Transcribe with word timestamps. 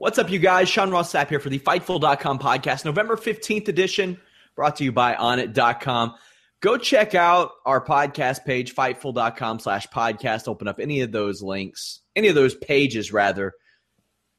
What's 0.00 0.18
up, 0.18 0.30
you 0.30 0.38
guys? 0.38 0.66
Sean 0.70 0.90
Ross 0.90 1.12
Sapp 1.12 1.28
here 1.28 1.40
for 1.40 1.50
the 1.50 1.58
Fightful.com 1.58 2.38
podcast, 2.38 2.86
November 2.86 3.16
15th 3.16 3.68
edition, 3.68 4.18
brought 4.56 4.76
to 4.76 4.84
you 4.84 4.92
by 4.92 5.12
Onnit.com. 5.12 6.14
Go 6.60 6.78
check 6.78 7.14
out 7.14 7.50
our 7.66 7.84
podcast 7.84 8.46
page, 8.46 8.74
Fightful.com 8.74 9.58
slash 9.58 9.86
podcast. 9.88 10.48
Open 10.48 10.68
up 10.68 10.80
any 10.80 11.02
of 11.02 11.12
those 11.12 11.42
links, 11.42 12.00
any 12.16 12.28
of 12.28 12.34
those 12.34 12.54
pages, 12.54 13.12
rather. 13.12 13.52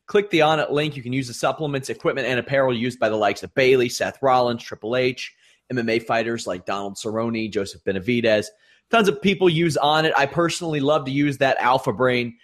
Click 0.07 0.31
the 0.31 0.39
Onnit 0.39 0.71
link. 0.71 0.97
You 0.97 1.03
can 1.03 1.13
use 1.13 1.27
the 1.27 1.33
supplements, 1.35 1.91
equipment, 1.91 2.25
and 2.25 2.39
apparel 2.39 2.75
used 2.75 2.99
by 2.99 3.09
the 3.09 3.15
likes 3.15 3.43
of 3.43 3.53
Bayley, 3.53 3.87
Seth 3.87 4.17
Rollins, 4.23 4.63
Triple 4.63 4.95
H, 4.95 5.31
MMA 5.71 6.01
fighters 6.01 6.47
like 6.47 6.65
Donald 6.65 6.95
Cerrone, 6.95 7.51
Joseph 7.51 7.83
Benavidez. 7.83 8.47
Tons 8.89 9.07
of 9.07 9.21
people 9.21 9.47
use 9.47 9.77
Onnit. 9.79 10.13
I 10.17 10.25
personally 10.25 10.79
love 10.79 11.05
to 11.05 11.11
use 11.11 11.37
that 11.37 11.57
Alpha 11.59 11.93
Brain 11.93 12.39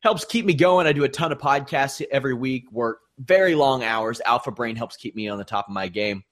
helps 0.00 0.24
keep 0.24 0.44
me 0.44 0.54
going. 0.54 0.86
I 0.86 0.92
do 0.92 1.04
a 1.04 1.08
ton 1.08 1.32
of 1.32 1.38
podcasts 1.38 2.04
every 2.10 2.34
week, 2.34 2.70
work 2.72 3.00
very 3.18 3.54
long 3.54 3.84
hours. 3.84 4.20
Alpha 4.24 4.50
Brain 4.50 4.76
helps 4.76 4.96
keep 4.96 5.14
me 5.14 5.28
on 5.28 5.38
the 5.38 5.44
top 5.44 5.68
of 5.68 5.74
my 5.74 5.88
game. 5.88 6.24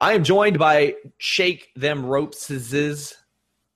I 0.00 0.14
am 0.14 0.24
joined 0.24 0.58
by 0.58 0.96
Shake 1.18 1.70
Them 1.76 2.04
Ropes' 2.04 3.14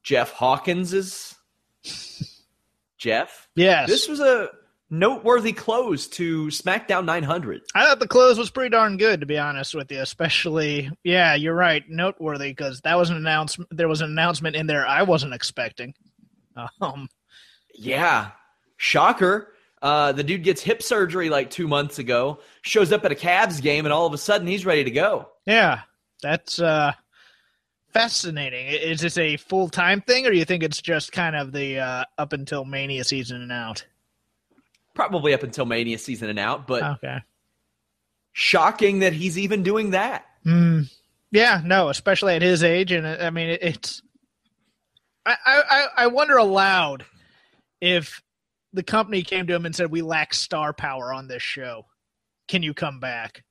Jeff 0.03 0.33
Hawkins's. 0.33 1.37
Jeff? 2.99 3.49
Yes. 3.55 3.89
This 3.89 4.09
was 4.09 4.21
a 4.21 4.49
noteworthy 4.91 5.53
close 5.53 6.09
to 6.09 6.47
SmackDown 6.47 7.05
900. 7.05 7.63
I 7.75 7.85
thought 7.85 8.01
the 8.01 8.09
close 8.09 8.39
was 8.39 8.51
pretty 8.51 8.71
darn 8.71 8.97
good, 8.97 9.21
to 9.21 9.27
be 9.27 9.39
honest 9.39 9.75
with 9.75 9.93
you. 9.93 10.01
Especially, 10.01 10.91
yeah, 11.05 11.35
you're 11.35 11.55
right, 11.55 11.89
noteworthy 11.89 12.51
because 12.51 12.81
that 12.81 12.97
was 12.97 13.11
an 13.11 13.17
announcement. 13.17 13.69
There 13.71 13.89
was 13.89 14.01
an 14.01 14.11
announcement 14.11 14.57
in 14.57 14.67
there 14.67 14.87
I 14.87 15.03
wasn't 15.03 15.35
expecting. 15.35 15.95
Um, 16.81 17.09
yeah. 17.77 18.31
Shocker. 18.77 19.53
Uh, 19.83 20.13
the 20.13 20.25
dude 20.25 20.43
gets 20.43 20.63
hip 20.63 20.83
surgery 20.83 21.29
like 21.31 21.51
two 21.51 21.69
months 21.69 21.99
ago, 21.99 22.41
shows 22.63 22.93
up 22.93 23.05
at 23.05 23.13
a 23.13 23.15
Cavs 23.15 23.61
game, 23.63 23.85
and 23.87 23.93
all 23.93 24.07
of 24.07 24.13
a 24.13 24.19
sudden 24.19 24.47
he's 24.47 24.67
ready 24.67 24.83
to 24.85 24.91
go. 24.91 25.29
Yeah. 25.45 25.81
That's 26.23 26.59
uh, 26.59 26.93
fascinating. 27.93 28.67
Is 28.69 29.01
this 29.01 29.19
a 29.19 29.37
full 29.37 29.69
time 29.69 30.01
thing, 30.01 30.27
or 30.27 30.31
do 30.31 30.37
you 30.39 30.45
think 30.47 30.63
it's 30.63 30.81
just 30.81 31.13
kind 31.13 31.37
of 31.37 31.53
the 31.53 31.79
uh, 31.79 32.05
up 32.19 32.33
until 32.33 32.65
Mania 32.65 33.05
season 33.05 33.43
and 33.43 33.53
out? 33.53 33.85
Probably 34.95 35.35
up 35.35 35.43
until 35.43 35.67
Mania 35.67 35.99
season 35.99 36.31
and 36.31 36.39
out, 36.39 36.67
but 36.67 36.83
Okay. 36.83 37.19
shocking 38.33 39.01
that 39.01 39.13
he's 39.13 39.39
even 39.39 39.63
doing 39.63 39.91
that. 39.91 40.25
Mm, 40.45 40.91
yeah, 41.33 41.61
no, 41.65 41.91
especially 41.91 42.35
at 42.35 42.43
his 42.43 42.65
age, 42.65 42.93
and 42.93 43.07
uh, 43.07 43.19
I 43.21 43.31
mean, 43.31 43.59
it's. 43.61 44.01
I, 45.27 45.37
I 45.45 45.87
I 45.97 46.07
wonder 46.07 46.37
aloud 46.39 47.05
if 47.81 48.23
the 48.73 48.83
company 48.83 49.23
came 49.23 49.47
to 49.47 49.55
him 49.55 49.67
and 49.67 49.75
said, 49.75 49.91
"We 49.91 50.03
lack 50.03 50.35
star 50.35 50.73
power 50.73 51.13
on 51.13 51.29
this 51.29 51.43
show. 51.43 51.87
Can 52.49 52.63
you 52.63 52.75
come 52.75 53.01
back?" 53.01 53.45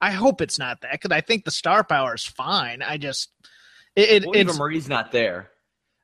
I 0.00 0.10
hope 0.10 0.40
it's 0.40 0.58
not 0.58 0.80
that 0.80 0.92
because 0.92 1.12
I 1.12 1.20
think 1.20 1.44
the 1.44 1.52
star 1.52 1.84
power 1.84 2.14
is 2.14 2.24
fine. 2.24 2.82
I 2.82 2.96
just 2.96 3.30
it, 3.94 4.10
it 4.10 4.26
William 4.26 4.48
it's 4.48 4.58
Marie's 4.58 4.88
not 4.88 5.12
there. 5.12 5.50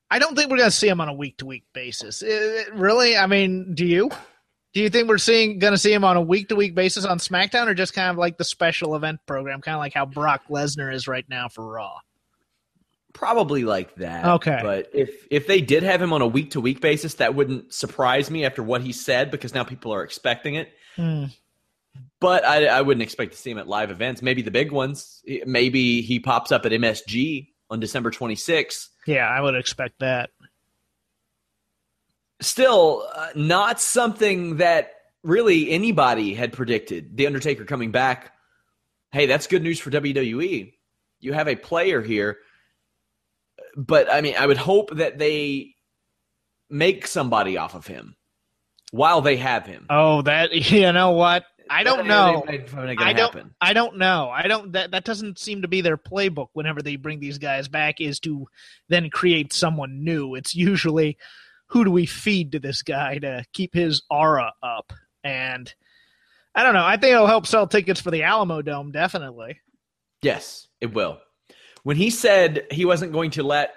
I 0.09 0.19
don't 0.19 0.35
think 0.35 0.49
we're 0.49 0.57
going 0.57 0.69
to 0.69 0.75
see 0.75 0.87
him 0.87 1.01
on 1.01 1.09
a 1.09 1.13
week 1.13 1.37
to 1.37 1.45
week 1.45 1.65
basis. 1.73 2.23
Uh, 2.23 2.63
really? 2.73 3.15
I 3.15 3.27
mean, 3.27 3.75
do 3.75 3.85
you? 3.85 4.09
Do 4.73 4.81
you 4.81 4.89
think 4.89 5.07
we're 5.07 5.17
seeing 5.17 5.59
going 5.59 5.73
to 5.73 5.77
see 5.77 5.91
him 5.91 6.03
on 6.03 6.15
a 6.15 6.21
week 6.21 6.49
to 6.49 6.55
week 6.55 6.75
basis 6.75 7.05
on 7.05 7.17
SmackDown, 7.17 7.67
or 7.67 7.73
just 7.73 7.93
kind 7.93 8.09
of 8.09 8.17
like 8.17 8.37
the 8.37 8.43
special 8.43 8.95
event 8.95 9.19
program, 9.27 9.61
kind 9.61 9.75
of 9.75 9.79
like 9.79 9.93
how 9.93 10.05
Brock 10.05 10.43
Lesnar 10.49 10.93
is 10.93 11.07
right 11.07 11.25
now 11.27 11.47
for 11.47 11.65
Raw? 11.65 11.97
Probably 13.13 13.63
like 13.63 13.95
that. 13.95 14.25
Okay. 14.25 14.59
But 14.61 14.89
if 14.93 15.25
if 15.31 15.47
they 15.47 15.61
did 15.61 15.83
have 15.83 16.01
him 16.01 16.13
on 16.13 16.21
a 16.21 16.27
week 16.27 16.51
to 16.51 16.61
week 16.61 16.79
basis, 16.79 17.15
that 17.15 17.35
wouldn't 17.35 17.73
surprise 17.73 18.29
me 18.29 18.45
after 18.45 18.61
what 18.61 18.81
he 18.81 18.91
said 18.91 19.31
because 19.31 19.53
now 19.53 19.63
people 19.63 19.93
are 19.93 20.03
expecting 20.03 20.55
it. 20.55 20.69
Hmm. 20.95 21.25
But 22.19 22.45
I, 22.45 22.65
I 22.65 22.81
wouldn't 22.81 23.01
expect 23.01 23.31
to 23.31 23.37
see 23.37 23.51
him 23.51 23.57
at 23.57 23.67
live 23.67 23.91
events. 23.91 24.21
Maybe 24.21 24.41
the 24.41 24.51
big 24.51 24.71
ones. 24.71 25.23
Maybe 25.45 26.01
he 26.01 26.19
pops 26.19 26.51
up 26.51 26.65
at 26.65 26.71
MSG 26.71 27.47
on 27.69 27.79
December 27.79 28.11
26th. 28.11 28.89
Yeah, 29.07 29.27
I 29.27 29.41
would 29.41 29.55
expect 29.55 29.99
that. 29.99 30.29
Still, 32.41 33.07
uh, 33.13 33.29
not 33.35 33.81
something 33.81 34.57
that 34.57 34.91
really 35.23 35.71
anybody 35.71 36.33
had 36.33 36.53
predicted. 36.53 37.17
The 37.17 37.27
Undertaker 37.27 37.65
coming 37.65 37.91
back. 37.91 38.33
Hey, 39.11 39.25
that's 39.25 39.47
good 39.47 39.63
news 39.63 39.79
for 39.79 39.89
WWE. 39.91 40.73
You 41.19 41.33
have 41.33 41.47
a 41.47 41.55
player 41.55 42.01
here. 42.01 42.37
But 43.75 44.11
I 44.11 44.21
mean, 44.21 44.35
I 44.37 44.45
would 44.45 44.57
hope 44.57 44.95
that 44.97 45.17
they 45.17 45.75
make 46.69 47.07
somebody 47.07 47.57
off 47.57 47.75
of 47.75 47.87
him 47.87 48.15
while 48.91 49.21
they 49.21 49.37
have 49.37 49.65
him. 49.65 49.85
Oh, 49.89 50.21
that 50.23 50.51
you 50.71 50.91
know 50.91 51.11
what? 51.11 51.45
I 51.69 51.83
don't 51.83 52.07
know. 52.07 52.43
That 52.45 52.53
ain't 52.53 52.65
probably 52.67 52.95
not 52.95 52.97
gonna 52.97 53.09
I 53.09 53.13
don't. 53.13 53.33
happen. 53.33 53.55
I 53.61 53.73
don't 53.73 53.97
know. 53.97 54.29
I 54.33 54.47
don't. 54.47 54.71
That 54.71 54.91
that 54.91 55.03
doesn't 55.05 55.37
seem 55.37 55.61
to 55.61 55.67
be 55.67 55.81
their 55.81 55.97
playbook. 55.97 56.47
Whenever 56.53 56.81
they 56.81 56.95
bring 56.95 57.19
these 57.19 57.37
guys 57.37 57.67
back, 57.67 58.01
is 58.01 58.19
to 58.21 58.47
then 58.87 59.09
create 59.11 59.53
someone 59.53 60.03
new. 60.03 60.33
It's 60.35 60.55
usually 60.55 61.17
who 61.67 61.85
do 61.85 61.91
we 61.91 62.07
feed 62.07 62.53
to 62.53 62.59
this 62.59 62.81
guy 62.81 63.19
to 63.19 63.45
keep 63.53 63.75
his 63.75 64.01
aura 64.09 64.53
up? 64.63 64.91
And 65.23 65.71
I 66.55 66.63
don't 66.63 66.73
know. 66.73 66.85
I 66.85 66.97
think 66.97 67.13
it'll 67.13 67.27
help 67.27 67.45
sell 67.45 67.67
tickets 67.67 68.01
for 68.01 68.09
the 68.09 68.21
Alamodome. 68.21 68.91
Definitely. 68.91 69.59
Yes, 70.23 70.67
it 70.81 70.91
will. 70.93 71.19
When 71.89 71.97
he 71.97 72.11
said 72.11 72.67
he 72.69 72.85
wasn't 72.85 73.13
going 73.13 73.31
to 73.31 73.41
let 73.41 73.73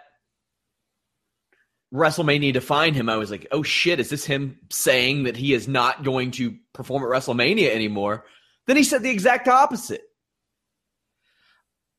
WrestleMania 1.94 2.53
define 2.53 2.93
him, 2.93 3.09
I 3.09 3.17
was 3.17 3.31
like, 3.31 3.47
oh 3.53 3.62
shit, 3.62 4.00
is 4.00 4.11
this 4.11 4.26
him 4.26 4.59
saying 4.69 5.23
that 5.23 5.35
he 5.35 5.55
is 5.55 5.67
not 5.67 6.05
going 6.05 6.31
to 6.32 6.55
perform 6.75 7.05
at 7.05 7.09
WrestleMania 7.09 7.70
anymore? 7.70 8.26
Then 8.67 8.76
he 8.76 8.85
said 8.85 9.03
the 9.03 9.09
exact 9.09 9.49
opposite. 9.49 10.03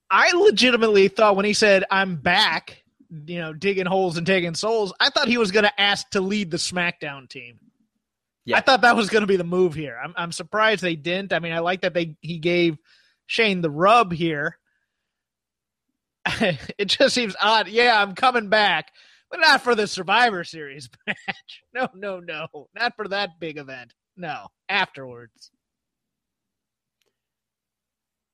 I 0.07 0.31
legitimately 0.33 1.07
thought 1.07 1.36
when 1.36 1.45
he 1.45 1.54
said 1.54 1.83
I'm 1.89 2.18
back, 2.18 2.83
you 3.25 3.39
know, 3.39 3.51
digging 3.51 3.88
holes 3.88 4.16
and 4.16 4.27
taking 4.27 4.54
souls, 4.54 4.94
I 5.00 5.09
thought 5.09 5.27
he 5.27 5.39
was 5.39 5.50
going 5.50 5.66
to 5.66 5.81
ask 5.81 6.07
to 6.12 6.21
lead 6.21 6.51
the 6.51 6.57
SmackDown 6.57 7.27
team. 7.27 7.57
Yeah. 8.45 8.57
I 8.57 8.62
thought 8.62 8.81
that 8.81 8.95
was 8.95 9.09
going 9.09 9.21
to 9.21 9.27
be 9.27 9.38
the 9.38 9.44
move 9.44 9.74
here. 9.74 10.00
I'm 10.00 10.13
I'm 10.16 10.31
surprised 10.31 10.83
they 10.83 10.95
didn't. 10.95 11.33
I 11.33 11.39
mean, 11.39 11.54
I 11.54 11.59
like 11.59 11.81
that 11.81 11.95
they 11.95 12.18
he 12.21 12.38
gave 12.38 12.77
Shane 13.25 13.62
the 13.62 13.71
rub 13.71 14.13
here. 14.13 14.59
it 16.77 16.85
just 16.87 17.13
seems 17.15 17.35
odd. 17.41 17.67
Yeah, 17.67 18.01
I'm 18.01 18.15
coming 18.15 18.49
back. 18.49 18.91
but 19.29 19.39
not 19.39 19.61
for 19.61 19.75
the 19.75 19.87
Survivor 19.87 20.43
Series 20.43 20.89
match. 21.07 21.63
No, 21.73 21.87
no, 21.95 22.19
no, 22.19 22.47
not 22.75 22.95
for 22.95 23.07
that 23.09 23.39
big 23.39 23.57
event. 23.57 23.93
No, 24.15 24.47
afterwards. 24.69 25.51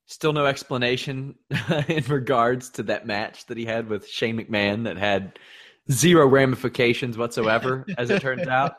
Still 0.08 0.34
no 0.34 0.46
explanation 0.46 1.36
in 1.88 2.04
regards 2.06 2.72
to 2.72 2.84
that 2.84 3.06
match 3.06 3.46
that 3.46 3.58
he 3.58 3.66
had 3.66 3.88
with 3.90 4.08
Shane 4.08 4.38
McMahon 4.38 4.86
that 4.86 4.98
had 4.98 5.38
zero 5.92 6.28
ramifications 6.28 7.18
whatsoever, 7.18 7.86
as 7.98 8.10
it 8.10 8.22
turns 8.22 8.48
out. 8.48 8.74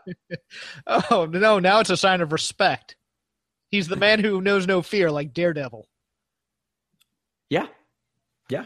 oh 0.87 1.27
no! 1.27 1.59
Now 1.61 1.79
it's 1.81 1.91
a 1.91 1.97
sign 1.97 2.21
of 2.21 2.33
respect. 2.33 2.97
He's 3.71 3.87
the 3.87 3.97
man 3.97 4.19
who 4.19 4.41
knows 4.41 4.67
no 4.67 4.83
fear, 4.83 5.11
like 5.11 5.33
Daredevil. 5.33 5.87
Yeah, 7.49 7.69
yeah. 8.49 8.65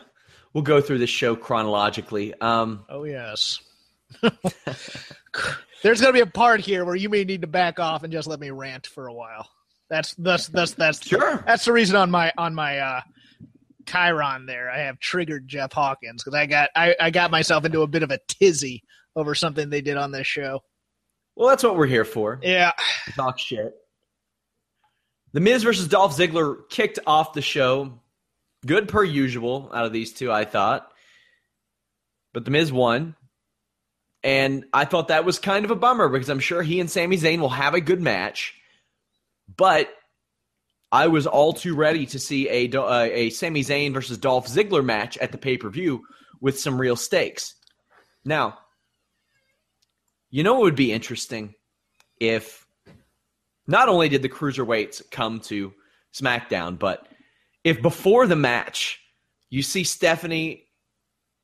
We'll 0.55 0.63
go 0.63 0.81
through 0.81 0.99
this 0.99 1.11
show 1.11 1.37
chronologically. 1.37 2.33
Um, 2.41 2.85
oh 2.89 3.05
yes. 3.05 3.61
There's 4.23 6.01
going 6.01 6.13
to 6.13 6.13
be 6.13 6.21
a 6.21 6.27
part 6.27 6.61
here 6.61 6.85
where 6.85 6.95
you 6.95 7.09
may 7.09 7.25
need 7.25 7.43
to 7.43 7.47
back 7.47 7.79
off 7.79 8.05
and 8.05 8.13
just 8.13 8.29
let 8.29 8.41
me 8.41 8.51
rant 8.51 8.87
for 8.87 9.07
a 9.07 9.13
while. 9.13 9.51
That's 9.91 10.15
that's 10.15 10.49
that's 10.49 10.75
that's 10.75 11.07
sure. 11.07 11.43
That's 11.47 11.65
the 11.67 11.73
reason 11.73 11.97
on 11.97 12.11
my 12.11 12.33
on 12.39 12.55
my 12.55 12.79
uh, 12.79 13.01
Chiron 13.87 14.47
there. 14.47 14.71
I 14.71 14.79
have 14.79 14.99
triggered 14.99 15.47
Jeff 15.47 15.73
Hawkins 15.73 16.23
because 16.23 16.35
I 16.35 16.47
got 16.47 16.71
I, 16.75 16.97
I 16.99 17.11
got 17.11 17.31
myself 17.31 17.65
into 17.65 17.83
a 17.83 17.87
bit 17.87 18.03
of 18.03 18.11
a 18.11 18.19
tizzy 18.29 18.83
over 19.15 19.35
something 19.35 19.69
they 19.69 19.83
did 19.83 19.97
on 19.97 20.11
this 20.11 20.27
show. 20.27 20.61
Well, 21.37 21.49
that's 21.49 21.65
what 21.65 21.77
we're 21.77 21.87
here 21.87 22.05
for. 22.05 22.39
Yeah. 22.43 22.73
Talk 23.17 23.39
shit. 23.39 23.75
The 25.33 25.41
Miz 25.41 25.65
versus 25.65 25.89
Dolph 25.89 26.17
Ziggler 26.17 26.69
kicked 26.71 27.01
off 27.07 27.33
the 27.33 27.43
show. 27.43 28.01
Good 28.67 28.89
per 28.89 29.05
usual 29.05 29.71
out 29.75 29.87
of 29.87 29.93
these 29.93 30.13
two, 30.13 30.33
I 30.33 30.45
thought. 30.45 30.91
But 32.33 32.45
The 32.45 32.51
Miz 32.51 32.73
won. 32.73 33.17
And 34.23 34.65
I 34.73 34.87
thought 34.87 35.09
that 35.09 35.27
was 35.27 35.39
kind 35.39 35.65
of 35.67 35.71
a 35.71 35.77
bummer 35.77 36.09
because 36.09 36.31
I'm 36.31 36.41
sure 36.41 36.63
he 36.63 36.81
and 36.81 36.91
Sami 36.91 37.19
Zayn 37.19 37.41
will 37.41 37.51
have 37.51 37.75
a 37.75 37.81
good 37.81 38.01
match. 38.01 38.55
But 39.55 39.91
I 40.91 41.09
was 41.09 41.27
all 41.27 41.53
too 41.53 41.75
ready 41.75 42.07
to 42.07 42.19
see 42.19 42.49
a 42.49 42.81
uh, 42.81 43.09
a 43.11 43.31
Sami 43.31 43.63
Zayn 43.63 43.93
versus 43.93 44.17
Dolph 44.17 44.47
Ziggler 44.47 44.85
match 44.85 45.19
at 45.19 45.33
the 45.33 45.39
pay 45.39 45.59
per 45.59 45.69
view 45.69 46.05
with 46.41 46.59
some 46.59 46.81
real 46.81 46.97
stakes. 46.97 47.55
Now, 48.25 48.59
you 50.31 50.43
know 50.43 50.57
it 50.59 50.63
would 50.63 50.77
be 50.77 50.93
interesting 50.93 51.55
if 52.19 52.67
not 53.67 53.89
only 53.89 54.09
did 54.09 54.23
the 54.23 54.29
cruiserweights 54.29 55.11
come 55.11 55.41
to 55.41 55.75
SmackDown, 56.15 56.79
but 56.79 57.07
if 57.65 57.83
before 57.83 58.27
the 58.27 58.37
match 58.37 59.01
you 59.51 59.63
see 59.63 59.85
Stephanie 59.85 60.67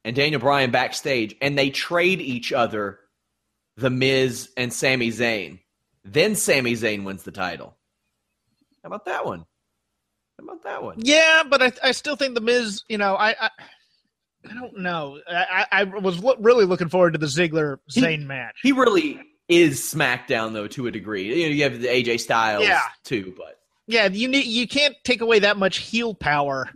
and 0.05 0.15
Daniel 0.15 0.41
Bryan 0.41 0.71
backstage 0.71 1.35
and 1.41 1.59
they 1.59 1.71
trade 1.71 2.21
each 2.21 2.53
other 2.53 2.99
the 3.77 3.91
Miz 3.91 4.51
and 4.57 4.73
Sami 4.73 5.09
Zayn, 5.09 5.61
then 6.05 6.37
Sami 6.37 6.75
Zayn 6.75 7.05
wins 7.05 7.23
the 7.23 7.33
title. 7.33 7.77
How 8.83 8.89
about 8.89 9.07
that 9.07 9.25
one? 9.25 9.45
How 10.39 10.45
about 10.45 10.63
that 10.65 10.83
one? 10.83 10.97
Yeah, 10.99 11.43
but 11.49 11.63
I, 11.63 11.73
I 11.83 11.93
still 11.93 12.17
think 12.17 12.35
the 12.35 12.41
Miz. 12.41 12.83
You 12.89 12.99
know, 12.99 13.15
I 13.15 13.31
I, 13.41 13.51
I 14.49 14.55
don't 14.55 14.79
know. 14.79 15.19
I, 15.29 15.67
I 15.71 15.85
was 15.85 16.23
lo- 16.23 16.37
really 16.41 16.65
looking 16.65 16.89
forward 16.89 17.13
to 17.13 17.19
the 17.19 17.27
Ziggler 17.27 17.79
Zayn 17.91 18.27
match. 18.27 18.57
He 18.63 18.73
really 18.73 19.21
is 19.49 19.81
SmackDown 19.81 20.53
though 20.53 20.69
to 20.69 20.87
a 20.87 20.91
degree. 20.91 21.43
You 21.43 21.49
know, 21.49 21.55
you 21.55 21.63
have 21.65 21.81
the 21.81 21.89
AJ 21.89 22.21
Styles 22.21 22.65
yeah. 22.65 22.81
too, 23.05 23.35
but 23.37 23.60
yeah, 23.91 24.07
you 24.07 24.29
need 24.29 24.47
you 24.47 24.69
can't 24.69 24.95
take 25.05 25.21
away 25.21 25.41
that 25.41 25.57
much 25.57 25.79
heel 25.79 26.15
power 26.15 26.69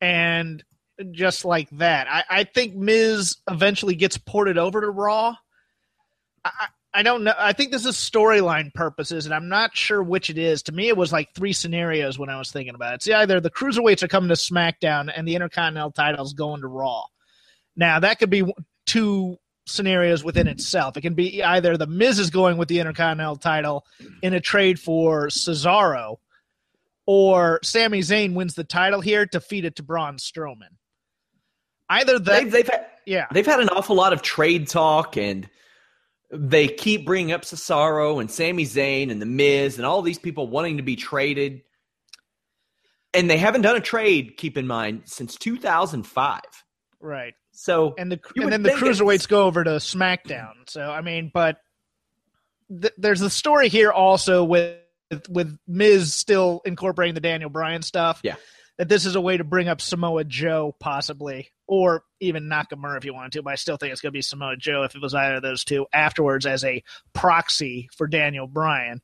and 0.00 0.62
just 1.10 1.44
like 1.44 1.68
that. 1.70 2.06
I, 2.08 2.24
I 2.30 2.44
think 2.44 2.74
Miz 2.74 3.36
eventually 3.50 3.96
gets 3.96 4.18
ported 4.18 4.56
over 4.56 4.80
to 4.80 4.90
Raw. 4.90 5.34
I, 6.44 6.50
I 6.92 7.02
don't 7.02 7.24
know. 7.24 7.34
I 7.36 7.52
think 7.52 7.72
this 7.72 7.86
is 7.86 7.96
storyline 7.96 8.72
purposes, 8.72 9.26
and 9.26 9.34
I'm 9.34 9.48
not 9.48 9.76
sure 9.76 10.02
which 10.02 10.30
it 10.30 10.38
is. 10.38 10.62
To 10.64 10.72
me, 10.72 10.88
it 10.88 10.96
was 10.96 11.12
like 11.12 11.34
three 11.34 11.52
scenarios 11.52 12.18
when 12.18 12.28
I 12.30 12.38
was 12.38 12.52
thinking 12.52 12.74
about 12.74 12.92
it. 12.92 12.96
It's 12.96 13.08
either 13.08 13.40
the 13.40 13.50
cruiserweights 13.50 14.02
are 14.02 14.08
coming 14.08 14.28
to 14.28 14.34
SmackDown 14.34 15.12
and 15.14 15.26
the 15.26 15.34
Intercontinental 15.34 15.92
title's 15.92 16.34
going 16.34 16.60
to 16.60 16.68
Raw. 16.68 17.02
Now, 17.76 18.00
that 18.00 18.18
could 18.18 18.30
be 18.30 18.44
two 18.86 19.38
scenarios 19.66 20.24
within 20.24 20.48
itself. 20.48 20.96
It 20.96 21.02
can 21.02 21.14
be 21.14 21.42
either 21.42 21.76
the 21.76 21.86
Miz 21.86 22.18
is 22.18 22.30
going 22.30 22.58
with 22.58 22.68
the 22.68 22.80
Intercontinental 22.80 23.36
title 23.36 23.84
in 24.22 24.34
a 24.34 24.40
trade 24.40 24.80
for 24.80 25.28
Cesaro, 25.28 26.16
or 27.06 27.60
Sami 27.62 28.00
Zayn 28.00 28.34
wins 28.34 28.54
the 28.54 28.64
title 28.64 29.00
here 29.00 29.26
to 29.26 29.40
feed 29.40 29.64
it 29.64 29.76
to 29.76 29.82
Braun 29.82 30.16
Strowman. 30.16 30.76
Either 31.88 32.18
that, 32.18 32.24
they've, 32.24 32.52
they've 32.52 32.68
had, 32.68 32.86
yeah, 33.06 33.26
they've 33.32 33.46
had 33.46 33.60
an 33.60 33.68
awful 33.70 33.96
lot 33.96 34.12
of 34.12 34.22
trade 34.22 34.68
talk 34.68 35.16
and– 35.16 35.48
they 36.30 36.68
keep 36.68 37.04
bringing 37.04 37.32
up 37.32 37.42
Cesaro 37.42 38.20
and 38.20 38.30
Sami 38.30 38.64
Zayn 38.64 39.10
and 39.10 39.20
The 39.20 39.26
Miz 39.26 39.76
and 39.76 39.86
all 39.86 40.02
these 40.02 40.18
people 40.18 40.46
wanting 40.46 40.76
to 40.76 40.82
be 40.82 40.96
traded. 40.96 41.62
And 43.12 43.28
they 43.28 43.38
haven't 43.38 43.62
done 43.62 43.74
a 43.74 43.80
trade, 43.80 44.36
keep 44.36 44.56
in 44.56 44.68
mind, 44.68 45.02
since 45.06 45.34
2005. 45.34 46.40
Right. 47.00 47.34
So 47.50 47.94
and 47.98 48.12
the 48.12 48.20
and 48.36 48.52
then 48.52 48.62
the 48.62 48.70
cruiserweights 48.70 49.26
go 49.26 49.44
over 49.46 49.64
to 49.64 49.70
SmackDown. 49.70 50.68
So 50.68 50.82
I 50.82 51.00
mean, 51.00 51.30
but 51.34 51.58
th- 52.70 52.94
there's 52.96 53.20
a 53.22 53.30
story 53.30 53.68
here 53.68 53.90
also 53.90 54.44
with 54.44 54.78
with 55.28 55.58
Miz 55.66 56.14
still 56.14 56.62
incorporating 56.64 57.14
the 57.14 57.20
Daniel 57.20 57.50
Bryan 57.50 57.82
stuff. 57.82 58.20
Yeah. 58.22 58.36
That 58.78 58.88
this 58.88 59.04
is 59.04 59.14
a 59.14 59.20
way 59.20 59.36
to 59.36 59.44
bring 59.44 59.68
up 59.68 59.80
Samoa 59.80 60.24
Joe 60.24 60.74
possibly 60.80 61.50
or 61.66 62.02
even 62.18 62.44
Nakamura 62.44 62.96
if 62.96 63.04
you 63.04 63.12
wanted 63.12 63.32
to, 63.32 63.42
but 63.42 63.52
I 63.52 63.56
still 63.56 63.76
think 63.76 63.92
it's 63.92 64.00
going 64.00 64.10
to 64.10 64.16
be 64.16 64.22
Samoa 64.22 64.56
Joe 64.56 64.84
if 64.84 64.94
it 64.94 65.02
was 65.02 65.14
either 65.14 65.36
of 65.36 65.42
those 65.42 65.64
two 65.64 65.86
afterwards 65.92 66.46
as 66.46 66.64
a 66.64 66.82
proxy 67.12 67.90
for 67.94 68.06
Daniel 68.06 68.46
Bryan 68.46 69.02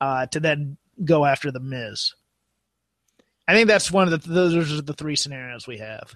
uh, 0.00 0.26
to 0.26 0.40
then 0.40 0.78
go 1.04 1.24
after 1.24 1.50
the 1.50 1.60
Miz. 1.60 2.14
I 3.46 3.54
think 3.54 3.68
that's 3.68 3.90
one 3.90 4.10
of 4.10 4.22
the 4.22 4.28
those 4.28 4.72
are 4.72 4.82
the 4.82 4.94
three 4.94 5.16
scenarios 5.16 5.66
we 5.66 5.78
have. 5.78 6.14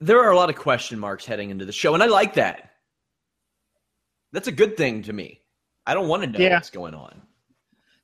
There 0.00 0.22
are 0.24 0.30
a 0.30 0.36
lot 0.36 0.50
of 0.50 0.56
question 0.56 0.98
marks 0.98 1.26
heading 1.26 1.50
into 1.50 1.64
the 1.64 1.72
show, 1.72 1.94
and 1.94 2.02
I 2.02 2.06
like 2.06 2.34
that. 2.34 2.70
That's 4.32 4.48
a 4.48 4.52
good 4.52 4.76
thing 4.76 5.02
to 5.04 5.12
me. 5.12 5.39
I 5.86 5.94
don't 5.94 6.08
want 6.08 6.22
to 6.22 6.28
know 6.28 6.38
yeah. 6.38 6.54
what's 6.54 6.70
going 6.70 6.94
on. 6.94 7.22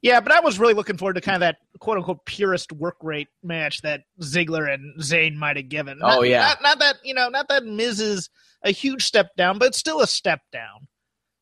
Yeah, 0.03 0.21
but 0.21 0.33
I 0.33 0.41
was 0.41 0.59
really 0.59 0.75
looking 0.75 0.99
forward 0.99 1.15
to 1.15 1.21
kind 1.21 1.37
of 1.37 1.41
that 1.41 1.57
quote 1.81 1.97
unquote 1.97 2.25
purest 2.27 2.73
work 2.73 2.97
rate 3.03 3.29
match 3.43 3.83
that 3.83 4.03
Ziggler 4.21 4.73
and 4.73 5.01
Zayn 5.01 5.35
might 5.35 5.57
have 5.57 5.69
given. 5.69 5.99
Oh, 6.03 6.07
not, 6.07 6.19
oh 6.19 6.23
yeah, 6.23 6.41
not, 6.41 6.63
not, 6.63 6.79
that 6.81 6.97
you 7.03 7.15
know, 7.15 7.29
not 7.29 7.49
that 7.49 7.65
Miz 7.65 8.01
is 8.01 8.31
a 8.63 8.71
huge 8.71 9.05
step 9.05 9.35
down, 9.37 9.59
but 9.59 9.75
still 9.75 10.01
a 10.01 10.07
step 10.07 10.41
down 10.53 10.87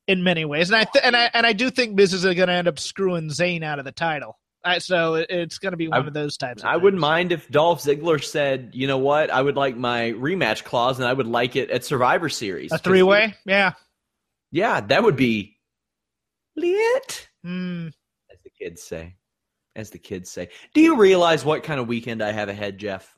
in 0.06 0.22
many 0.22 0.44
ways. 0.44 0.70
And 0.70 0.76
I 0.76 0.84
th- 0.84 1.04
and 1.04 1.16
I 1.16 1.30
and 1.34 1.46
I 1.46 1.52
do 1.52 1.70
think 1.70 1.94
Miz 1.94 2.14
is 2.14 2.24
uh, 2.24 2.32
going 2.32 2.48
to 2.48 2.54
end 2.54 2.68
up 2.68 2.78
screwing 2.78 3.28
Zayn 3.28 3.62
out 3.62 3.78
of 3.78 3.84
the 3.84 3.92
title. 3.92 4.38
I, 4.66 4.78
so 4.78 5.14
it's 5.14 5.58
going 5.58 5.72
to 5.72 5.76
be 5.76 5.88
one 5.88 6.04
I, 6.04 6.06
of 6.06 6.14
those 6.14 6.38
types. 6.38 6.62
Of 6.62 6.68
I 6.68 6.72
things. 6.72 6.84
wouldn't 6.84 7.00
mind 7.00 7.32
if 7.32 7.50
Dolph 7.50 7.82
Ziggler 7.82 8.22
said, 8.22 8.70
"You 8.72 8.86
know 8.86 8.98
what? 8.98 9.30
I 9.30 9.42
would 9.42 9.56
like 9.56 9.76
my 9.76 10.12
rematch 10.12 10.64
clause, 10.64 10.98
and 10.98 11.06
I 11.06 11.12
would 11.12 11.26
like 11.26 11.54
it 11.56 11.70
at 11.70 11.84
Survivor 11.84 12.30
Series, 12.30 12.72
a 12.72 12.78
three 12.78 13.02
way." 13.02 13.34
Yeah, 13.44 13.72
yeah, 14.50 14.80
that 14.80 15.02
would 15.02 15.16
be 15.16 15.53
lit. 16.56 17.28
the 17.42 17.92
kids 18.58 18.82
say. 18.82 19.16
As 19.76 19.90
the 19.90 19.98
kids 19.98 20.30
say. 20.30 20.50
Do 20.72 20.80
you 20.80 20.96
realize 20.96 21.44
what 21.44 21.64
kind 21.64 21.80
of 21.80 21.88
weekend 21.88 22.22
I 22.22 22.30
have 22.30 22.48
ahead, 22.48 22.78
Jeff? 22.78 23.12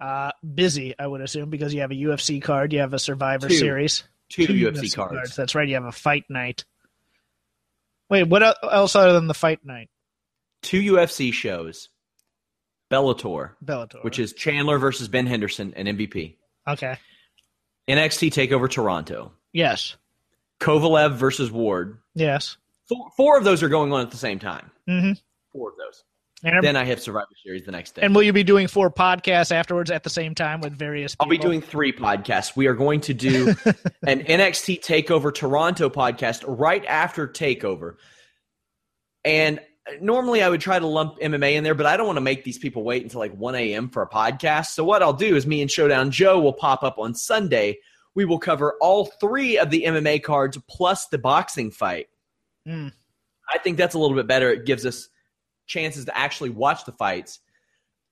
Uh, 0.00 0.30
busy, 0.54 0.94
I 0.98 1.06
would 1.06 1.20
assume, 1.20 1.50
because 1.50 1.72
you 1.74 1.80
have 1.80 1.90
a 1.90 1.94
UFC 1.94 2.40
card, 2.40 2.72
you 2.72 2.80
have 2.80 2.94
a 2.94 2.98
Survivor 2.98 3.48
Two. 3.48 3.54
Series, 3.56 4.04
two, 4.30 4.46
two 4.46 4.52
UFC, 4.54 4.76
UFC 4.76 4.94
cards. 4.94 5.14
cards. 5.14 5.36
That's 5.36 5.54
right. 5.54 5.68
You 5.68 5.74
have 5.74 5.84
a 5.84 5.92
fight 5.92 6.24
night. 6.28 6.64
Wait, 8.08 8.24
what 8.24 8.42
else 8.62 8.94
other 8.94 9.12
than 9.12 9.26
the 9.26 9.34
fight 9.34 9.64
night? 9.64 9.88
Two 10.62 10.80
UFC 10.80 11.32
shows. 11.32 11.88
Bellator. 12.90 13.52
Bellator. 13.64 14.02
Which 14.04 14.18
is 14.18 14.32
Chandler 14.32 14.78
versus 14.78 15.08
Ben 15.08 15.26
Henderson 15.26 15.72
and 15.76 15.88
MVP. 15.88 16.36
Okay. 16.68 16.96
NXT 17.88 18.30
Takeover 18.30 18.70
Toronto. 18.70 19.32
Yes. 19.52 19.96
Kovalev 20.60 21.14
versus 21.14 21.50
Ward. 21.50 21.98
Yes. 22.14 22.56
Four, 22.88 23.10
four 23.16 23.38
of 23.38 23.44
those 23.44 23.62
are 23.62 23.68
going 23.68 23.92
on 23.92 24.00
at 24.00 24.10
the 24.10 24.16
same 24.16 24.38
time. 24.38 24.70
Mm-hmm. 24.88 25.12
Four 25.52 25.70
of 25.70 25.76
those. 25.76 26.04
And 26.44 26.62
then 26.62 26.76
I 26.76 26.84
have 26.84 27.00
Survivor 27.00 27.26
Series 27.42 27.64
the 27.64 27.72
next 27.72 27.94
day. 27.94 28.02
And 28.02 28.14
will 28.14 28.22
you 28.22 28.32
be 28.32 28.44
doing 28.44 28.68
four 28.68 28.90
podcasts 28.90 29.50
afterwards 29.50 29.90
at 29.90 30.04
the 30.04 30.10
same 30.10 30.34
time 30.34 30.60
with 30.60 30.74
various 30.74 31.14
people? 31.14 31.24
I'll 31.24 31.30
be 31.30 31.38
doing 31.38 31.62
three 31.62 31.92
podcasts. 31.92 32.54
We 32.54 32.66
are 32.66 32.74
going 32.74 33.00
to 33.02 33.14
do 33.14 33.48
an 34.06 34.22
NXT 34.22 34.84
TakeOver 34.84 35.34
Toronto 35.34 35.88
podcast 35.88 36.44
right 36.46 36.84
after 36.84 37.26
TakeOver. 37.26 37.94
And 39.24 39.60
normally 40.00 40.42
I 40.42 40.48
would 40.48 40.60
try 40.60 40.78
to 40.78 40.86
lump 40.86 41.18
MMA 41.20 41.54
in 41.54 41.64
there, 41.64 41.74
but 41.74 41.86
I 41.86 41.96
don't 41.96 42.06
want 42.06 42.18
to 42.18 42.22
make 42.22 42.44
these 42.44 42.58
people 42.58 42.82
wait 42.82 43.02
until 43.02 43.20
like 43.20 43.34
1 43.34 43.54
a.m. 43.54 43.88
for 43.88 44.02
a 44.02 44.08
podcast. 44.08 44.66
So 44.66 44.84
what 44.84 45.02
I'll 45.02 45.12
do 45.14 45.36
is 45.36 45.46
me 45.46 45.62
and 45.62 45.70
Showdown 45.70 46.10
Joe 46.10 46.38
will 46.38 46.52
pop 46.52 46.82
up 46.82 46.98
on 46.98 47.14
Sunday. 47.14 47.78
We 48.16 48.24
will 48.24 48.38
cover 48.40 48.74
all 48.80 49.04
three 49.20 49.58
of 49.58 49.70
the 49.70 49.84
MMA 49.86 50.22
cards 50.24 50.58
plus 50.68 51.06
the 51.06 51.18
boxing 51.18 51.70
fight. 51.70 52.08
Mm. 52.66 52.92
I 53.52 53.58
think 53.58 53.76
that's 53.76 53.94
a 53.94 53.98
little 53.98 54.16
bit 54.16 54.26
better. 54.26 54.50
It 54.50 54.66
gives 54.66 54.84
us 54.84 55.08
chances 55.66 56.06
to 56.06 56.18
actually 56.18 56.50
watch 56.50 56.84
the 56.84 56.92
fights. 56.92 57.38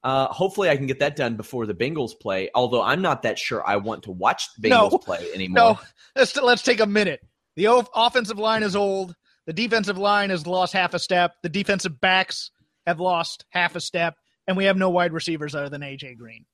Uh, 0.05 0.27
hopefully, 0.29 0.69
I 0.69 0.77
can 0.77 0.87
get 0.87 0.99
that 1.01 1.17
done 1.17 1.37
before 1.37 1.65
the 1.67 1.73
Bengals 1.75 2.13
play. 2.21 2.51
Although 2.55 2.83
I'm 2.83 3.01
not 3.01 3.23
that 3.23 3.39
sure 3.39 3.67
I 3.67 3.77
want 3.77 4.03
to 4.05 4.11
watch 4.13 4.49
the 4.59 4.69
Bengals 4.69 4.93
No. 4.93 4.99
play 4.99 5.27
anymore. 5.35 5.55
No, 5.77 5.81
let's 6.15 6.37
let's 6.37 6.63
take 6.63 6.81
a 6.81 6.87
minute. 6.87 7.21
The 7.57 7.69
o- 7.69 7.89
offensive 7.95 8.39
line 8.39 8.63
is 8.63 8.77
old. 8.77 9.17
The 9.47 9.53
defensive 9.55 9.97
line 9.99 10.29
has 10.31 10.47
lost 10.47 10.73
half 10.75 10.93
a 10.95 10.99
step. 10.99 11.37
The 11.43 11.49
defensive 11.49 12.01
backs 12.01 12.51
have 12.87 13.01
lost 13.01 13.47
half 13.49 13.77
a 13.77 13.81
step, 13.81 14.17
and 14.47 14.57
we 14.57 14.67
have 14.67 14.77
no 14.77 14.91
wide 14.91 15.13
receivers 15.15 15.55
other 15.55 15.71
than 15.71 15.81
AJ 15.81 16.19
Green. 16.19 16.45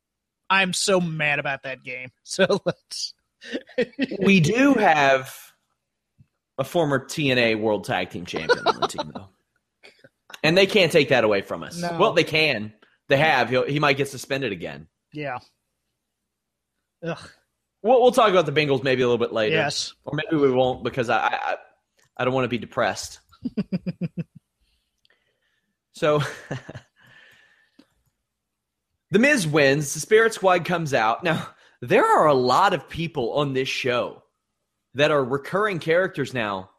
I'm 0.49 0.73
so 0.73 1.01
mad 1.01 1.41
about 1.41 1.65
that 1.65 1.83
game. 1.83 2.11
So 2.23 2.61
let's. 2.65 3.15
We 4.21 4.41
do 4.41 4.75
have 4.75 5.35
a 6.59 6.65
former 6.65 6.99
TNA 6.99 7.61
World 7.61 7.85
Tag 7.85 8.11
Team 8.11 8.27
Champion 8.27 8.67
on 8.67 8.81
the 8.81 8.87
team, 8.87 9.13
though, 9.15 9.29
and 10.43 10.57
they 10.57 10.67
can't 10.67 10.93
take 10.93 11.09
that 11.09 11.25
away 11.25 11.43
from 11.43 11.63
us. 11.63 11.81
No. 11.81 11.97
Well, 11.99 12.13
they 12.13 12.25
can. 12.25 12.73
They 13.09 13.17
have. 13.17 13.51
He'll, 13.51 13.67
he 13.67 13.81
might 13.81 13.97
get 13.97 14.09
suspended 14.09 14.53
again. 14.53 14.87
Yeah. 15.13 15.39
Ugh. 17.05 17.19
We'll, 17.83 18.03
we'll 18.03 18.13
talk 18.13 18.31
about 18.31 18.47
the 18.47 18.53
Bengals 18.53 18.83
maybe 18.83 19.03
a 19.03 19.07
little 19.07 19.19
bit 19.19 19.33
later. 19.33 19.57
Yes. 19.57 19.95
or 20.05 20.15
maybe 20.15 20.41
we 20.41 20.51
won't 20.51 20.85
because 20.85 21.09
I 21.09 21.29
I, 21.29 21.57
I 22.17 22.25
don't 22.25 22.35
want 22.35 22.45
to 22.45 22.49
be 22.49 22.59
depressed. 22.59 23.21
so 25.93 26.21
the 29.11 29.19
Miz 29.19 29.47
wins. 29.47 29.95
The 29.95 30.01
Spirit 30.01 30.35
Squad 30.35 30.67
comes 30.67 30.93
out. 30.93 31.25
Now 31.25 31.49
there 31.81 32.05
are 32.05 32.27
a 32.27 32.35
lot 32.35 32.75
of 32.75 32.89
people 32.89 33.33
on 33.35 33.53
this 33.53 33.69
show 33.69 34.23
that 34.95 35.11
are 35.11 35.25
recurring 35.25 35.79
characters 35.79 36.35
now, 36.35 36.71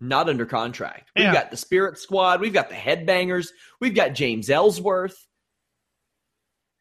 not 0.00 0.28
under 0.28 0.46
contract. 0.46 1.10
We've 1.14 1.26
Yeah. 1.26 1.32
got 1.34 1.50
the 1.50 1.56
Spirit 1.56 1.98
Squad. 1.98 2.40
We've 2.40 2.52
got 2.52 2.68
the 2.68 2.74
Headbangers. 2.74 3.48
We've 3.80 3.94
got 3.94 4.14
James 4.14 4.48
Ellsworth. 4.50 5.26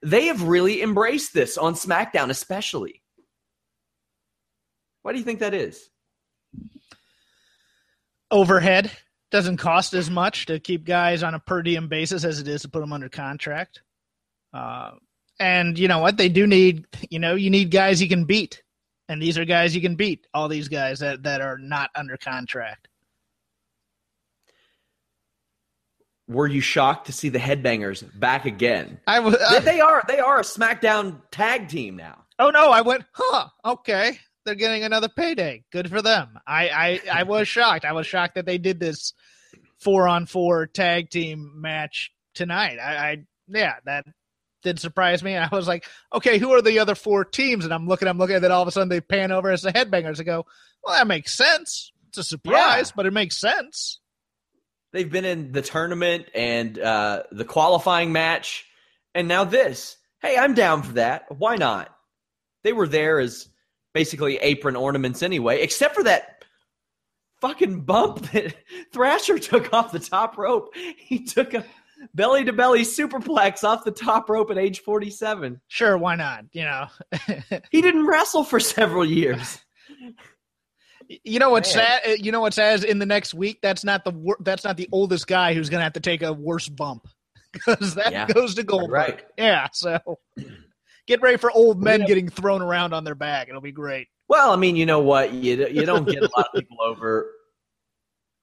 They 0.02 0.28
have 0.28 0.44
really 0.44 0.82
embraced 0.82 1.34
this 1.34 1.58
on 1.58 1.74
SmackDown, 1.74 2.30
especially. 2.30 3.04
Why 5.02 5.12
do 5.12 5.18
you 5.20 5.26
think 5.26 5.40
that 5.40 5.54
is? 5.54 5.90
Overhead 8.32 8.92
doesn't 9.32 9.58
cost 9.58 9.94
as 9.94 10.10
much 10.10 10.46
to 10.48 10.60
keep 10.60 10.86
guys 10.86 11.24
on 11.24 11.34
a 11.36 11.40
per 11.40 11.62
diem 11.62 11.88
basis 11.88 12.24
as 12.24 12.40
it 12.40 12.48
is 12.48 12.62
to 12.62 12.70
put 12.70 12.80
them 12.80 12.94
under 12.94 13.10
contract. 13.10 13.82
Uh, 14.54 14.92
and 15.40 15.80
you 15.80 15.88
know 15.88 16.00
what? 16.00 16.18
They 16.18 16.30
do 16.30 16.46
need, 16.46 16.86
you 17.10 17.20
know, 17.20 17.36
you 17.36 17.50
need 17.50 17.72
guys 17.72 18.02
you 18.02 18.10
can 18.10 18.26
beat. 18.26 18.62
And 19.08 19.22
these 19.22 19.38
are 19.38 19.46
guys 19.46 19.74
you 19.74 19.82
can 19.82 19.96
beat. 19.96 20.28
All 20.34 20.48
these 20.48 20.68
guys 20.68 21.00
that, 21.00 21.24
that 21.24 21.42
are 21.42 21.58
not 21.58 21.90
under 21.96 22.18
contract. 22.18 22.88
Were 26.28 26.46
you 26.46 26.62
shocked 26.62 27.08
to 27.08 27.12
see 27.12 27.30
the 27.30 27.40
Headbangers 27.40 28.08
back 28.20 28.46
again? 28.46 29.00
I 29.08 29.20
was. 29.20 29.36
Uh, 29.36 29.60
they, 29.60 29.66
they 29.66 29.80
are 29.82 30.04
they 30.08 30.20
are 30.20 30.40
a 30.40 30.44
SmackDown 30.44 31.22
tag 31.32 31.70
team 31.70 31.96
now. 31.96 32.24
oh 32.38 32.52
no! 32.52 32.70
I 32.70 32.82
went. 32.82 33.04
Huh? 33.14 33.48
Okay, 33.66 34.20
they're 34.46 34.54
getting 34.54 34.84
another 34.84 35.10
payday. 35.10 35.64
Good 35.72 35.90
for 35.90 36.04
them. 36.04 36.38
I 36.46 36.70
I, 36.70 37.02
I 37.12 37.24
was 37.24 37.48
shocked. 37.48 37.84
I 37.84 37.94
was 37.94 38.06
shocked 38.06 38.36
that 38.36 38.46
they 38.46 38.60
did 38.60 38.80
this 38.80 39.14
four 39.80 40.08
on 40.08 40.28
four 40.28 40.68
tag 40.68 41.10
team 41.10 41.52
match 41.56 42.12
tonight. 42.36 42.78
I, 42.78 42.96
I 42.96 43.18
yeah, 43.48 43.78
that 43.86 44.06
did 44.64 44.80
surprise 44.80 45.24
me. 45.24 45.34
And 45.34 45.48
I 45.52 45.56
was 45.56 45.68
like, 45.68 45.86
okay, 46.14 46.38
who 46.38 46.52
are 46.54 46.62
the 46.62 46.80
other 46.80 46.96
four 46.96 47.26
teams? 47.26 47.66
And 47.66 47.74
I'm 47.74 47.88
looking, 47.88 48.08
I'm 48.08 48.18
looking, 48.18 48.36
and 48.36 48.44
then 48.44 48.52
all 48.52 48.62
of 48.62 48.68
a 48.68 48.72
sudden 48.72 48.90
they 48.90 49.02
pan 49.02 49.32
over 49.32 49.50
as 49.52 49.62
the 49.62 49.72
headbangers. 49.74 50.20
I 50.20 50.24
go, 50.24 50.46
well, 50.84 50.96
that 50.96 51.08
makes 51.08 51.34
sense. 51.34 51.92
It's 52.10 52.18
a 52.18 52.24
surprise, 52.24 52.90
Yeah. 52.90 52.94
but 52.96 53.06
it 53.06 53.14
makes 53.14 53.38
sense. 53.40 54.00
They've 54.92 55.12
been 55.12 55.26
in 55.26 55.52
the 55.52 55.62
tournament 55.62 56.28
and 56.34 56.80
uh, 56.80 57.24
the 57.32 57.46
qualifying 57.46 58.12
match, 58.12 58.66
and 59.14 59.28
now 59.28 59.44
this. 59.44 59.98
Hey, 60.22 60.36
I'm 60.38 60.54
down 60.56 60.82
for 60.82 60.94
that. 60.94 61.26
Why 61.38 61.56
not? 61.58 61.96
They 62.64 62.74
were 62.74 62.88
there 62.88 63.20
as 63.20 63.48
basically 63.94 64.38
apron 64.38 64.76
ornaments 64.76 65.22
anyway, 65.22 65.62
except 65.62 65.94
for 65.96 66.04
that 66.06 66.44
fucking 67.40 67.82
bump 67.82 68.22
that 68.32 68.56
Thrasher 68.92 69.38
took 69.40 69.72
off 69.74 69.92
the 69.92 70.00
top 70.00 70.38
rope. 70.38 70.74
He 70.98 71.24
took 71.24 71.54
a 71.54 71.64
belly 72.14 72.44
to 72.46 72.54
belly 72.54 72.82
superplex 72.82 73.64
off 73.64 73.84
the 73.84 73.92
top 73.92 74.30
rope 74.30 74.52
at 74.52 74.58
age 74.58 74.82
47. 74.82 75.60
Sure, 75.68 75.98
why 75.98 76.16
not? 76.16 76.46
You 76.52 76.64
know, 76.64 76.88
He 77.72 77.82
didn't 77.82 78.06
wrestle 78.08 78.44
for 78.44 78.60
several 78.60 79.06
years. 79.06 79.60
you 81.24 81.40
know 81.40 81.50
what's 81.50 81.74
Man. 81.76 81.86
sad? 82.04 82.20
You 82.20 82.32
know 82.32 82.42
what's 82.42 82.56
sad 82.56 82.84
in 82.84 83.00
the 83.00 83.06
next 83.06 83.34
week. 83.34 83.60
That's 83.62 83.84
not 83.84 84.04
the 84.04 84.12
wor- 84.12 84.38
that's 84.42 84.64
not 84.64 84.78
the 84.78 84.88
oldest 84.92 85.28
guy 85.28 85.54
who's 85.54 85.70
going 85.70 85.80
to 85.80 85.84
have 85.84 85.94
to 85.94 86.00
take 86.00 86.22
a 86.22 86.32
worse 86.34 86.68
bump 86.70 87.08
because 87.54 87.96
that 87.96 88.12
Yeah, 88.12 88.28
goes 88.28 88.56
to 88.56 88.64
Goldberg. 88.64 88.92
right. 88.92 89.24
Yeah, 89.38 89.68
so 89.74 90.00
get 91.08 91.22
ready 91.22 91.38
for 91.38 91.52
old 91.52 91.82
men 91.82 92.06
getting 92.06 92.30
thrown 92.30 92.62
around 92.62 92.94
on 92.94 93.04
their 93.04 93.16
back. 93.16 93.50
It'll 93.50 93.62
be 93.62 93.72
great. 93.72 94.08
Well, 94.28 94.52
I 94.52 94.56
mean, 94.56 94.76
you 94.76 94.86
know 94.86 95.00
what? 95.00 95.34
You 95.34 95.68
you 95.68 95.86
don't 95.86 96.08
get 96.08 96.22
a 96.22 96.30
lot 96.38 96.48
of 96.54 96.60
people 96.62 96.78
over 96.82 97.32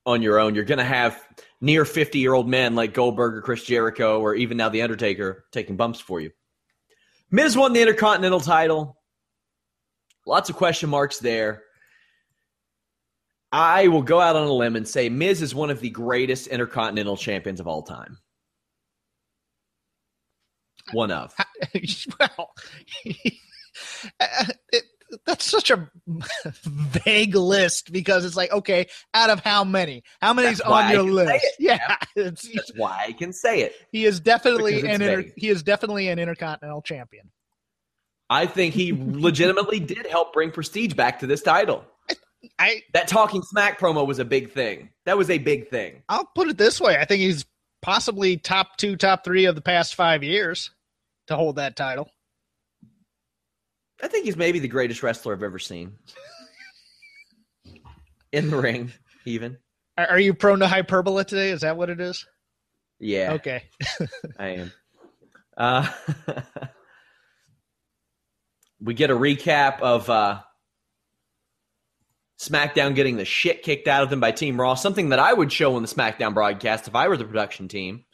on 0.07 0.23
your 0.23 0.39
own. 0.39 0.55
You're 0.55 0.65
going 0.65 0.79
to 0.79 0.85
have 0.85 1.21
near 1.61 1.85
50 1.85 2.19
year 2.19 2.33
old 2.33 2.49
men 2.49 2.75
like 2.75 2.95
Goldberg 2.95 3.35
or 3.35 3.43
Chris 3.43 3.65
Jericho 3.65 4.21
or 4.21 4.35
even 4.35 4.57
now 4.57 4.69
The 4.69 4.83
Undertaker 4.83 5.45
taking 5.53 5.77
bumps 5.77 6.01
for 6.01 6.21
you. 6.21 6.31
Miz 7.31 7.57
won 7.57 7.73
the 7.73 7.81
Intercontinental 7.83 8.41
title. 8.41 8.97
Lots 10.27 10.49
of 10.49 10.57
question 10.57 10.89
marks 10.89 11.19
there. 11.19 11.65
I 13.53 13.89
will 13.89 14.03
go 14.03 14.21
out 14.21 14.37
on 14.37 14.47
a 14.47 14.53
limb 14.53 14.77
and 14.77 14.87
say 14.87 15.09
Miz 15.09 15.43
is 15.43 15.55
one 15.55 15.71
of 15.71 15.81
the 15.81 15.91
greatest 15.91 16.47
Intercontinental 16.47 17.17
champions 17.17 17.61
of 17.61 17.67
all 17.67 17.83
time. 17.83 18.19
One 20.93 21.11
of. 21.11 21.35
well, 22.21 22.53
it, 23.05 24.85
that's 25.27 25.45
such 25.45 25.71
a 25.71 25.91
vague 26.65 27.35
list 27.35 27.93
because 27.93 28.25
it's 28.25 28.37
like, 28.37 28.53
okay, 28.53 28.87
out 29.13 29.31
of 29.31 29.41
how 29.41 29.65
many? 29.65 30.03
How 30.21 30.33
many's 30.33 30.59
That's 30.59 30.71
on 30.71 30.91
your 30.91 31.03
list? 31.03 31.45
it. 31.45 31.55
Yeah, 31.59 31.97
it's, 32.17 32.49
That's 32.55 32.73
why 32.77 33.07
I 33.09 33.13
can 33.13 33.33
say 33.33 33.61
it. 33.61 33.75
he 33.91 34.05
is 34.05 34.21
definitely 34.21 34.81
an 34.81 35.03
inter, 35.03 35.25
he 35.37 35.49
is 35.49 35.63
definitely 35.63 36.09
an 36.09 36.19
intercontinental 36.19 36.83
champion. 36.83 37.31
I 38.31 38.47
think 38.47 38.75
he 38.75 38.93
legitimately 38.93 39.81
did 39.81 40.07
help 40.07 40.33
bring 40.33 40.51
prestige 40.51 40.95
back 40.95 41.21
to 41.21 41.27
this 41.27 41.43
title. 41.43 41.85
I 42.59 42.83
That 42.93 43.09
talking 43.09 43.43
smack 43.43 43.79
promo 43.79 44.07
was 44.07 44.19
a 44.19 44.25
big 44.25 44.53
thing. 44.53 44.91
That 45.05 45.19
was 45.19 45.31
a 45.31 45.39
big 45.39 45.69
thing. 45.69 46.03
I'll 46.09 46.29
put 46.35 46.49
it 46.49 46.57
this 46.59 46.81
way: 46.81 46.97
I 46.97 47.05
think 47.05 47.21
he's 47.21 47.45
possibly 47.83 48.37
top 48.37 48.77
two, 48.77 48.97
top 48.97 49.25
three 49.25 49.45
of 49.47 49.55
the 49.55 49.61
past 49.61 49.95
five 49.95 50.23
years 50.23 50.71
to 51.27 51.37
hold 51.37 51.57
that 51.57 51.77
title. 51.77 52.09
I 54.03 54.09
think 54.09 54.25
he's 54.25 54.37
maybe 54.37 54.59
the 54.59 54.69
greatest 54.69 55.03
wrestler 55.03 55.35
I've 55.35 55.43
ever 55.43 55.59
seen. 55.59 55.93
In 58.33 58.51
the 58.51 58.57
ring, 58.57 58.93
even. 59.25 59.59
Are, 59.97 60.19
you 60.19 60.35
prone 60.35 60.59
to 60.59 60.69
hyperbole 60.69 61.25
today? 61.25 61.51
Is 61.51 61.63
that 61.63 61.77
what 61.77 61.89
it 61.89 62.01
is? 62.01 62.27
Yeah, 62.99 63.33
Okay. 63.35 63.65
I 64.39 64.49
am. 64.49 64.73
Uh, 65.57 65.91
we 68.81 68.95
get 68.95 69.11
a 69.11 69.17
recap 69.17 69.81
of 69.81 70.11
uh, 70.11 70.41
SmackDown 72.39 72.95
getting 72.95 73.17
the 73.17 73.25
shit 73.25 73.63
kicked 73.63 73.89
out 73.89 74.03
of 74.03 74.11
them 74.11 74.21
by 74.21 74.33
Team 74.33 74.61
Raw, 74.61 74.75
something 74.75 75.11
that 75.11 75.19
I 75.19 75.33
would 75.33 75.51
show 75.53 75.77
on 75.77 75.83
the 75.83 75.89
SmackDown 75.89 76.35
broadcast 76.35 76.89
if 76.89 76.95
I 76.95 77.09
were 77.09 77.17
the 77.17 77.25
production 77.25 77.69
team. 77.69 78.05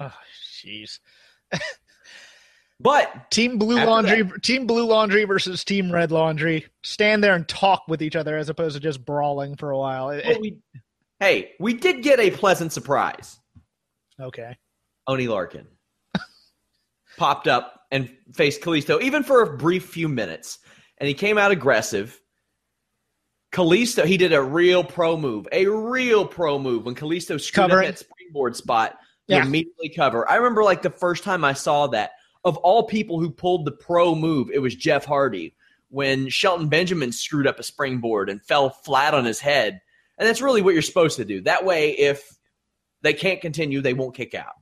Oh, 0.00 0.14
jeez. 0.64 0.98
But 2.82 3.30
Team 3.30 3.58
Blue 3.58 3.76
Laundry, 3.84 4.28
Team 4.40 4.66
Blue 4.66 4.84
Laundry 4.84 5.24
versus 5.24 5.62
Team 5.62 5.92
Red 5.92 6.10
Laundry. 6.10 6.66
Stand 6.82 7.22
there 7.22 7.34
and 7.34 7.46
talk 7.46 7.84
with 7.86 8.02
each 8.02 8.16
other 8.16 8.36
as 8.36 8.48
opposed 8.48 8.74
to 8.74 8.80
just 8.80 9.04
brawling 9.04 9.56
for 9.56 9.70
a 9.70 9.78
while. 9.78 10.06
Well, 10.06 10.40
we, 10.40 10.58
hey, 11.20 11.52
we 11.60 11.74
did 11.74 12.02
get 12.02 12.18
a 12.18 12.30
pleasant 12.30 12.72
surprise. 12.72 13.38
okay. 14.20 14.56
Oney 15.06 15.26
Lorcan 15.26 15.66
popped 17.16 17.46
up 17.46 17.82
and 17.90 18.08
faced 18.34 18.62
Kalisto, 18.62 19.00
even 19.00 19.22
for 19.22 19.42
a 19.42 19.56
brief 19.56 19.86
few 19.86 20.08
minutes. 20.08 20.58
And 20.98 21.06
he 21.06 21.14
came 21.14 21.38
out 21.38 21.50
aggressive. 21.50 22.20
Kalisto, 23.52 24.04
he 24.04 24.16
did 24.16 24.32
a 24.32 24.42
real 24.42 24.82
pro 24.82 25.16
move, 25.16 25.46
a 25.52 25.66
real 25.66 26.26
pro 26.26 26.58
move 26.58 26.84
when 26.84 26.94
Kalisto 26.94 27.40
screwed 27.40 27.70
up 27.70 27.84
that 27.84 27.98
springboard 27.98 28.56
spot. 28.56 28.96
Yeah. 29.28 29.44
immediately 29.44 29.88
cover. 29.88 30.28
I 30.28 30.36
remember 30.36 30.64
like 30.64 30.82
the 30.82 30.90
first 30.90 31.22
time 31.22 31.44
I 31.44 31.52
saw 31.52 31.86
that. 31.88 32.10
Of 32.44 32.56
all 32.58 32.84
people 32.84 33.20
who 33.20 33.30
pulled 33.30 33.64
the 33.64 33.72
pro 33.72 34.14
move, 34.14 34.50
it 34.52 34.58
was 34.58 34.74
Jeff 34.74 35.04
Hardy 35.04 35.54
when 35.90 36.28
Shelton 36.28 36.68
Benjamin 36.68 37.12
screwed 37.12 37.46
up 37.46 37.58
a 37.58 37.62
springboard 37.62 38.28
and 38.30 38.42
fell 38.42 38.70
flat 38.70 39.14
on 39.14 39.24
his 39.24 39.38
head. 39.40 39.80
And 40.18 40.28
that's 40.28 40.42
really 40.42 40.62
what 40.62 40.72
you're 40.74 40.82
supposed 40.82 41.16
to 41.18 41.24
do. 41.24 41.42
That 41.42 41.64
way, 41.64 41.90
if 41.92 42.36
they 43.02 43.12
can't 43.12 43.40
continue, 43.40 43.80
they 43.80 43.94
won't 43.94 44.14
kick 44.14 44.34
out 44.34 44.54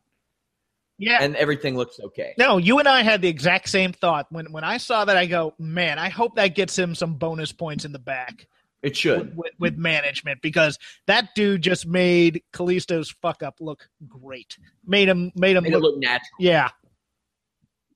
Yeah. 0.99 1.19
and 1.23 1.37
everything 1.37 1.77
looks 1.77 1.99
okay. 2.01 2.35
no, 2.39 2.59
you 2.59 2.79
and 2.79 2.89
I 2.89 3.03
had 3.03 3.23
the 3.23 3.29
exact 3.29 3.69
same 3.69 3.93
thought 3.93 4.27
when 4.31 4.53
when 4.53 4.65
I 4.65 4.77
saw 4.79 5.05
that. 5.05 5.17
I 5.17 5.27
go, 5.27 5.55
man, 5.59 5.99
I 5.99 6.09
hope 6.09 6.37
that 6.37 6.55
gets 6.55 6.79
him 6.79 6.95
some 6.95 7.15
bonus 7.15 7.53
points 7.53 7.85
in 7.85 7.93
the 7.93 7.99
back 7.99 8.47
It 8.83 8.97
should. 8.97 9.37
with, 9.37 9.53
with 9.59 9.77
management 9.77 10.41
because 10.43 10.79
that 11.07 11.29
dude 11.35 11.63
just 11.63 11.87
made 11.87 12.43
Kalisto's 12.53 13.11
fuck 13.23 13.43
up 13.43 13.57
look 13.61 13.89
great. 14.09 14.57
Made 14.87 15.09
him 15.09 15.33
made 15.35 15.57
him 15.57 15.65
Made 15.65 15.73
look, 15.75 15.83
look 15.83 15.99
natural. 15.99 16.39
yeah. 16.39 16.71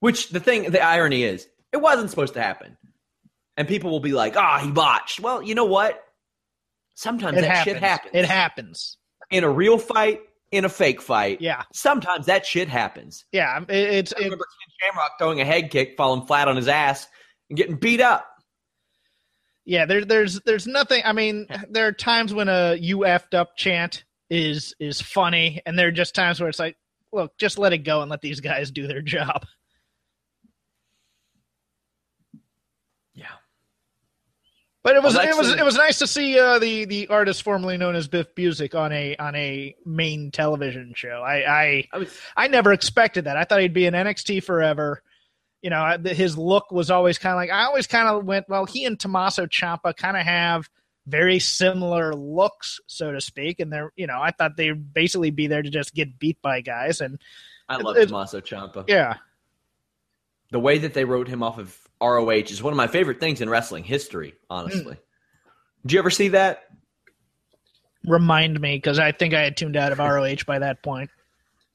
Which 0.04 0.28
the 0.28 0.38
thing, 0.40 0.70
the 0.70 0.82
irony 0.82 1.22
is, 1.22 1.48
it 1.72 1.78
wasn't 1.78 2.10
supposed 2.10 2.34
to 2.34 2.42
happen. 2.42 2.76
And 3.56 3.66
people 3.66 3.90
will 3.90 4.00
be 4.00 4.12
like, 4.12 4.36
ah, 4.36 4.58
he 4.62 4.70
botched. 4.70 5.18
Well, 5.18 5.42
you 5.42 5.54
know 5.54 5.64
what? 5.64 5.98
Sometimes 6.94 7.38
It 7.38 7.40
that 7.40 7.50
happens. 7.50 7.74
shit 7.74 7.82
happens. 7.82 8.10
It 8.14 8.24
happens. 8.26 8.98
In 9.30 9.44
a 9.44 9.48
real 9.50 9.78
fight, 9.78 10.20
in 10.52 10.66
a 10.66 10.68
fake 10.68 11.00
fight. 11.00 11.40
Yeah. 11.40 11.62
Sometimes 11.72 12.26
that 12.26 12.44
shit 12.44 12.68
happens. 12.68 13.24
Yeah. 13.32 13.60
It, 13.66 13.70
it's 13.70 14.12
I 14.12 14.18
it, 14.20 14.24
remember 14.24 14.44
Ken 14.44 14.90
Shamrock 14.90 15.12
throwing 15.18 15.40
a 15.40 15.44
head 15.46 15.70
kick, 15.70 15.96
falling 15.96 16.26
flat 16.26 16.48
on 16.48 16.56
his 16.56 16.68
ass, 16.68 17.06
and 17.48 17.56
getting 17.56 17.76
beat 17.76 18.02
up. 18.02 18.26
yeah. 19.64 19.86
There, 19.86 20.04
there's 20.04 20.38
there's 20.42 20.66
nothing. 20.66 21.00
I 21.02 21.12
mean, 21.14 21.46
there 21.70 21.86
are 21.86 21.92
times 21.92 22.34
when 22.34 22.50
a 22.50 22.74
"you 22.74 22.98
effed 22.98 23.32
up" 23.32 23.56
chant 23.56 24.04
is 24.28 24.74
is 24.78 25.00
funny, 25.00 25.62
and 25.64 25.78
there 25.78 25.88
are 25.88 25.92
just 25.92 26.14
times 26.14 26.40
where 26.40 26.50
it's 26.50 26.58
like, 26.58 26.76
look, 27.10 27.32
just 27.38 27.58
let 27.58 27.72
it 27.72 27.78
go 27.78 28.02
and 28.02 28.10
let 28.10 28.20
these 28.20 28.40
guys 28.40 28.70
do 28.70 28.86
their 28.86 29.00
job. 29.02 29.46
But 34.84 34.96
it 34.96 35.02
was 35.02 35.14
Well, 35.14 35.26
it 35.26 35.34
was 35.36 35.50
it 35.50 35.64
was 35.64 35.76
nice 35.76 35.98
to 36.00 36.06
see 36.06 36.38
uh, 36.38 36.58
the 36.58 36.84
the 36.84 37.08
artist 37.08 37.42
formerly 37.42 37.78
known 37.78 37.96
as 37.96 38.06
Biff 38.06 38.34
Busick 38.34 38.74
on 38.78 38.92
a 38.92 39.16
on 39.16 39.34
a 39.34 39.74
main 39.86 40.30
television 40.30 40.92
show. 40.94 41.22
I 41.26 41.36
I 41.50 41.88
I 41.90 41.98
was 41.98 42.16
I 42.36 42.48
never 42.48 42.70
expected 42.72 43.24
that. 43.24 43.38
I 43.38 43.44
thought 43.44 43.60
he'd 43.62 43.72
be 43.72 43.86
in 43.86 43.94
NXT 43.94 44.44
forever. 44.44 45.02
You 45.62 45.70
know, 45.70 45.96
his 46.04 46.36
look 46.36 46.70
was 46.70 46.90
always 46.90 47.16
kind 47.16 47.32
of 47.32 47.38
like 47.38 47.50
I 47.50 47.64
always 47.64 47.86
kind 47.86 48.06
of 48.08 48.26
went. 48.26 48.46
Well, 48.50 48.66
he 48.66 48.84
and 48.84 49.00
Tommaso 49.00 49.46
Ciampa 49.46 49.96
kind 49.96 50.18
of 50.18 50.22
have 50.24 50.68
very 51.06 51.38
similar 51.38 52.14
looks, 52.14 52.78
so 52.86 53.10
to 53.12 53.22
speak, 53.22 53.60
and 53.60 53.72
they're 53.72 53.90
you 53.96 54.06
know 54.06 54.20
I 54.20 54.32
thought 54.32 54.58
they'd 54.58 54.92
basically 54.92 55.30
be 55.30 55.46
there 55.46 55.62
to 55.62 55.70
just 55.70 55.94
get 55.94 56.18
beat 56.18 56.42
by 56.42 56.60
guys, 56.60 57.00
and 57.00 57.18
I 57.70 57.76
love 57.78 57.96
It's- 57.96 58.08
Tommaso 58.10 58.40
Ciampa. 58.42 58.84
yeah, 58.86 59.14
The 60.50 60.60
way 60.60 60.76
that 60.76 60.92
they 60.92 61.06
wrote 61.06 61.28
him 61.28 61.42
off 61.42 61.58
of 61.58 61.74
ROH 62.04 62.30
is 62.50 62.62
one 62.62 62.72
of 62.72 62.76
my 62.76 62.86
favorite 62.86 63.20
things 63.20 63.40
in 63.40 63.48
wrestling 63.48 63.84
history, 63.84 64.34
honestly. 64.50 64.94
Hmm. 64.94 65.00
Did 65.82 65.92
you 65.92 65.98
ever 65.98 66.10
see 66.10 66.28
that? 66.28 66.64
remind 68.06 68.60
me 68.60 68.76
because 68.76 68.98
I 68.98 69.12
think 69.12 69.34
I 69.34 69.42
had 69.42 69.56
tuned 69.56 69.76
out 69.76 69.92
of 69.92 69.98
ROH 69.98 70.44
by 70.46 70.58
that 70.58 70.82
point. 70.82 71.10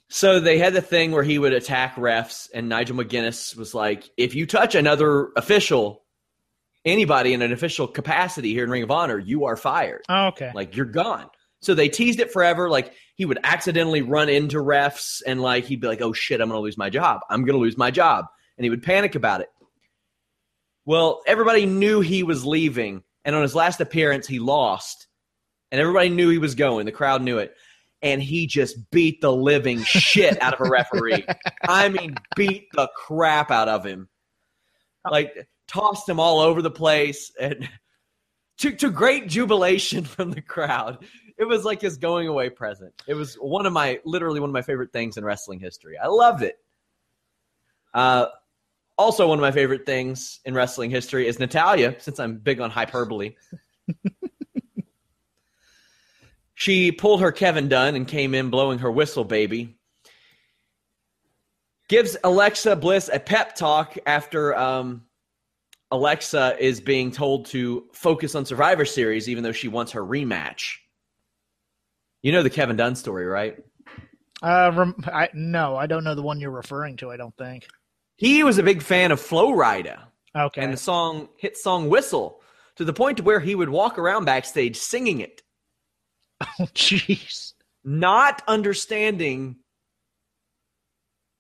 So 0.10 0.40
they 0.40 0.58
had 0.58 0.74
the 0.74 0.82
thing 0.82 1.12
where 1.12 1.24
he 1.24 1.38
would 1.38 1.54
attack 1.54 1.96
refs, 1.96 2.50
and 2.54 2.68
Nigel 2.68 2.98
McGuinness 2.98 3.56
was 3.56 3.76
like, 3.76 4.10
if 4.18 4.34
you 4.34 4.48
touch 4.48 4.74
another 4.74 5.30
official, 5.36 6.04
anybody 6.84 7.34
in 7.34 7.44
an 7.44 7.54
official 7.54 7.88
capacity 7.88 8.54
here 8.54 8.64
in 8.64 8.72
Ring 8.72 8.84
of 8.84 8.90
Honor, 8.90 9.20
you 9.20 9.46
are 9.46 9.56
fired. 9.56 10.02
Oh, 10.10 10.28
okay, 10.28 10.52
Like, 10.56 10.76
you're 10.76 10.86
gone. 10.86 11.28
So 11.62 11.76
they 11.76 11.90
teased 11.90 12.20
it 12.20 12.32
forever. 12.32 12.70
Like, 12.70 12.94
he 13.16 13.26
would 13.26 13.40
accidentally 13.44 14.02
run 14.02 14.30
into 14.30 14.58
refs, 14.58 15.22
and 15.28 15.42
like, 15.42 15.66
he'd 15.66 15.82
be 15.82 15.88
like, 15.88 16.02
oh 16.02 16.14
shit, 16.14 16.42
I'm 16.42 16.50
going 16.50 16.58
to 16.58 16.64
lose 16.64 16.78
my 16.78 16.90
job. 16.90 17.22
I'm 17.30 17.42
going 17.42 17.58
to 17.58 17.62
lose 17.62 17.78
my 17.78 17.92
job. 17.92 18.26
And 18.58 18.64
he 18.64 18.70
would 18.70 18.84
panic 18.84 19.14
about 19.16 19.42
it. 19.42 19.50
Well, 20.86 21.22
everybody 21.28 21.66
knew 21.66 22.02
he 22.02 22.24
was 22.24 22.46
leaving, 22.46 23.04
and 23.26 23.36
on 23.36 23.42
his 23.42 23.56
last 23.56 23.82
appearance, 23.82 24.28
he 24.28 24.40
lost, 24.40 25.08
and 25.72 25.80
everybody 25.80 26.10
knew 26.10 26.30
he 26.30 26.38
was 26.38 26.56
going. 26.56 26.86
The 26.86 26.92
crowd 26.92 27.22
knew 27.22 27.38
it. 27.38 27.56
And 28.02 28.24
he 28.24 28.48
just 28.48 28.90
beat 28.92 29.20
the 29.20 29.32
living 29.32 29.84
shit 29.84 30.42
out 30.42 30.54
of 30.54 30.66
a 30.66 30.70
referee. 30.70 31.26
I 31.68 31.90
mean, 31.90 32.16
beat 32.36 32.70
the 32.74 32.90
crap 32.96 33.52
out 33.52 33.68
of 33.68 33.86
him. 33.86 34.08
Like, 35.10 35.48
tossed 35.68 36.08
him 36.08 36.20
all 36.20 36.40
over 36.40 36.62
the 36.62 36.72
place. 36.72 37.32
And 37.40 37.68
to, 38.60 38.72
to 38.72 38.90
great 38.90 39.28
jubilation 39.28 40.04
from 40.06 40.32
the 40.32 40.42
crowd. 40.42 41.06
It 41.38 41.46
was 41.46 41.64
like 41.64 41.82
his 41.82 41.98
going 41.98 42.28
away 42.28 42.50
present. 42.50 42.94
It 43.08 43.14
was 43.14 43.36
one 43.36 43.66
of 43.66 43.74
my, 43.74 44.00
literally 44.06 44.40
one 44.40 44.50
of 44.50 44.54
my 44.54 44.62
favorite 44.62 44.92
things 44.92 45.18
in 45.18 45.24
wrestling 45.24 45.60
history. 45.60 45.98
I 45.98 46.08
loved 46.08 46.44
it. 46.44 46.58
Uh, 47.94 48.28
also, 49.00 49.29
one 49.29 49.39
of 49.39 49.41
my 49.41 49.53
favorite 49.53 49.86
things 49.86 50.41
in 50.44 50.53
wrestling 50.53 50.91
history 50.91 51.25
is 51.25 51.39
Natalya, 51.39 51.96
since 52.00 52.20
I'm 52.20 52.38
big 52.38 52.60
on 52.60 52.70
hyperbole. 52.70 53.36
she 56.53 56.91
pulled 56.91 57.22
her 57.22 57.32
Kevin 57.32 57.70
Dunn 57.70 57.96
and 57.96 58.06
came 58.06 58.36
in 58.36 58.50
blowing 58.50 58.79
her 58.79 58.91
whistle, 58.91 59.24
baby. 59.24 59.78
Gives 61.88 62.17
Alexa 62.26 62.76
Bliss 62.76 63.10
a 63.12 63.19
pep 63.19 63.56
talk 63.56 63.97
after 64.06 64.54
um, 64.58 65.04
Alexa 65.91 66.58
is 66.60 66.82
being 66.82 67.10
told 67.10 67.45
to 67.47 67.86
focus 67.93 68.36
on 68.36 68.45
Survivor 68.45 68.84
Series, 68.84 69.30
even 69.30 69.45
though 69.45 69.54
she 69.54 69.69
wants 69.69 69.93
her 69.93 70.04
rematch. 70.04 70.76
You 72.21 72.34
know 72.34 72.43
the 72.43 72.50
Kevin 72.50 72.76
Dunn 72.76 72.95
story, 72.95 73.26
right? 73.26 73.58
uh, 74.43 74.71
rem- 74.76 75.02
I, 75.06 75.30
no, 75.34 75.78
I 75.78 75.88
don't 75.88 76.04
know 76.04 76.15
the 76.15 76.21
one 76.21 76.41
you're 76.41 76.52
referring 76.52 76.97
to. 76.97 77.12
I 77.12 77.15
don't 77.15 77.36
think. 77.38 77.65
He 78.19 78.43
was 78.43 78.58
a 78.58 78.63
big 78.63 78.82
fan 78.82 79.13
of 79.13 79.21
Flo 79.21 79.53
Rida 79.53 79.97
Okay, 80.36 80.62
and 80.62 80.73
the 80.73 80.77
song 80.77 81.29
hit 81.38 81.58
song 81.58 81.89
Whistle 81.89 82.41
to 82.75 82.84
the 82.84 82.93
point 82.93 83.17
to 83.17 83.23
where 83.23 83.39
he 83.39 83.55
would 83.55 83.69
walk 83.69 83.97
around 83.97 84.25
backstage 84.25 84.75
singing 84.75 85.21
it, 85.21 85.41
oh, 86.41 86.65
jeez. 86.75 87.53
not 87.84 88.41
understanding 88.47 89.55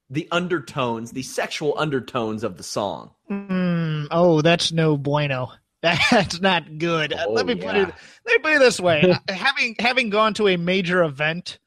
the 0.09 0.27
undertones, 0.31 1.11
the 1.11 1.21
sexual 1.21 1.75
undertones 1.77 2.43
of 2.43 2.57
the 2.57 2.63
song. 2.63 3.11
Mm, 3.29 4.07
oh, 4.09 4.41
that's 4.41 4.71
no 4.71 4.97
bueno. 4.97 5.51
That's 5.81 6.41
not 6.41 6.77
good. 6.77 7.13
Uh, 7.13 7.25
Oh, 7.27 7.31
let 7.31 7.45
me 7.45 7.55
put 7.55 7.73
it. 7.73 7.87
Let 7.87 8.33
me 8.33 8.37
put 8.39 8.51
it 8.51 8.59
this 8.59 8.81
way: 8.81 9.01
Uh, 9.29 9.33
having 9.33 9.77
having 9.79 10.09
gone 10.09 10.33
to 10.33 10.49
a 10.49 10.57
major 10.57 11.03
event 11.03 11.57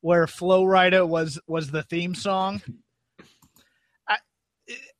where 0.00 0.26
Flo 0.26 0.64
Rida 0.64 1.06
was 1.06 1.38
was 1.46 1.70
the 1.70 1.84
theme 1.84 2.16
song, 2.16 2.62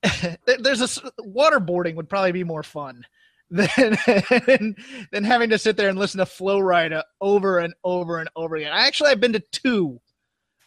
there's 0.58 0.80
a 0.80 1.10
waterboarding 1.20 1.94
would 1.94 2.08
probably 2.08 2.32
be 2.32 2.44
more 2.44 2.62
fun 2.62 3.04
than 3.50 3.98
than, 4.46 4.76
than 5.10 5.24
having 5.24 5.50
to 5.50 5.58
sit 5.58 5.76
there 5.76 5.88
and 5.88 5.98
listen 5.98 6.18
to 6.18 6.26
Flo 6.26 6.60
Rida 6.60 7.02
over 7.20 7.58
and 7.58 7.74
over 7.82 8.18
and 8.18 8.30
over 8.36 8.56
again. 8.56 8.72
I 8.72 8.86
actually 8.86 9.10
I've 9.10 9.20
been 9.20 9.32
to 9.32 9.40
two 9.52 10.00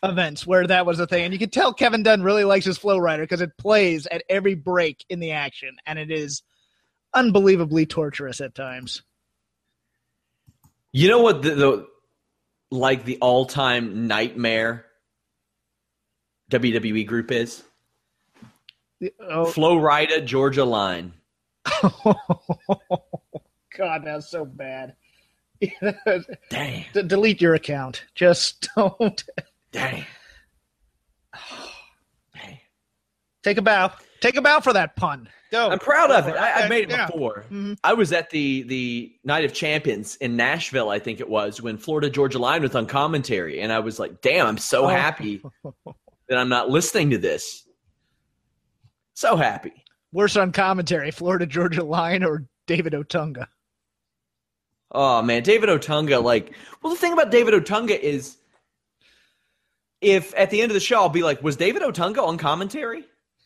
events 0.03 0.45
where 0.45 0.67
that 0.67 0.85
was 0.85 0.99
a 0.99 1.07
thing, 1.07 1.23
and 1.23 1.33
you 1.33 1.39
can 1.39 1.49
tell 1.49 1.73
Kevin 1.73 2.03
Dunn 2.03 2.23
really 2.23 2.43
likes 2.43 2.65
his 2.65 2.77
Flo 2.77 2.99
Rida 2.99 3.21
because 3.21 3.41
it 3.41 3.57
plays 3.57 4.05
at 4.07 4.23
every 4.29 4.53
break 4.53 5.05
in 5.09 5.19
the 5.19 5.31
action, 5.31 5.77
and 5.85 5.97
it 5.97 6.11
is 6.11 6.43
unbelievably 7.13 7.85
torturous 7.85 8.41
at 8.41 8.53
times. 8.53 9.01
You 10.91 11.07
know 11.07 11.21
what 11.21 11.41
the, 11.41 11.55
the 11.55 11.87
like 12.69 13.05
the 13.05 13.17
all 13.19 13.45
time 13.45 14.07
nightmare 14.07 14.85
WWE 16.51 17.07
group 17.07 17.31
is? 17.31 17.63
Oh, 19.19 19.45
Flo 19.45 19.75
Rida, 19.77 20.25
Georgia 20.25 20.63
Line. 20.65 21.13
God, 23.77 24.01
that's 24.05 24.29
so 24.29 24.45
bad. 24.45 24.95
Dang, 26.49 26.85
D- 26.93 27.03
delete 27.03 27.41
your 27.41 27.53
account. 27.55 28.03
Just 28.15 28.67
don't 28.75 29.23
dang, 29.71 30.05
dang. 32.35 32.59
take 33.43 33.57
a 33.57 33.61
bow. 33.61 33.91
Take 34.19 34.35
a 34.35 34.41
bow 34.41 34.59
for 34.59 34.73
that 34.73 34.95
pun. 34.95 35.29
Go. 35.51 35.69
I'm 35.69 35.79
proud 35.79 36.11
of 36.11 36.27
it. 36.27 36.35
I, 36.35 36.63
I've 36.63 36.69
made 36.69 36.85
it 36.85 36.89
Yeah. 36.91 37.05
before. 37.05 37.45
Mhm. 37.51 37.77
I 37.83 37.93
was 37.93 38.11
at 38.11 38.29
the 38.31 38.63
the 38.63 39.13
Night 39.23 39.45
of 39.45 39.53
Champions 39.53 40.15
in 40.17 40.35
Nashville, 40.35 40.89
I 40.89 40.99
think 40.99 41.19
it 41.19 41.29
was, 41.29 41.61
when 41.61 41.77
Florida 41.77 42.09
Georgia 42.09 42.39
Line 42.39 42.61
was 42.61 42.75
on 42.75 42.85
commentary, 42.85 43.61
and 43.61 43.71
I 43.71 43.79
was 43.79 43.99
like, 43.99 44.21
"Damn, 44.21 44.47
I'm 44.47 44.57
so 44.57 44.85
Oh. 44.85 44.87
happy 44.87 45.41
that 46.27 46.37
I'm 46.37 46.49
not 46.49 46.69
listening 46.69 47.11
to 47.11 47.17
this." 47.17 47.62
So 49.13 49.35
happy. 49.35 49.73
Worse 50.11 50.35
on 50.35 50.51
commentary: 50.51 51.11
Florida 51.11 51.45
Georgia 51.45 51.83
Line 51.83 52.23
or 52.23 52.45
David 52.67 52.93
Otunga. 52.93 53.47
Oh 54.91 55.21
man, 55.21 55.43
David 55.43 55.69
Otunga. 55.69 56.23
Like, 56.23 56.53
well, 56.81 56.93
the 56.93 56.99
thing 56.99 57.13
about 57.13 57.31
David 57.31 57.53
Otunga 57.53 57.99
is, 57.99 58.37
if 60.01 60.33
at 60.37 60.49
the 60.49 60.61
end 60.61 60.71
of 60.71 60.75
the 60.75 60.79
show 60.79 61.01
I'll 61.01 61.09
be 61.09 61.23
like, 61.23 61.41
"Was 61.43 61.55
David 61.55 61.81
Otunga 61.81 62.25
on 62.25 62.37
commentary?" 62.37 63.05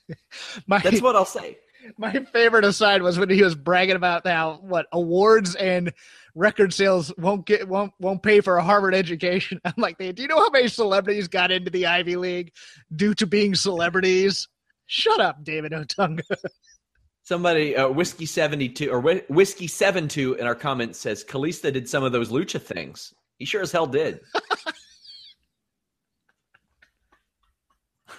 My 0.67 0.79
That's 0.79 1.01
what 1.01 1.15
I'll 1.15 1.25
say. 1.25 1.57
my 1.97 2.11
favorite 2.33 2.65
aside 2.65 3.01
was 3.01 3.17
when 3.17 3.29
he 3.29 3.43
was 3.43 3.55
bragging 3.55 3.95
about 3.95 4.25
how 4.27 4.59
what 4.61 4.87
awards 4.91 5.55
and 5.55 5.93
record 6.35 6.73
sales 6.73 7.13
won't 7.17 7.45
get 7.45 7.67
won't 7.67 7.93
won't 7.99 8.23
pay 8.23 8.41
for 8.41 8.57
a 8.57 8.63
Harvard 8.63 8.93
education. 8.93 9.59
I'm 9.65 9.73
like, 9.77 9.97
do 9.97 10.13
you 10.15 10.27
know 10.27 10.39
how 10.39 10.49
many 10.49 10.67
celebrities 10.67 11.27
got 11.27 11.51
into 11.51 11.71
the 11.71 11.85
Ivy 11.87 12.15
League 12.15 12.53
due 12.93 13.13
to 13.15 13.25
being 13.27 13.55
celebrities? 13.55 14.47
Shut 14.87 15.19
up, 15.19 15.43
David 15.43 15.73
Otunga. 15.73 16.23
Somebody, 17.23 17.75
uh, 17.75 17.89
whiskey 17.89 18.25
seventy 18.25 18.69
two 18.69 18.89
or 18.89 19.01
Whi- 19.01 19.25
whiskey 19.27 19.67
seven 19.67 20.07
two 20.07 20.35
in 20.35 20.47
our 20.47 20.55
comments 20.55 20.97
says 20.97 21.25
Kalisto 21.25 21.71
did 21.71 21.89
some 21.89 22.03
of 22.03 22.13
those 22.13 22.31
lucha 22.31 22.61
things. 22.61 23.13
He 23.37 23.45
sure 23.45 23.61
as 23.61 23.71
hell 23.71 23.85
did. 23.85 24.21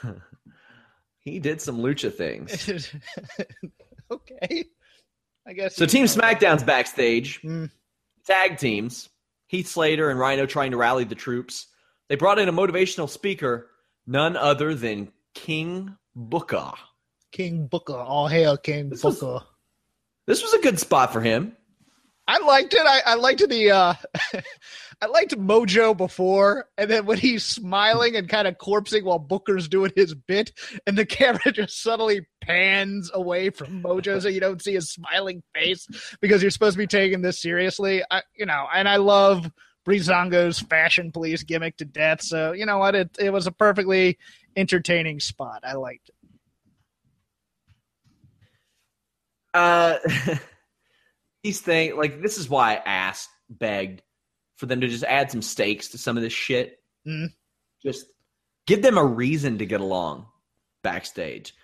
he 1.20 1.38
did 1.38 1.60
some 1.60 1.78
lucha 1.78 2.12
things. 2.12 2.92
okay, 4.10 4.64
I 5.46 5.52
guess. 5.54 5.76
So 5.76 5.86
Team 5.86 6.04
SmackDown's 6.06 6.62
backstage. 6.62 7.40
Mm. 7.42 7.70
Tag 8.26 8.58
teams. 8.58 9.08
Heath 9.46 9.68
Slater 9.68 10.10
and 10.10 10.20
Rhino 10.20 10.44
trying 10.44 10.72
to 10.72 10.76
rally 10.76 11.04
the 11.04 11.14
troops. 11.14 11.68
They 12.08 12.16
brought 12.16 12.38
in 12.38 12.50
a 12.50 12.52
motivational 12.52 13.08
speaker, 13.08 13.70
none 14.06 14.36
other 14.36 14.74
than 14.74 15.10
King 15.34 15.96
Booker. 16.18 16.72
King 17.32 17.66
Booker. 17.66 17.94
All 17.96 18.26
hail 18.28 18.56
King 18.56 18.90
This 18.90 19.02
Booker. 19.02 19.26
was- 19.26 19.42
This 20.26 20.42
was 20.42 20.52
a 20.54 20.58
good 20.60 20.78
spot 20.80 21.12
for 21.12 21.20
him. 21.20 21.56
I 22.26 22.38
liked 22.40 22.74
it. 22.74 22.82
I, 22.84 23.00
I 23.06 23.14
liked 23.14 23.48
the 23.48 23.70
uh 23.70 23.94
I 25.00 25.06
liked 25.06 25.38
Mojo 25.38 25.96
before, 25.96 26.66
and 26.76 26.90
then 26.90 27.06
when 27.06 27.16
he's 27.18 27.44
smiling 27.44 28.16
and 28.16 28.28
kind 28.28 28.48
of 28.48 28.58
corpsing 28.58 29.04
while 29.04 29.20
Booker's 29.20 29.68
doing 29.68 29.92
his 29.94 30.12
bit, 30.14 30.52
and 30.86 30.98
the 30.98 31.06
camera 31.18 31.52
just 31.52 31.80
suddenly 31.80 32.26
pans 32.42 33.10
away 33.14 33.48
from 33.50 33.82
Mojo 33.82 34.20
so 34.20 34.28
you 34.28 34.40
don't 34.40 34.60
see 34.60 34.74
his 34.74 34.90
smiling 34.90 35.42
face 35.54 35.86
because 36.20 36.42
you're 36.42 36.50
supposed 36.50 36.74
to 36.74 36.78
be 36.78 36.86
taking 36.88 37.22
this 37.22 37.40
seriously. 37.40 38.02
I 38.10 38.22
you 38.36 38.44
know, 38.44 38.66
and 38.74 38.86
I 38.88 38.96
love 38.96 39.50
Breezango's 39.86 40.58
fashion 40.58 41.12
police 41.12 41.44
gimmick 41.44 41.78
to 41.78 41.86
death. 41.86 42.20
So 42.20 42.52
you 42.52 42.66
know 42.66 42.76
what? 42.78 42.94
It 42.94 43.16
it 43.18 43.32
was 43.32 43.46
a 43.46 43.52
perfectly 43.52 44.18
entertaining 44.56 45.20
spot. 45.20 45.60
I 45.64 45.74
liked 45.74 46.08
it. 46.08 46.14
Uh, 49.54 49.96
these 51.42 51.60
things 51.60 51.94
like 51.96 52.20
this 52.22 52.38
is 52.38 52.48
why 52.48 52.74
I 52.74 52.82
asked, 52.84 53.30
begged 53.48 54.02
for 54.56 54.66
them 54.66 54.80
to 54.80 54.88
just 54.88 55.04
add 55.04 55.30
some 55.30 55.42
stakes 55.42 55.88
to 55.88 55.98
some 55.98 56.16
of 56.16 56.22
this 56.22 56.32
shit. 56.32 56.78
Mhm. 57.06 57.28
Just 57.82 58.06
give 58.66 58.82
them 58.82 58.98
a 58.98 59.04
reason 59.04 59.58
to 59.58 59.66
get 59.66 59.80
along 59.80 60.26
backstage. 60.82 61.54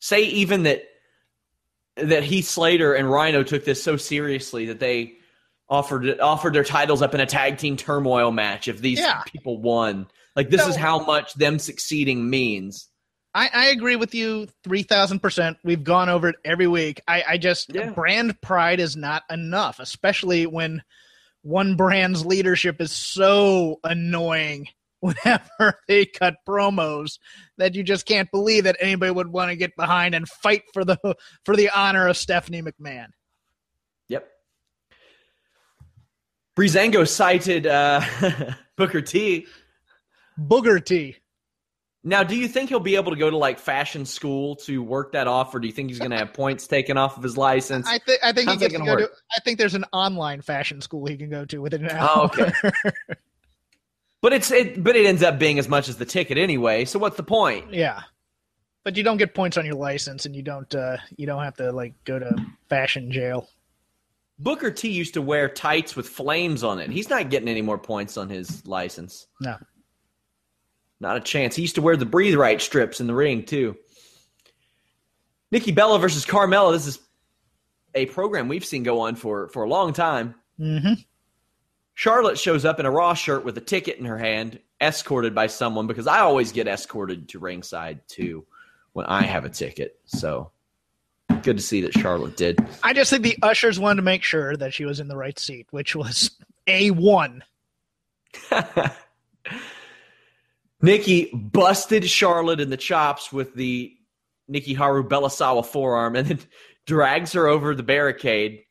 Say 0.00 0.22
even 0.24 0.64
that 0.64 0.84
that 1.96 2.22
Heath 2.22 2.46
Slater 2.46 2.94
and 2.94 3.10
Rhino 3.10 3.42
took 3.42 3.64
this 3.64 3.82
so 3.82 3.96
seriously 3.96 4.66
that 4.66 4.78
they 4.80 5.14
offered 5.68 6.20
offered 6.20 6.54
their 6.54 6.64
titles 6.64 7.02
up 7.02 7.14
in 7.14 7.20
a 7.20 7.26
tag 7.26 7.58
team 7.58 7.76
turmoil 7.76 8.30
match 8.30 8.68
if 8.68 8.80
these 8.80 9.00
Yeah. 9.00 9.22
people 9.22 9.60
won. 9.60 10.08
Like 10.38 10.50
this 10.50 10.68
is 10.68 10.76
how 10.76 11.00
much 11.04 11.34
them 11.34 11.58
succeeding 11.58 12.30
means. 12.30 12.88
I, 13.34 13.50
I 13.52 13.66
agree 13.70 13.96
with 13.96 14.14
you 14.14 14.46
three 14.62 14.84
thousand 14.84 15.18
percent. 15.18 15.56
We've 15.64 15.82
gone 15.82 16.08
over 16.08 16.28
it 16.28 16.36
every 16.44 16.68
week. 16.68 17.00
I, 17.08 17.24
I 17.30 17.38
just 17.38 17.74
Yeah. 17.74 17.90
brand 17.90 18.40
pride 18.40 18.78
is 18.78 18.94
not 18.96 19.24
enough, 19.28 19.80
especially 19.80 20.46
when 20.46 20.84
one 21.42 21.74
brand's 21.74 22.24
leadership 22.24 22.80
is 22.80 22.92
so 22.92 23.80
annoying 23.82 24.68
whenever 25.00 25.80
they 25.88 26.06
cut 26.06 26.36
promos 26.48 27.18
that 27.56 27.74
you 27.74 27.82
just 27.82 28.06
can't 28.06 28.30
believe 28.30 28.62
that 28.62 28.76
anybody 28.78 29.10
would 29.10 29.26
want 29.32 29.50
to 29.50 29.56
get 29.56 29.74
behind 29.76 30.14
and 30.14 30.28
fight 30.28 30.62
for 30.72 30.84
the 30.84 30.98
for 31.44 31.56
the 31.56 31.68
honor 31.70 32.06
of 32.06 32.16
Stephanie 32.16 32.62
McMahon. 32.62 33.08
Yep. 34.08 34.28
Breezango 36.56 37.08
cited 37.08 37.66
uh, 37.66 38.00
Booker 38.76 39.00
T. 39.00 39.46
Booger 40.38 40.84
T. 40.84 41.16
Now, 42.04 42.22
do 42.22 42.36
you 42.36 42.46
think 42.46 42.68
he'll 42.68 42.78
be 42.80 42.94
able 42.94 43.10
to 43.10 43.18
go 43.18 43.28
to 43.28 43.36
like 43.36 43.58
fashion 43.58 44.06
school 44.06 44.56
to 44.56 44.82
work 44.82 45.12
that 45.12 45.26
off, 45.26 45.54
or 45.54 45.58
do 45.58 45.66
you 45.66 45.72
think 45.72 45.88
he's 45.88 45.98
going 45.98 46.12
to 46.12 46.16
have 46.16 46.32
points 46.32 46.66
taken 46.66 46.96
off 46.96 47.16
of 47.16 47.22
his 47.22 47.36
license? 47.36 47.86
I 47.88 47.98
think 47.98 48.20
I 48.22 48.32
think 48.32 48.48
he 48.48 48.54
How's 48.54 48.60
that 48.60 48.60
gets 48.60 48.72
to 48.74 48.78
gonna 48.78 48.90
go 48.90 48.96
to. 48.96 49.02
work? 49.04 49.16
I 49.36 49.40
think 49.40 49.58
there's 49.58 49.74
an 49.74 49.84
online 49.92 50.40
fashion 50.40 50.80
school 50.80 51.06
he 51.06 51.16
can 51.16 51.28
go 51.28 51.44
to 51.46 51.58
within 51.58 51.84
an 51.84 51.90
hour. 51.90 52.08
Oh, 52.14 52.22
okay. 52.26 52.52
but 54.22 54.32
it's 54.32 54.50
it, 54.50 54.82
but 54.82 54.94
it 54.94 55.06
ends 55.06 55.22
up 55.22 55.38
being 55.38 55.58
as 55.58 55.68
much 55.68 55.88
as 55.88 55.96
the 55.96 56.04
ticket 56.04 56.38
anyway. 56.38 56.84
So 56.84 56.98
what's 56.98 57.16
the 57.16 57.24
point? 57.24 57.74
Yeah. 57.74 58.02
But 58.84 58.96
you 58.96 59.02
don't 59.02 59.18
get 59.18 59.34
points 59.34 59.58
on 59.58 59.66
your 59.66 59.74
license 59.74 60.24
and 60.24 60.36
you 60.36 60.42
don't 60.42 60.72
uh 60.74 60.98
you 61.16 61.26
don't 61.26 61.42
have 61.42 61.56
to 61.56 61.72
like 61.72 61.94
go 62.04 62.18
to 62.18 62.34
fashion 62.68 63.10
jail. 63.10 63.48
Booker 64.38 64.70
T 64.70 64.88
used 64.88 65.14
to 65.14 65.20
wear 65.20 65.48
tights 65.48 65.96
with 65.96 66.08
flames 66.08 66.62
on 66.62 66.78
it. 66.78 66.90
He's 66.90 67.10
not 67.10 67.28
getting 67.28 67.48
any 67.48 67.60
more 67.60 67.76
points 67.76 68.16
on 68.16 68.28
his 68.28 68.64
license. 68.66 69.26
No. 69.40 69.56
Not 71.00 71.16
a 71.16 71.20
chance. 71.20 71.54
He 71.54 71.62
used 71.62 71.76
to 71.76 71.82
wear 71.82 71.96
the 71.96 72.06
breathe 72.06 72.34
right 72.34 72.60
strips 72.60 73.00
in 73.00 73.06
the 73.06 73.14
ring 73.14 73.44
too. 73.44 73.76
Nikki 75.50 75.72
Bella 75.72 75.98
versus 75.98 76.26
Carmella. 76.26 76.72
This 76.72 76.86
is 76.86 77.00
a 77.94 78.06
program 78.06 78.48
we've 78.48 78.64
seen 78.64 78.82
go 78.82 79.00
on 79.00 79.14
for 79.14 79.48
for 79.48 79.62
a 79.62 79.68
long 79.68 79.92
time. 79.92 80.34
Mm-hmm. 80.58 80.94
Charlotte 81.94 82.38
shows 82.38 82.64
up 82.64 82.78
in 82.78 82.86
a 82.86 82.90
Raw 82.90 83.14
shirt 83.14 83.44
with 83.44 83.58
a 83.58 83.60
ticket 83.60 83.98
in 83.98 84.04
her 84.04 84.18
hand, 84.18 84.60
escorted 84.80 85.34
by 85.34 85.48
someone 85.48 85.86
because 85.86 86.06
I 86.06 86.20
always 86.20 86.52
get 86.52 86.68
escorted 86.68 87.28
to 87.30 87.38
ringside 87.38 88.00
too 88.06 88.46
when 88.92 89.06
I 89.06 89.22
have 89.22 89.44
a 89.44 89.48
ticket. 89.48 89.98
So 90.04 90.52
good 91.42 91.56
to 91.56 91.62
see 91.62 91.80
that 91.82 91.94
Charlotte 91.94 92.36
did. 92.36 92.58
I 92.82 92.92
just 92.92 93.10
think 93.10 93.22
the 93.22 93.38
ushers 93.42 93.80
wanted 93.80 93.96
to 93.96 94.02
make 94.02 94.22
sure 94.22 94.56
that 94.56 94.74
she 94.74 94.84
was 94.84 95.00
in 95.00 95.08
the 95.08 95.16
right 95.16 95.38
seat, 95.38 95.66
which 95.70 95.96
was 95.96 96.30
A 96.66 96.90
one. 96.90 97.42
Nikki 100.80 101.30
busted 101.32 102.08
Charlotte 102.08 102.60
in 102.60 102.70
the 102.70 102.76
chops 102.76 103.32
with 103.32 103.54
the 103.54 103.92
Nikki 104.46 104.74
Haru 104.74 105.06
Bellasawa 105.06 105.64
forearm 105.64 106.16
and 106.16 106.28
then 106.28 106.38
drags 106.86 107.32
her 107.32 107.46
over 107.46 107.74
the 107.74 107.82
barricade. 107.82 108.62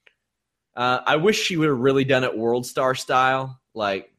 Uh, 0.75 0.99
I 1.05 1.15
wish 1.15 1.41
she 1.41 1.57
would 1.57 1.69
have 1.69 1.79
really 1.79 2.03
done 2.03 2.23
it 2.23 2.37
World 2.37 2.65
Star 2.65 2.95
style, 2.95 3.59
like 3.73 4.11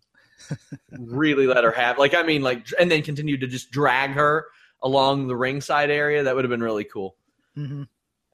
really 0.98 1.46
let 1.46 1.64
her 1.64 1.70
have, 1.70 1.98
like 1.98 2.14
I 2.14 2.22
mean, 2.22 2.42
like, 2.42 2.66
and 2.79 2.90
then 2.90 3.03
continue 3.03 3.38
to 3.38 3.46
just 3.46 3.70
drag 3.70 4.11
her 4.11 4.46
along 4.83 5.27
the 5.27 5.37
ringside 5.37 5.90
area. 5.90 6.22
That 6.22 6.35
would 6.35 6.44
have 6.44 6.51
been 6.51 6.62
really 6.62 6.85
cool. 6.85 7.16
Mm-hmm. 7.57 7.85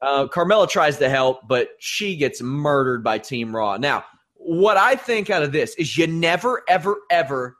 Uh, 0.01 0.27
Carmella 0.27 0.69
tries 0.69 0.97
to 0.97 1.09
help, 1.09 1.47
but 1.47 1.69
she 1.79 2.15
gets 2.15 2.41
murdered 2.41 3.03
by 3.03 3.17
Team 3.17 3.55
Raw. 3.55 3.77
Now, 3.77 4.03
what 4.35 4.77
I 4.77 4.95
think 4.95 5.29
out 5.29 5.41
of 5.41 5.51
this 5.51 5.73
is 5.75 5.97
you 5.97 6.05
never, 6.05 6.63
ever, 6.67 6.97
ever 7.09 7.57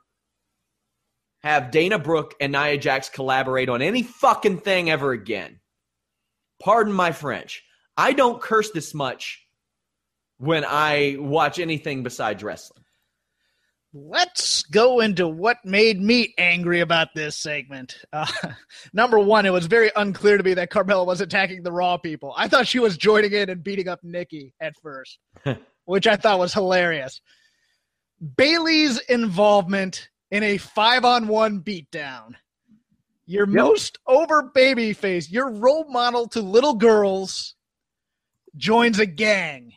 have 1.46 1.70
Dana 1.70 1.98
Brooke 1.98 2.34
and 2.40 2.52
Nia 2.52 2.76
Jax 2.76 3.08
collaborate 3.08 3.68
on 3.68 3.80
any 3.80 4.02
fucking 4.02 4.58
thing 4.58 4.90
ever 4.90 5.12
again. 5.12 5.60
Pardon 6.62 6.92
my 6.92 7.12
French. 7.12 7.62
I 7.96 8.12
don't 8.12 8.40
curse 8.40 8.70
this 8.72 8.92
much 8.92 9.46
when 10.38 10.64
I 10.66 11.16
watch 11.18 11.58
anything 11.58 12.02
besides 12.02 12.42
wrestling. 12.42 12.82
Let's 13.92 14.64
go 14.64 15.00
into 15.00 15.26
what 15.28 15.58
made 15.64 16.00
me 16.00 16.34
angry 16.36 16.80
about 16.80 17.14
this 17.14 17.36
segment. 17.36 17.96
Uh, 18.12 18.26
number 18.92 19.18
one, 19.18 19.46
it 19.46 19.52
was 19.52 19.66
very 19.66 19.90
unclear 19.96 20.36
to 20.36 20.42
me 20.42 20.54
that 20.54 20.70
Carmella 20.70 21.06
was 21.06 21.20
attacking 21.20 21.62
the 21.62 21.72
Raw 21.72 21.96
people. 21.96 22.34
I 22.36 22.48
thought 22.48 22.66
she 22.66 22.80
was 22.80 22.96
joining 22.96 23.32
in 23.32 23.48
and 23.48 23.62
beating 23.62 23.88
up 23.88 24.00
Nikki 24.02 24.52
at 24.60 24.74
first, 24.82 25.18
which 25.84 26.06
I 26.06 26.16
thought 26.16 26.40
was 26.40 26.52
hilarious. 26.52 27.20
Bayley's 28.36 28.98
involvement 28.98 30.08
in 30.30 30.42
a 30.42 30.56
five 30.58 31.04
on 31.04 31.28
one 31.28 31.60
beatdown. 31.60 32.34
Your 33.26 33.46
most 33.46 33.98
over 34.06 34.44
baby 34.54 34.92
face, 34.92 35.30
your 35.30 35.50
role 35.50 35.84
model 35.88 36.28
to 36.28 36.40
little 36.40 36.74
girls, 36.74 37.54
joins 38.56 38.98
a 39.00 39.06
gang 39.06 39.72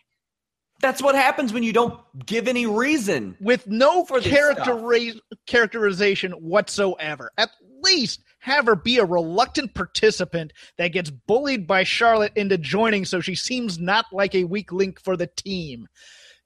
That's 0.81 1.01
what 1.01 1.15
happens 1.15 1.51
when 1.51 1.63
you 1.63 1.73
don't 1.73 1.99
give 2.25 2.47
any 2.47 2.65
reason. 2.65 3.35
with 3.41 3.67
no 3.67 4.05
For 4.05 4.19
characteri- 4.19 5.19
characterization 5.47 6.31
whatsoever. 6.33 7.31
At 7.37 7.49
least 7.83 8.21
have 8.39 8.67
her 8.67 8.75
be 8.75 8.99
a 8.99 9.05
reluctant 9.05 9.73
participant 9.73 10.53
that 10.77 10.89
gets 10.89 11.09
bullied 11.09 11.67
by 11.67 11.83
Charlotte 11.83 12.31
into 12.37 12.57
joining 12.57 13.03
so 13.03 13.19
she 13.19 13.35
seems 13.35 13.79
not 13.79 14.05
like 14.13 14.33
a 14.35 14.45
weak 14.45 14.71
link 14.71 15.01
for 15.01 15.17
the 15.17 15.27
team. 15.27 15.87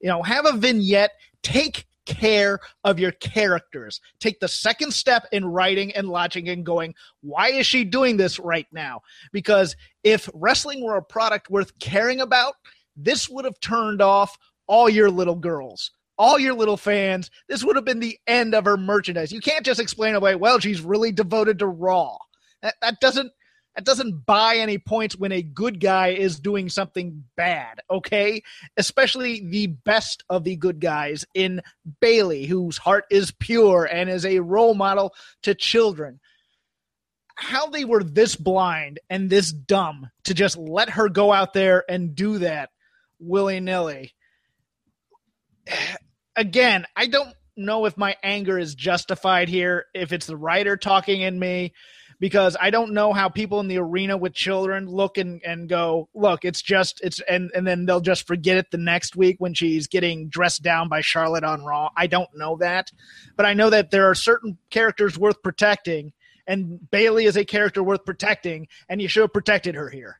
You 0.00 0.08
know, 0.08 0.22
have 0.22 0.46
a 0.46 0.56
vignette, 0.56 1.12
take 1.42 1.84
care 2.06 2.58
of 2.84 2.98
your 2.98 3.12
characters. 3.12 4.00
Take 4.20 4.40
the 4.40 4.48
second 4.48 4.92
step 4.92 5.26
in 5.32 5.44
writing 5.44 5.92
and 5.92 6.08
logic 6.08 6.46
and 6.46 6.64
going, 6.64 6.94
why 7.20 7.48
is 7.50 7.66
she 7.66 7.84
doing 7.84 8.16
this 8.16 8.38
right 8.38 8.66
now? 8.72 9.02
Because 9.32 9.76
if 10.02 10.28
wrestling 10.34 10.84
were 10.84 10.96
a 10.96 11.02
product 11.02 11.50
worth 11.50 11.78
caring 11.78 12.20
about, 12.20 12.54
this 12.96 13.28
would 13.28 13.44
have 13.44 13.58
turned 13.60 14.00
off 14.00 14.36
all 14.66 14.88
your 14.88 15.10
little 15.10 15.34
girls, 15.34 15.90
all 16.16 16.38
your 16.38 16.54
little 16.54 16.76
fans. 16.76 17.30
This 17.48 17.64
would 17.64 17.76
have 17.76 17.84
been 17.84 18.00
the 18.00 18.18
end 18.26 18.54
of 18.54 18.64
her 18.64 18.76
merchandise. 18.76 19.32
You 19.32 19.40
can't 19.40 19.66
just 19.66 19.80
explain 19.80 20.14
away, 20.14 20.34
well, 20.36 20.58
she's 20.58 20.80
really 20.80 21.12
devoted 21.12 21.58
to 21.58 21.66
Raw. 21.66 22.16
That, 22.62 22.74
that 22.80 23.00
doesn't 23.00 23.32
that 23.74 23.84
doesn't 23.84 24.24
buy 24.24 24.56
any 24.56 24.78
points 24.78 25.16
when 25.16 25.32
a 25.32 25.42
good 25.42 25.80
guy 25.80 26.08
is 26.08 26.38
doing 26.38 26.68
something 26.68 27.24
bad, 27.36 27.80
okay? 27.90 28.42
Especially 28.76 29.40
the 29.40 29.66
best 29.66 30.22
of 30.28 30.44
the 30.44 30.56
good 30.56 30.80
guys 30.80 31.24
in 31.34 31.60
Bayley, 32.00 32.46
whose 32.46 32.78
heart 32.78 33.04
is 33.10 33.32
pure 33.32 33.84
and 33.84 34.08
is 34.08 34.24
a 34.24 34.40
role 34.40 34.74
model 34.74 35.12
to 35.42 35.54
children. 35.54 36.20
How 37.36 37.66
they 37.66 37.84
were 37.84 38.04
this 38.04 38.36
blind 38.36 39.00
and 39.10 39.28
this 39.28 39.52
dumb 39.52 40.08
to 40.24 40.34
just 40.34 40.56
let 40.56 40.90
her 40.90 41.08
go 41.08 41.32
out 41.32 41.52
there 41.52 41.84
and 41.88 42.14
do 42.14 42.38
that 42.38 42.70
willy 43.18 43.58
nilly. 43.58 44.14
Again, 46.36 46.84
I 46.96 47.06
don't 47.06 47.34
know 47.56 47.86
if 47.86 47.96
my 47.96 48.16
anger 48.22 48.58
is 48.58 48.74
justified 48.74 49.48
here, 49.48 49.86
if 49.94 50.12
it's 50.12 50.26
the 50.26 50.36
writer 50.36 50.76
talking 50.76 51.20
in 51.20 51.38
me, 51.38 51.72
because 52.24 52.56
I 52.58 52.70
don't 52.70 52.94
know 52.94 53.12
how 53.12 53.28
people 53.28 53.60
in 53.60 53.68
the 53.68 53.76
arena 53.76 54.16
with 54.16 54.32
children 54.32 54.88
look 54.88 55.18
and, 55.18 55.42
and 55.44 55.68
go, 55.68 56.08
look, 56.14 56.46
it's 56.46 56.62
just 56.62 57.02
it's 57.02 57.20
and, 57.28 57.50
and 57.54 57.66
then 57.66 57.84
they'll 57.84 58.00
just 58.00 58.26
forget 58.26 58.56
it 58.56 58.70
the 58.70 58.78
next 58.78 59.14
week 59.14 59.36
when 59.40 59.52
she's 59.52 59.88
getting 59.88 60.30
dressed 60.30 60.62
down 60.62 60.88
by 60.88 61.02
Charlotte 61.02 61.44
on 61.44 61.66
Raw. 61.66 61.90
I 61.94 62.06
don't 62.06 62.30
know 62.34 62.56
that. 62.60 62.90
But 63.36 63.44
I 63.44 63.52
know 63.52 63.68
that 63.68 63.90
there 63.90 64.08
are 64.08 64.14
certain 64.14 64.56
characters 64.70 65.18
worth 65.18 65.42
protecting, 65.42 66.14
and 66.46 66.90
Bayley 66.90 67.26
is 67.26 67.36
a 67.36 67.44
character 67.44 67.82
worth 67.82 68.06
protecting, 68.06 68.68
and 68.88 69.02
you 69.02 69.08
should 69.08 69.24
have 69.24 69.34
protected 69.34 69.74
her 69.74 69.90
here. 69.90 70.18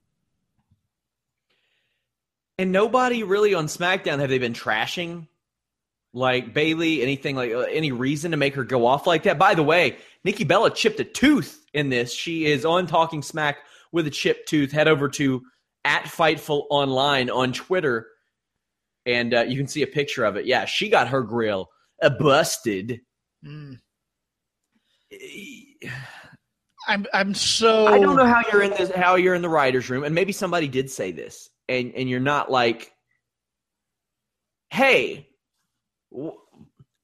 And 2.59 2.71
nobody 2.71 3.23
really 3.23 3.55
on 3.55 3.64
SmackDown 3.67 4.19
have 4.19 4.29
they 4.29 4.38
been 4.38 4.53
trashing 4.53 5.27
like 6.14 6.55
Bayley, 6.55 7.03
anything 7.03 7.35
like 7.37 7.53
uh, 7.53 7.61
any 7.62 7.92
reason 7.92 8.31
to 8.31 8.37
make 8.37 8.55
her 8.55 8.64
go 8.64 8.87
off 8.87 9.07
like 9.07 9.24
that. 9.24 9.38
By 9.38 9.55
the 9.55 9.62
way, 9.62 9.98
Nikki 10.22 10.44
Bella 10.44 10.70
chipped 10.70 11.00
a 11.00 11.05
tooth 11.05 11.62
in 11.74 11.90
this. 11.90 12.14
She 12.14 12.46
is 12.46 12.64
on 12.64 12.87
Talking 12.87 13.20
Smack 13.20 13.59
with 13.92 14.07
a 14.07 14.11
chipped 14.11 14.48
tooth. 14.48 14.70
Head 14.70 14.88
over 14.88 15.09
to 15.11 15.42
at 15.85 16.05
Fightful 16.05 16.66
Online 16.70 17.29
on 17.29 17.53
Twitter, 17.53 18.07
and 19.05 19.35
uh, 19.35 19.42
you 19.42 19.57
can 19.57 19.66
see 19.66 19.83
a 19.83 19.88
picture 19.88 20.24
of 20.24 20.37
it. 20.37 20.46
Yeah, 20.46 20.64
she 20.64 20.88
got 20.88 21.09
her 21.09 21.22
grill 21.22 21.68
uh, 22.00 22.11
busted. 22.11 23.00
Mm. 23.44 23.81
I'm 26.87 27.07
I'm 27.12 27.35
so 27.35 27.87
I 27.88 27.98
don't 27.98 28.16
know 28.16 28.27
how 28.27 28.42
you're 28.53 28.62
in 28.62 28.70
this 28.70 28.90
how 28.92 29.16
you're 29.16 29.35
in 29.35 29.42
the 29.42 29.48
writers 29.48 29.90
room, 29.90 30.05
and 30.05 30.14
maybe 30.14 30.33
somebody 30.33 30.68
did 30.68 30.90
say 30.90 31.11
this, 31.11 31.50
and 31.68 31.92
and 31.96 32.09
you're 32.09 32.20
not 32.20 32.50
like, 32.50 32.92
hey, 34.70 35.29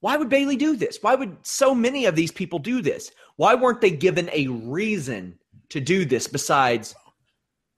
why 0.01 0.16
would 0.16 0.29
Bayley 0.29 0.57
do 0.57 0.77
this? 0.77 0.99
Why 1.01 1.14
would 1.14 1.37
so 1.42 1.75
many 1.75 2.07
of 2.07 2.16
these 2.16 2.33
people 2.33 2.59
do 2.59 2.81
this? 2.83 3.11
Why 3.37 3.55
weren't 3.55 3.81
they 3.81 3.90
given 3.90 4.31
a 4.33 4.49
reason 4.49 5.38
to 5.70 5.81
do 5.81 6.05
this 6.05 6.27
besides 6.27 6.94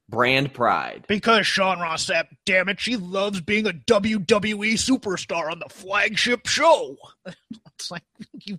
brand 0.09 0.53
pride? 0.55 1.05
Because 1.09 1.47
Sean 1.47 1.81
Ross 1.81 2.07
Sapp, 2.07 2.29
damn 2.47 2.69
it, 2.69 2.81
she 2.81 2.97
loves 2.97 3.41
being 3.41 3.67
a 3.67 3.73
WWE 3.73 4.75
superstar 4.75 5.51
on 5.51 5.59
the 5.59 5.69
flagship 5.69 6.47
show. 6.47 6.97
it's 7.27 7.91
like 7.91 8.05
you 8.35 8.59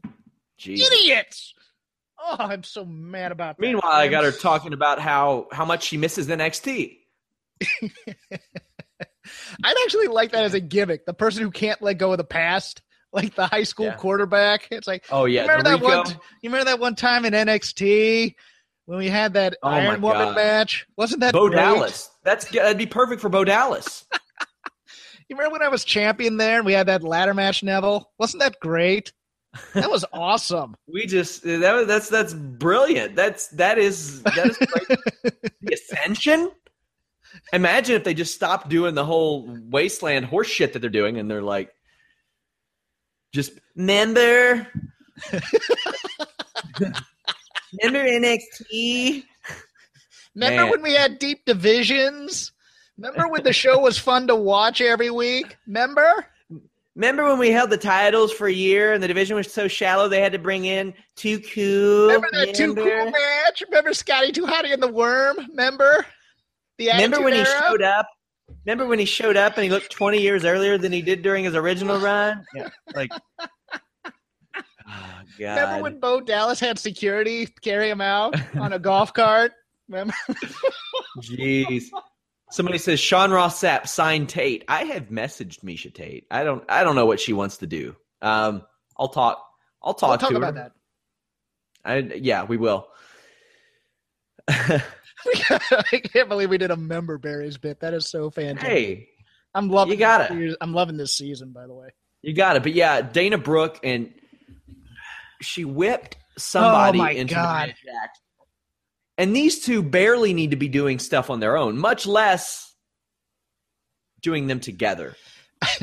Jesus. 0.58 0.92
idiots. 0.92 1.54
Oh, 2.20 2.36
I'm 2.40 2.64
so 2.64 2.86
mad 2.86 3.32
about 3.32 3.58
that. 3.58 3.62
Meanwhile, 3.62 3.92
I 3.92 4.08
got 4.08 4.24
her 4.24 4.32
talking 4.32 4.74
about 4.74 5.00
how 5.00 5.48
how 5.52 5.66
much 5.66 5.84
she 5.84 5.98
misses 5.98 6.28
NXT. 6.28 6.98
I'd 9.64 9.76
actually 9.84 10.08
like 10.08 10.32
that 10.32 10.44
as 10.44 10.54
a 10.54 10.60
gimmick. 10.60 11.06
The 11.06 11.14
person 11.14 11.44
who 11.44 11.52
can't 11.52 11.82
let 11.82 11.98
go 11.98 12.12
of 12.12 12.18
the 12.18 12.24
past, 12.24 12.82
like 13.12 13.36
the 13.36 13.48
high 13.48 13.64
school 13.64 13.88
yeah. 13.88 13.96
quarterback. 13.96 14.68
It's 14.72 14.88
like, 14.88 15.06
oh 15.12 15.26
yeah, 15.26 15.44
you 15.44 15.50
remember 15.50 15.70
that 15.70 15.82
one? 15.82 16.08
You 16.42 16.50
remember 16.50 16.66
that 16.66 16.80
one 16.80 16.96
time 16.96 17.26
in 17.26 17.34
NXT 17.34 18.36
when 18.86 18.98
we 18.98 19.08
had 19.08 19.34
that 19.34 19.58
oh 19.64 19.70
Iron 19.70 20.02
Woman 20.02 20.28
God. 20.28 20.36
match? 20.36 20.86
Wasn't 20.98 21.22
that 21.22 21.34
Bo 21.34 21.48
great? 21.48 21.58
Dallas? 21.58 22.10
That's 22.24 22.50
that'd 22.50 22.78
be 22.78 22.86
perfect 22.86 23.22
for 23.22 23.30
Bo 23.30 23.44
Dallas. 23.44 24.06
you 25.30 25.36
remember 25.36 25.54
when 25.54 25.62
I 25.62 25.70
was 25.70 25.84
champion 25.84 26.38
there 26.38 26.58
and 26.58 26.66
we 26.66 26.74
had 26.74 26.88
that 26.88 27.04
ladder 27.04 27.34
match, 27.34 27.64
Neville? 27.64 28.10
Wasn't 28.18 28.42
that 28.42 28.60
great? 28.60 29.14
That 29.74 29.90
was 29.90 30.06
awesome. 30.14 30.76
we 30.88 31.06
just 31.06 31.44
that 31.44 31.74
was 31.74 31.88
that's 31.88 32.10
that's 32.10 32.34
brilliant. 32.34 33.16
That's 33.16 33.48
that 33.50 33.78
is 33.78 34.24
that 34.24 34.48
is 34.48 34.58
the 35.62 35.74
ascension. 35.74 36.52
Imagine 37.52 37.96
if 37.96 38.04
they 38.04 38.14
just 38.14 38.34
stopped 38.34 38.70
doing 38.70 38.96
the 38.96 39.06
whole 39.06 39.48
wasteland 39.70 40.26
horse 40.26 40.48
shit 40.48 40.74
that 40.74 40.80
they're 40.80 40.90
doing, 40.90 41.18
and 41.18 41.30
they're 41.30 41.42
like, 41.42 41.74
just 43.34 43.60
member, 43.76 44.68
member 47.82 48.00
NXT. 48.00 49.24
Remember 50.36 50.64
Man. 50.64 50.70
when 50.70 50.82
we 50.82 50.94
had 50.94 51.20
deep 51.20 51.46
divisions? 51.46 52.52
Remember 52.98 53.28
when 53.28 53.44
the 53.44 53.54
show 53.54 53.80
was 53.80 53.98
fun 53.98 54.28
to 54.28 54.36
watch 54.36 54.82
every 54.82 55.10
week? 55.10 55.58
Remember? 55.68 56.26
Remember 56.96 57.24
when 57.28 57.40
we 57.40 57.50
held 57.50 57.72
the 57.72 57.78
titles 57.78 58.32
for 58.32 58.48
a 58.48 58.54
year 58.54 58.94
and 58.94 59.02
the 59.02 59.08
division 59.08 59.36
was 59.36 59.52
so 59.52 59.68
shallow 59.68 60.08
they 60.08 60.22
had 60.22 60.32
to 60.34 60.40
bring 60.40 60.66
in 60.66 60.94
Too 61.16 61.40
Cool? 61.40 62.08
Remember 62.08 62.28
that 62.34 62.54
Too 62.54 62.76
Cool 62.76 63.12
match? 63.12 63.64
Remember 63.68 63.94
Scotty 63.94 64.32
Too 64.32 64.46
Hotty 64.46 64.72
and 64.72 64.82
the 64.82 64.88
Worm? 64.88 65.38
Remember? 65.50 66.06
The 66.78 66.88
remember 66.90 67.22
when 67.22 67.34
era? 67.34 67.46
he 67.46 67.52
showed 67.52 67.82
up? 67.82 68.08
Remember 68.66 68.86
when 68.86 69.00
he 69.00 69.06
showed 69.06 69.38
up 69.38 69.56
and 69.56 69.64
he 69.64 69.70
looked 69.70 69.92
20 69.92 70.20
years 70.22 70.46
earlier 70.46 70.78
than 70.78 70.92
he 70.92 71.02
did 71.02 71.22
during 71.22 71.44
his 71.44 71.56
original 71.56 72.00
run? 72.02 72.44
Yeah, 72.56 72.70
like. 72.96 73.12
Oh, 74.86 75.22
God. 75.40 75.56
Remember 75.56 75.82
when 75.82 76.00
Bo 76.02 76.20
Dallas 76.22 76.60
had 76.60 76.78
security 76.78 77.48
carry 77.62 77.90
him 77.90 78.02
out 78.02 78.36
on 78.60 78.74
a 78.74 78.80
golf 78.80 79.14
cart? 79.14 79.54
Remember? 79.88 80.14
Jeez. 81.22 81.86
Somebody 82.52 82.78
says 82.78 83.00
Sean 83.00 83.32
Ross 83.32 83.60
Sapp 83.62 83.88
signed 83.88 84.28
Tate. 84.30 84.66
I 84.68 84.84
have 84.84 85.08
messaged 85.08 85.62
Miesha 85.64 85.92
Tate. 85.92 86.28
I 86.30 86.44
don't. 86.44 86.64
I 86.70 86.84
don't 86.84 86.96
know 86.96 87.06
what 87.06 87.20
she 87.22 87.32
wants 87.34 87.58
to 87.58 87.66
do. 87.68 87.96
Um, 88.22 88.64
I'll 89.00 89.08
talk. 89.08 89.44
I'll 89.82 89.94
talk, 89.94 90.10
we'll 90.10 90.18
talk 90.18 90.30
to 90.32 90.36
about 90.38 90.56
her. 90.58 90.72
that. 91.86 92.12
I, 92.12 92.16
yeah, 92.18 92.44
we 92.44 92.58
will. 92.58 92.88
I 95.50 96.02
can't 96.04 96.30
believe 96.30 96.50
we 96.50 96.58
did 96.58 96.72
a 96.72 96.78
member 96.78 97.18
berries 97.18 97.58
bit. 97.58 97.80
That 97.80 97.94
is 97.94 98.08
so 98.10 98.30
fantastic. 98.30 98.72
Hey, 98.72 99.10
I'm 99.54 99.70
loving. 99.70 99.94
You 99.94 99.98
got 100.00 100.32
it. 100.32 100.58
I'm 100.62 100.74
loving 100.74 100.98
this 100.98 101.16
season, 101.16 101.52
by 101.52 101.68
the 101.68 101.74
way. 101.74 101.90
You 102.22 102.34
got 102.34 102.56
it. 102.56 102.64
But 102.64 102.74
yeah, 102.74 103.02
Dana 103.02 103.38
Brooke 103.38 103.80
and 103.84 104.14
she 105.42 105.66
whipped 105.66 106.18
somebody 106.38 107.00
oh 107.00 107.08
into 107.08 107.36
God. 107.36 107.70
the 107.70 107.92
jack. 107.92 108.16
And 109.18 109.36
these 109.36 109.64
two 109.64 109.84
barely 109.84 110.34
need 110.34 110.52
to 110.52 110.58
be 110.58 110.70
doing 110.70 111.00
stuff 111.00 111.30
on 111.30 111.40
their 111.40 111.56
own, 111.56 111.78
much 111.78 112.08
less 112.08 112.74
doing 114.22 114.48
them 114.48 114.60
together. 114.60 115.16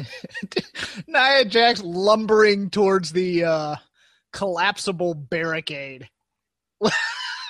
Nia 1.07 1.45
Jax 1.45 1.83
lumbering 1.83 2.71
towards 2.71 3.13
the 3.13 3.45
uh, 3.45 3.77
collapsible 4.33 5.15
barricade. 5.15 6.09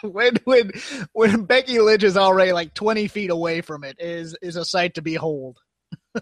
when 0.10 0.36
when 0.44 0.72
when 1.12 1.44
Becky 1.44 1.80
Lynch 1.80 2.02
is 2.04 2.16
already 2.16 2.52
like 2.52 2.74
twenty 2.74 3.08
feet 3.08 3.30
away 3.30 3.60
from 3.60 3.84
it 3.84 3.96
is 3.98 4.36
is 4.42 4.56
a 4.56 4.64
sight 4.64 4.94
to 4.94 5.02
behold. 5.02 5.58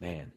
Man. 0.00 0.32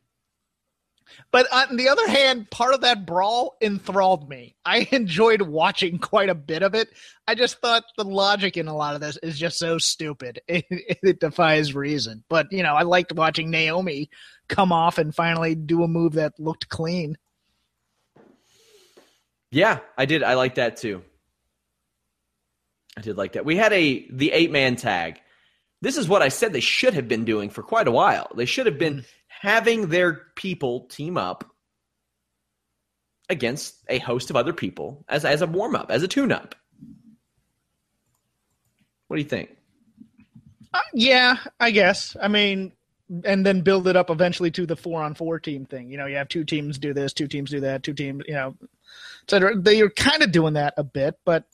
But 1.31 1.51
on 1.51 1.75
the 1.75 1.89
other 1.89 2.07
hand, 2.07 2.49
part 2.49 2.73
of 2.73 2.81
that 2.81 3.05
brawl 3.05 3.57
enthralled 3.61 4.29
me. 4.29 4.55
I 4.65 4.87
enjoyed 4.91 5.41
watching 5.41 5.99
quite 5.99 6.29
a 6.29 6.35
bit 6.35 6.63
of 6.63 6.73
it. 6.73 6.89
I 7.27 7.35
just 7.35 7.59
thought 7.59 7.83
the 7.97 8.05
logic 8.05 8.55
in 8.57 8.67
a 8.67 8.75
lot 8.75 8.95
of 8.95 9.01
this 9.01 9.17
is 9.17 9.37
just 9.37 9.57
so 9.57 9.77
stupid. 9.77 10.41
It, 10.47 10.65
it 10.69 11.19
defies 11.19 11.75
reason. 11.75 12.23
But, 12.29 12.47
you 12.51 12.63
know, 12.63 12.73
I 12.73 12.83
liked 12.83 13.13
watching 13.13 13.49
Naomi 13.51 14.09
come 14.47 14.71
off 14.71 14.97
and 14.97 15.13
finally 15.13 15.55
do 15.55 15.83
a 15.83 15.87
move 15.87 16.13
that 16.13 16.39
looked 16.39 16.69
clean. 16.69 17.17
Yeah, 19.51 19.79
I 19.97 20.05
did. 20.05 20.23
I 20.23 20.33
like 20.33 20.55
that 20.55 20.77
too. 20.77 21.03
I 22.97 23.01
did 23.01 23.17
like 23.17 23.33
that. 23.33 23.45
We 23.45 23.55
had 23.55 23.73
a 23.73 24.07
the 24.11 24.31
eight 24.31 24.51
man 24.51 24.75
tag. 24.75 25.19
This 25.81 25.97
is 25.97 26.07
what 26.07 26.21
I 26.21 26.29
said 26.29 26.53
they 26.53 26.59
should 26.59 26.95
have 26.95 27.07
been 27.07 27.25
doing 27.25 27.49
for 27.49 27.61
quite 27.61 27.87
a 27.87 27.91
while. 27.91 28.31
They 28.35 28.45
should 28.45 28.65
have 28.65 28.79
been 28.79 29.05
having 29.27 29.89
their 29.89 30.13
people 30.35 30.81
team 30.87 31.17
up 31.17 31.45
against 33.29 33.75
a 33.87 33.99
host 33.99 34.29
of 34.29 34.35
other 34.35 34.53
people 34.53 35.05
as 35.07 35.25
as 35.25 35.41
a 35.41 35.47
warm 35.47 35.75
up, 35.75 35.91
as 35.91 36.03
a 36.03 36.07
tune 36.07 36.31
up. 36.31 36.55
What 39.07 39.17
do 39.17 39.21
you 39.21 39.29
think? 39.29 39.55
Uh, 40.73 40.81
yeah, 40.93 41.37
I 41.59 41.71
guess. 41.71 42.17
I 42.21 42.27
mean, 42.27 42.73
and 43.23 43.45
then 43.45 43.61
build 43.61 43.87
it 43.87 43.95
up 43.95 44.09
eventually 44.09 44.51
to 44.51 44.65
the 44.65 44.75
four 44.75 45.01
on 45.01 45.13
four 45.13 45.39
team 45.39 45.65
thing. 45.65 45.89
You 45.89 45.97
know, 45.97 46.07
you 46.07 46.17
have 46.17 46.27
two 46.27 46.43
teams 46.43 46.77
do 46.77 46.93
this, 46.93 47.13
two 47.13 47.27
teams 47.27 47.51
do 47.51 47.61
that, 47.61 47.83
two 47.83 47.93
teams, 47.93 48.23
you 48.27 48.33
know, 48.33 48.55
etc. 49.27 49.59
They 49.59 49.81
are 49.81 49.89
kind 49.89 50.23
of 50.23 50.31
doing 50.31 50.53
that 50.53 50.73
a 50.77 50.83
bit, 50.83 51.15
but 51.25 51.45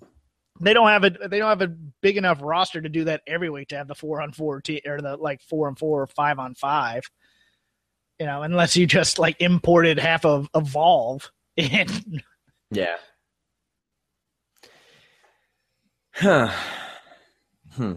they 0.59 0.73
don't 0.73 0.87
have 0.87 1.03
a 1.03 1.09
they 1.09 1.39
don't 1.39 1.49
have 1.49 1.61
a 1.61 1.75
big 2.01 2.17
enough 2.17 2.39
roster 2.41 2.79
to 2.81 2.89
do 2.89 3.05
that 3.05 3.21
every 3.25 3.49
week 3.49 3.69
to 3.69 3.77
have 3.77 3.87
the 3.87 3.95
four 3.95 4.21
on 4.21 4.31
four 4.31 4.61
team 4.61 4.81
or 4.85 5.01
the 5.01 5.17
like 5.17 5.41
four 5.41 5.67
on 5.67 5.75
four 5.75 6.01
or 6.01 6.07
five 6.07 6.39
on 6.39 6.53
five. 6.53 7.03
You 8.19 8.27
know, 8.27 8.43
unless 8.43 8.77
you 8.77 8.85
just 8.85 9.17
like 9.17 9.41
imported 9.41 9.97
half 9.97 10.23
of 10.25 10.47
Evolve 10.55 11.31
in. 11.57 11.87
Yeah. 12.69 12.97
Huh. 16.13 16.51
Hmm. 17.71 17.93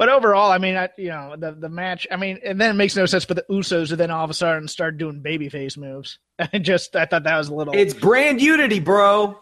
But 0.00 0.08
overall, 0.08 0.50
I 0.50 0.56
mean, 0.56 0.78
I, 0.78 0.88
you 0.96 1.10
know, 1.10 1.34
the 1.36 1.52
the 1.52 1.68
match. 1.68 2.06
I 2.10 2.16
mean, 2.16 2.38
and 2.42 2.58
then 2.58 2.70
it 2.70 2.72
makes 2.78 2.96
no 2.96 3.04
sense 3.04 3.26
for 3.26 3.34
the 3.34 3.44
Usos 3.50 3.88
to 3.88 3.96
then 3.96 4.10
all 4.10 4.24
of 4.24 4.30
a 4.30 4.34
sudden 4.34 4.66
start 4.66 4.96
doing 4.96 5.22
babyface 5.22 5.76
moves. 5.76 6.18
I 6.38 6.56
just 6.56 6.96
I 6.96 7.04
thought 7.04 7.24
that 7.24 7.36
was 7.36 7.48
a 7.48 7.54
little. 7.54 7.74
It's 7.76 7.92
brand 7.92 8.40
unity, 8.40 8.80
bro. 8.80 9.38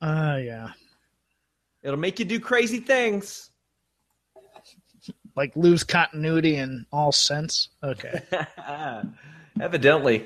Uh 0.00 0.38
yeah. 0.40 0.68
It'll 1.82 1.98
make 1.98 2.20
you 2.20 2.24
do 2.24 2.38
crazy 2.38 2.78
things. 2.78 3.50
Like 5.34 5.56
lose 5.56 5.82
continuity 5.82 6.54
in 6.54 6.86
all 6.92 7.10
sense. 7.10 7.70
Okay. 7.82 8.22
Evidently, 9.60 10.24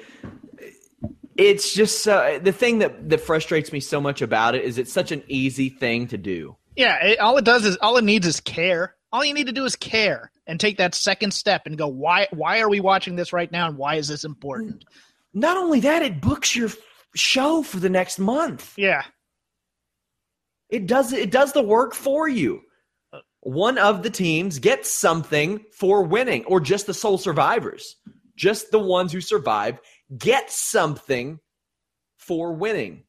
it's 1.39 1.73
just 1.73 2.07
uh, 2.07 2.39
the 2.39 2.53
thing 2.53 2.81
that 2.81 3.09
that 3.09 3.23
frustrates 3.23 3.73
me 3.73 3.81
so 3.81 3.99
much 3.99 4.21
about 4.21 4.55
it 4.55 4.63
is 4.63 4.77
it's 4.77 4.93
such 4.93 5.11
an 5.11 5.23
easy 5.27 5.71
thing 5.71 6.09
to 6.09 6.19
do. 6.19 6.57
Yeah, 6.77 7.03
it, 7.03 7.19
all 7.19 7.39
it 7.39 7.47
does 7.47 7.65
is 7.65 7.79
all 7.79 7.97
it 7.97 8.05
needs 8.05 8.27
is 8.27 8.41
care. 8.41 8.95
All 9.13 9.25
you 9.25 9.35
need 9.35 9.47
to 9.47 9.53
do 9.53 9.65
is 9.65 9.77
care 9.77 10.31
and 10.47 10.61
take 10.61 10.79
that 10.79 10.95
second 10.95 11.33
step 11.33 11.63
and 11.67 11.77
go, 11.77 11.89
why 11.89 12.29
why 12.33 12.61
are 12.61 12.69
we 12.69 12.81
watching 12.81 13.17
this 13.17 13.33
right 13.33 13.51
now 13.51 13.69
and 13.69 13.77
why 13.77 13.97
is 13.97 14.09
this 14.09 14.25
important? 14.25 14.85
Not 15.35 15.57
only 15.57 15.81
that, 15.81 16.03
it 16.03 16.21
books 16.21 16.55
your 16.55 16.71
show 17.15 17.63
for 17.63 17.79
the 17.79 17.91
next 17.91 18.19
month. 18.19 18.75
Yeah. 18.77 19.03
It 20.69 20.87
does 20.87 21.13
it 21.13 21.31
does 21.31 21.53
the 21.53 21.63
work 21.63 21.95
for 21.95 22.29
you. 22.29 22.63
One 23.41 23.79
of 23.79 24.03
the 24.03 24.11
teams 24.11 24.59
gets 24.59 24.91
something 24.91 25.65
for 25.73 26.03
winning, 26.03 26.45
or 26.45 26.61
just 26.61 26.87
the 26.87 26.95
sole 26.95 27.17
survivors, 27.17 27.97
just 28.37 28.71
the 28.71 28.79
ones 28.79 29.13
who 29.13 29.21
survive 29.21 29.81
get 30.17 30.51
something 30.51 31.41
for 32.19 32.53
winning. 32.53 33.05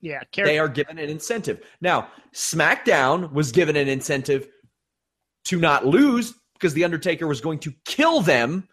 Yeah, 0.00 0.22
they 0.34 0.58
are 0.58 0.68
given 0.68 0.98
an 0.98 1.10
incentive. 1.10 1.62
Now, 1.82 2.08
SmackDown 2.32 3.32
was 3.32 3.52
given 3.52 3.76
an 3.76 3.88
incentive 3.88 4.48
to 5.50 5.58
not 5.58 5.84
lose 5.84 6.32
because 6.54 6.74
the 6.74 6.84
Undertaker 6.84 7.26
was 7.26 7.40
going 7.40 7.58
to 7.60 7.72
kill 7.84 8.20
them 8.20 8.68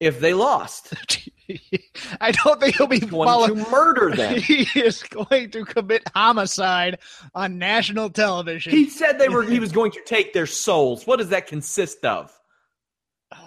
if 0.00 0.20
they 0.20 0.34
lost. 0.34 0.92
I 2.20 2.32
don't 2.32 2.60
think 2.60 2.76
he'll 2.76 2.86
be 2.86 3.00
going 3.00 3.26
follow- 3.26 3.48
to 3.48 3.70
murder 3.70 4.14
them. 4.14 4.38
He 4.40 4.66
is 4.78 5.02
going 5.02 5.50
to 5.52 5.64
commit 5.64 6.02
homicide 6.14 6.98
on 7.34 7.58
national 7.58 8.10
television. 8.10 8.72
He 8.72 8.88
said 8.90 9.18
they 9.18 9.28
were. 9.28 9.42
he 9.42 9.60
was 9.60 9.72
going 9.72 9.92
to 9.92 10.02
take 10.04 10.32
their 10.32 10.46
souls. 10.46 11.06
What 11.06 11.18
does 11.18 11.30
that 11.30 11.46
consist 11.46 12.04
of? 12.04 12.30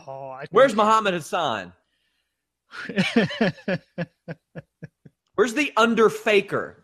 Oh, 0.08 0.36
think- 0.40 0.50
where's 0.52 0.76
Muhammad 0.76 1.14
Hassan? 1.14 1.74
Where's 5.36 5.54
the 5.54 5.72
under 5.78 6.06
underfaker? 6.06 6.84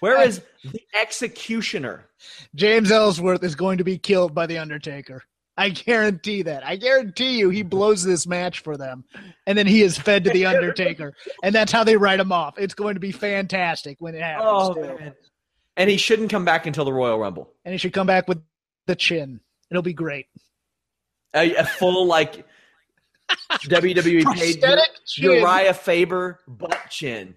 Where 0.00 0.20
is 0.22 0.42
the 0.72 0.82
executioner? 1.00 2.06
James 2.54 2.90
Ellsworth 2.90 3.42
is 3.42 3.54
going 3.54 3.78
to 3.78 3.84
be 3.84 3.98
killed 3.98 4.34
by 4.34 4.46
the 4.46 4.58
Undertaker. 4.58 5.22
I 5.56 5.70
guarantee 5.70 6.42
that. 6.42 6.66
I 6.66 6.76
guarantee 6.76 7.38
you 7.38 7.48
he 7.48 7.62
blows 7.62 8.04
this 8.04 8.26
match 8.26 8.60
for 8.60 8.76
them. 8.76 9.04
And 9.46 9.56
then 9.56 9.66
he 9.66 9.82
is 9.82 9.96
fed 9.98 10.24
to 10.24 10.30
the 10.30 10.46
Undertaker. 10.46 11.14
and 11.42 11.54
that's 11.54 11.72
how 11.72 11.82
they 11.84 11.96
write 11.96 12.20
him 12.20 12.32
off. 12.32 12.58
It's 12.58 12.74
going 12.74 12.94
to 12.94 13.00
be 13.00 13.12
fantastic 13.12 13.96
when 13.98 14.14
it 14.14 14.22
happens. 14.22 14.46
Oh, 14.46 14.74
man. 14.74 15.14
And 15.76 15.90
he 15.90 15.96
shouldn't 15.96 16.30
come 16.30 16.44
back 16.44 16.66
until 16.66 16.84
the 16.84 16.92
Royal 16.92 17.18
Rumble. 17.18 17.52
And 17.64 17.72
he 17.72 17.78
should 17.78 17.92
come 17.92 18.06
back 18.06 18.28
with 18.28 18.42
the 18.86 18.96
chin. 18.96 19.40
It'll 19.70 19.82
be 19.82 19.94
great. 19.94 20.26
A, 21.34 21.54
a 21.54 21.64
full 21.64 22.06
like 22.06 22.46
WWE 23.52 24.34
paid 24.34 24.62
Urijah 24.62 25.74
Faber 25.76 26.40
butt 26.46 26.78
chin. 26.90 27.34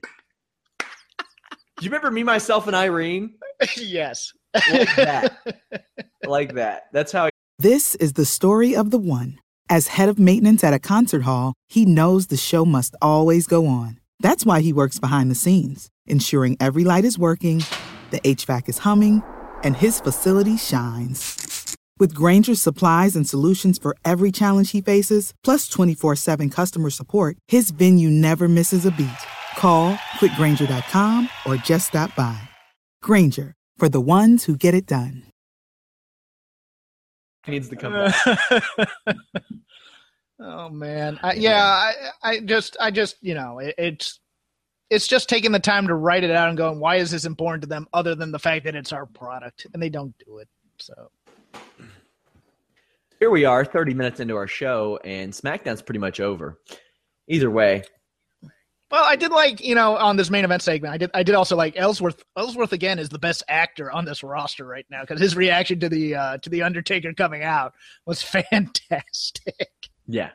Do 1.79 1.85
you 1.85 1.91
remember 1.91 2.11
me, 2.11 2.23
myself, 2.23 2.67
and 2.67 2.75
Irene? 2.75 3.35
yes. 3.77 4.33
Like 4.53 4.95
that. 4.97 5.37
like 6.25 6.53
that. 6.55 6.87
That's 6.91 7.13
how. 7.13 7.29
This 7.57 7.95
is 7.95 8.13
the 8.13 8.25
story 8.25 8.75
of 8.75 8.91
the 8.91 8.97
one. 8.97 9.39
As 9.69 9.87
head 9.87 10.09
of 10.09 10.19
maintenance 10.19 10.61
at 10.61 10.73
a 10.73 10.79
concert 10.79 11.21
hall, 11.21 11.53
he 11.69 11.85
knows 11.85 12.27
the 12.27 12.35
show 12.35 12.65
must 12.65 12.95
always 13.01 13.47
go 13.47 13.65
on. 13.65 13.97
That's 14.19 14.45
why 14.45 14.59
he 14.59 14.73
works 14.73 14.99
behind 14.99 15.31
the 15.31 15.35
scenes, 15.35 15.89
ensuring 16.05 16.57
every 16.59 16.83
light 16.83 17.05
is 17.05 17.17
working, 17.17 17.63
the 18.11 18.19
HVAC 18.21 18.67
is 18.67 18.79
humming, 18.79 19.23
and 19.63 19.77
his 19.77 20.01
facility 20.01 20.57
shines. 20.57 21.77
With 21.97 22.13
Grainger's 22.13 22.61
supplies 22.61 23.15
and 23.15 23.27
solutions 23.27 23.77
for 23.77 23.95
every 24.03 24.31
challenge 24.31 24.71
he 24.71 24.81
faces, 24.81 25.33
plus 25.45 25.69
24 25.69 26.17
7 26.17 26.49
customer 26.49 26.89
support, 26.89 27.37
his 27.47 27.71
venue 27.71 28.09
never 28.09 28.49
misses 28.49 28.85
a 28.85 28.91
beat. 28.91 29.07
Call 29.59 29.99
click 30.17 30.31
grainger.com 30.37 31.29
or 31.45 31.57
just 31.57 31.89
stop 31.89 32.15
by. 32.15 32.39
Grainger 33.03 33.53
for 33.77 33.89
the 33.89 34.01
ones 34.01 34.45
who 34.45 34.55
get 34.55 34.73
it 34.73 34.85
done 34.85 35.23
needs 37.49 37.69
to 37.69 37.75
come 37.75 37.93
back. 37.93 39.15
oh 40.39 40.69
man, 40.69 41.19
I, 41.21 41.33
yeah, 41.33 41.63
I, 41.63 41.93
I 42.23 42.39
just, 42.39 42.77
I 42.79 42.91
just, 42.91 43.17
you 43.21 43.33
know, 43.33 43.59
it, 43.59 43.75
it's, 43.77 44.19
it's 44.89 45.07
just 45.07 45.29
taking 45.29 45.51
the 45.51 45.59
time 45.59 45.87
to 45.87 45.93
write 45.93 46.23
it 46.23 46.31
out 46.31 46.49
and 46.49 46.57
going, 46.57 46.79
why 46.79 46.95
is 46.95 47.11
this 47.11 47.25
important 47.25 47.61
to 47.63 47.69
them, 47.69 47.87
other 47.93 48.15
than 48.15 48.31
the 48.31 48.39
fact 48.39 48.65
that 48.65 48.75
it's 48.75 48.91
our 48.91 49.05
product, 49.05 49.67
and 49.73 49.81
they 49.81 49.89
don't 49.89 50.15
do 50.25 50.39
it. 50.39 50.47
So 50.77 51.11
here 53.19 53.29
we 53.29 53.45
are, 53.45 53.65
thirty 53.65 53.93
minutes 53.93 54.19
into 54.19 54.35
our 54.35 54.47
show, 54.47 54.99
and 55.03 55.31
SmackDown's 55.31 55.81
pretty 55.81 55.99
much 55.99 56.19
over. 56.19 56.59
Either 57.27 57.51
way, 57.51 57.83
well, 58.91 59.03
I 59.05 59.15
did 59.15 59.31
like 59.31 59.61
you 59.61 59.75
know 59.75 59.97
on 59.97 60.17
this 60.17 60.29
main 60.29 60.45
event 60.45 60.61
segment. 60.61 60.93
I 60.93 60.97
did 60.97 61.11
I 61.13 61.23
did 61.23 61.35
also 61.35 61.55
like 61.55 61.77
Ellsworth. 61.77 62.23
Ellsworth 62.37 62.73
again 62.73 62.99
is 62.99 63.09
the 63.09 63.19
best 63.19 63.43
actor 63.47 63.91
on 63.91 64.05
this 64.05 64.23
roster 64.23 64.65
right 64.65 64.85
now 64.89 65.01
because 65.01 65.19
his 65.19 65.35
reaction 65.35 65.79
to 65.79 65.89
the 65.89 66.15
uh, 66.15 66.37
to 66.39 66.49
the 66.49 66.63
Undertaker 66.63 67.13
coming 67.13 67.43
out 67.43 67.73
was 68.05 68.21
fantastic. 68.23 69.69
Yeah. 70.07 70.31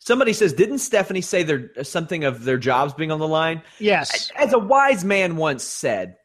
Somebody 0.00 0.34
says, 0.34 0.52
didn't 0.52 0.78
Stephanie 0.80 1.22
say 1.22 1.44
there 1.44 1.70
something 1.82 2.24
of 2.24 2.44
their 2.44 2.58
jobs 2.58 2.92
being 2.92 3.10
on 3.10 3.20
the 3.20 3.28
line? 3.28 3.62
Yes. 3.78 4.30
As 4.36 4.52
a 4.52 4.58
wise 4.58 5.02
man 5.02 5.36
once 5.36 5.64
said, 5.64 6.16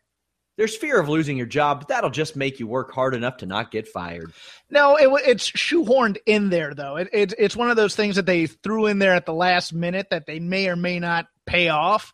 there's 0.57 0.75
fear 0.75 0.99
of 0.99 1.07
losing 1.07 1.37
your 1.37 1.45
job, 1.45 1.79
but 1.79 1.87
that'll 1.87 2.09
just 2.09 2.35
make 2.35 2.59
you 2.59 2.67
work 2.67 2.91
hard 2.91 3.15
enough 3.15 3.37
to 3.37 3.45
not 3.45 3.71
get 3.71 3.87
fired. 3.87 4.33
No, 4.69 4.97
it, 4.97 5.07
it's 5.25 5.49
shoehorned 5.49 6.17
in 6.25 6.49
there 6.49 6.73
though. 6.73 6.97
It, 6.97 7.07
it, 7.13 7.33
it's 7.37 7.55
one 7.55 7.69
of 7.69 7.77
those 7.77 7.95
things 7.95 8.17
that 8.17 8.25
they 8.25 8.47
threw 8.47 8.87
in 8.87 8.99
there 8.99 9.13
at 9.13 9.25
the 9.25 9.33
last 9.33 9.73
minute 9.73 10.07
that 10.11 10.25
they 10.25 10.41
may 10.41 10.67
or 10.67 10.75
may 10.75 10.99
not 10.99 11.27
pay 11.49 11.69
off. 11.69 12.13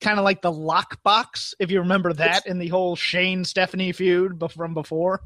Kind 0.00 0.18
of 0.18 0.24
like 0.24 0.42
the 0.42 0.52
lockbox, 0.52 1.54
if 1.58 1.70
you 1.70 1.80
remember 1.80 2.12
that 2.12 2.46
in 2.46 2.58
the 2.58 2.68
whole 2.68 2.94
Shane 2.94 3.44
Stephanie 3.44 3.92
feud 3.92 4.38
but 4.38 4.52
from 4.52 4.72
before. 4.72 5.22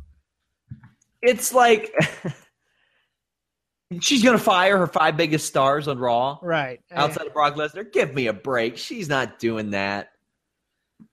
It's 1.20 1.52
like 1.52 1.92
she's 4.00 4.22
going 4.22 4.36
to 4.36 4.42
fire 4.42 4.78
her 4.78 4.86
five 4.86 5.16
biggest 5.16 5.46
stars 5.46 5.88
on 5.88 5.98
Raw, 5.98 6.38
right? 6.42 6.80
Outside 6.90 7.26
of 7.26 7.34
Brock 7.34 7.54
Lesnar, 7.54 7.92
give 7.92 8.14
me 8.14 8.28
a 8.28 8.32
break. 8.32 8.78
She's 8.78 9.08
not 9.08 9.38
doing 9.38 9.70
that. 9.70 10.08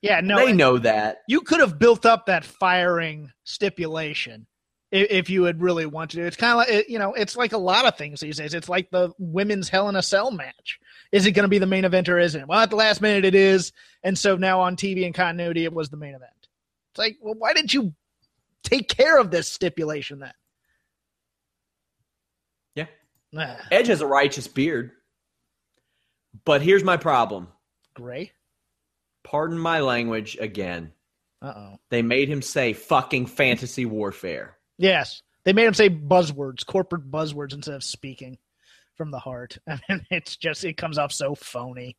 Yeah, 0.02 0.22
no, 0.22 0.38
they 0.38 0.54
know 0.54 0.78
that. 0.78 1.18
You 1.28 1.42
could 1.42 1.60
have 1.60 1.78
built 1.80 2.06
up 2.06 2.28
that 2.28 2.46
firing 2.46 3.32
stipulation 3.44 4.48
if 4.92 5.30
you 5.30 5.42
would 5.44 5.62
really 5.62 5.86
want 5.86 6.12
to. 6.12 6.22
It's 6.26 6.38
kind 6.38 6.54
of 6.54 6.58
like 6.58 6.90
you 6.90 7.00
know, 7.00 7.14
it's 7.14 7.36
like 7.36 7.54
a 7.54 7.58
lot 7.58 7.86
of 7.86 7.98
things 7.98 8.20
these 8.20 8.38
days. 8.38 8.54
It's 8.54 8.70
like 8.70 8.90
the 8.90 9.12
women's 9.18 9.70
Hell 9.70 9.90
in 9.90 9.96
a 9.96 10.02
Cell 10.02 10.32
match. 10.32 10.80
Is 11.12 11.26
it 11.26 11.32
going 11.32 11.44
to 11.44 11.50
be 11.50 11.60
the 11.60 11.66
main 11.66 11.86
event 11.86 12.10
or 12.10 12.20
isn't 12.20 12.42
it? 12.42 12.48
Well, 12.48 12.60
at 12.60 12.70
the 12.70 12.76
last 12.76 13.02
minute, 13.02 13.26
it 13.26 13.36
is, 13.36 13.72
and 14.04 14.18
so 14.18 14.36
now 14.38 14.62
on 14.62 14.76
TV 14.76 15.06
and 15.06 15.14
continuity, 15.14 15.64
it 15.64 15.74
was 15.74 15.90
the 15.90 15.98
main 15.98 16.16
event. 16.16 16.32
It's 16.92 17.00
like, 17.00 17.18
well, 17.22 17.36
why 17.36 17.54
didn't 17.54 17.74
you 17.74 17.94
take 18.64 18.88
care 18.88 19.20
of 19.20 19.32
this 19.32 19.48
stipulation 19.48 20.20
then? 20.20 20.34
Yeah, 22.76 23.58
Edge 23.72 23.88
has 23.88 24.02
a 24.02 24.08
righteous 24.08 24.48
beard, 24.48 24.92
but 26.46 26.62
here's 26.62 26.84
my 26.84 26.98
problem. 26.98 27.48
Gray. 27.94 28.32
Pardon 29.24 29.60
my 29.60 29.82
language 29.82 30.38
again. 30.40 30.94
Uh 31.42 31.54
oh. 31.56 31.80
They 31.90 32.02
made 32.02 32.30
him 32.30 32.42
say 32.42 32.74
fucking 32.74 33.28
fantasy 33.28 33.86
warfare. 33.86 34.58
Yes. 34.80 35.22
They 35.44 35.54
made 35.54 35.66
him 35.66 35.74
say 35.74 35.90
buzzwords, 35.90 36.66
corporate 36.66 37.12
buzzwords 37.12 37.54
instead 37.54 37.76
of 37.76 37.84
speaking 37.84 38.40
from 38.96 39.12
the 39.12 39.20
heart. 39.20 39.58
I 39.68 39.80
mean, 39.88 40.06
it's 40.10 40.36
just 40.38 40.66
it 40.66 40.78
comes 40.78 40.98
off 40.98 41.12
so 41.12 41.36
phony. 41.36 41.98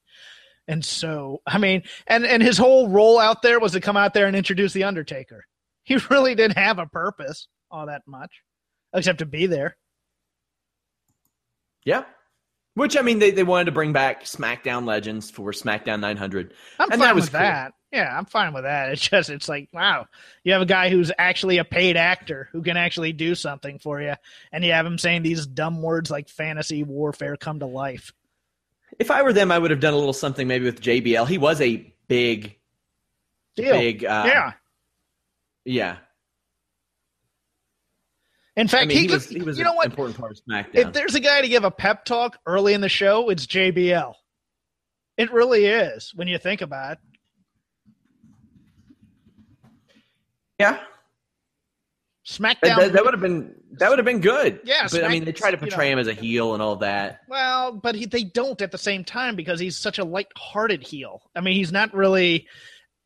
And 0.67 0.85
so, 0.85 1.43
I 1.47 1.59
mean, 1.59 1.83
and 2.07 2.25
and 2.25 2.43
his 2.43 2.59
whole 2.59 2.89
role 2.89 3.19
out 3.19 3.43
there 3.43 3.61
was 3.61 3.73
to 3.73 3.81
come 3.81 3.97
out 3.97 4.15
there 4.15 4.27
and 4.27 4.37
introduce 4.37 4.73
the 4.73 4.85
Undertaker. 4.85 5.45
He 5.85 5.97
really 6.11 6.35
didn't 6.35 6.59
have 6.59 6.79
a 6.79 6.87
purpose 6.87 7.49
all 7.71 7.87
that 7.87 8.03
much, 8.07 8.43
except 8.95 9.19
to 9.19 9.27
be 9.27 9.47
there. 9.47 9.77
Yeah, 11.85 12.05
which 12.75 12.97
I 12.97 13.03
mean, 13.03 13.19
they, 13.19 13.31
they 13.31 13.43
wanted 13.43 13.67
to 13.67 13.73
bring 13.73 13.93
back 13.93 14.25
SmackDown 14.25 14.87
Legends 14.87 15.31
for 15.31 15.51
SmackDown 15.51 16.01
900. 16.01 16.55
I'm 16.79 16.91
and 16.91 17.01
fine 17.01 17.09
that 17.09 17.15
with 17.15 17.33
cool. 17.33 17.41
that. 17.41 17.73
Yeah, 17.93 18.17
I'm 18.17 18.25
fine 18.25 18.53
with 18.53 18.65
that. 18.65 18.91
It's 18.93 19.09
just 19.09 19.31
it's 19.31 19.49
like 19.49 19.69
wow, 19.73 20.07
you 20.45 20.53
have 20.53 20.63
a 20.63 20.67
guy 20.67 20.91
who's 20.91 21.11
actually 21.19 21.59
a 21.59 21.65
paid 21.65 21.97
actor 21.97 22.49
who 22.53 22.63
can 22.63 22.77
actually 22.77 23.13
do 23.13 23.35
something 23.35 23.79
for 23.79 24.01
you, 24.01 24.15
and 24.53 24.65
you 24.65 24.73
have 24.73 24.87
him 24.87 24.99
saying 24.99 25.23
these 25.23 25.47
dumb 25.47 25.83
words 25.83 26.11
like 26.11 26.29
fantasy 26.29 26.83
warfare 26.85 27.37
come 27.37 27.59
to 27.61 27.67
life. 27.67 28.13
If 28.99 29.11
I 29.11 29.23
were 29.23 29.33
them, 29.33 29.51
I 29.51 29.59
would 29.59 29.71
have 29.71 29.81
done 29.81 29.95
a 29.95 29.97
little 29.97 30.13
something 30.13 30.47
maybe 30.47 30.65
with 30.65 30.81
JBL. 30.81 31.27
He 31.29 31.39
was 31.39 31.61
a 31.61 31.93
big, 32.09 32.57
Deal. 33.57 33.73
big, 33.73 34.05
uh, 34.05 34.25
yeah, 34.27 34.53
yeah. 35.65 35.97
In 38.57 38.69
fact, 38.69 38.83
I 38.83 38.87
mean, 38.87 38.97
he, 38.99 39.07
he, 39.07 39.15
was, 39.15 39.29
he 39.29 39.43
was 39.43 39.59
you 39.59 39.65
know 39.65 39.75
what? 39.75 39.87
important 39.87 40.19
part 40.19 40.33
of 40.33 40.39
SmackDown. 40.45 40.75
If 40.75 40.93
there's 40.93 41.15
a 41.15 41.21
guy 41.21 41.41
to 41.41 41.49
give 41.49 41.65
a 41.65 41.71
pep 41.71 42.05
talk 42.05 42.39
early 42.47 42.75
in 42.75 42.81
the 42.81 42.89
show, 42.89 43.31
it's 43.31 43.47
JBL. 43.47 44.15
It 45.17 45.33
really 45.33 45.67
is 45.67 46.13
when 46.15 46.29
you 46.29 46.37
think 46.39 46.61
about 46.61 46.93
it. 46.93 46.99
Yeah. 50.61 50.79
SmackDown. 52.27 52.77
That, 52.77 52.93
that 52.93 53.05
would 53.05 53.15
have 53.15 53.21
been 53.21 53.55
that 53.73 53.89
would 53.89 53.99
have 53.99 54.05
been 54.05 54.21
good. 54.21 54.61
Yeah, 54.65 54.83
but 54.83 54.91
Smack, 54.91 55.05
I 55.05 55.09
mean, 55.09 55.25
they 55.25 55.33
try 55.33 55.51
to 55.51 55.57
portray 55.57 55.89
you 55.89 55.95
know, 55.97 56.01
him 56.01 56.07
as 56.07 56.07
a 56.09 56.21
heel 56.21 56.55
and 56.55 56.63
all 56.63 56.77
that. 56.77 57.21
Well, 57.29 57.73
but 57.73 57.95
he, 57.95 58.07
they 58.07 58.25
don't 58.25 58.61
at 58.61 58.73
the 58.73 58.79
same 58.79 59.05
time 59.05 59.37
because 59.37 59.59
he's 59.59 59.77
such 59.77 59.99
a 59.99 60.05
light-hearted 60.05 60.83
heel. 60.83 61.23
I 61.35 61.41
mean, 61.41 61.55
he's 61.55 61.73
not 61.73 61.95
really 61.95 62.47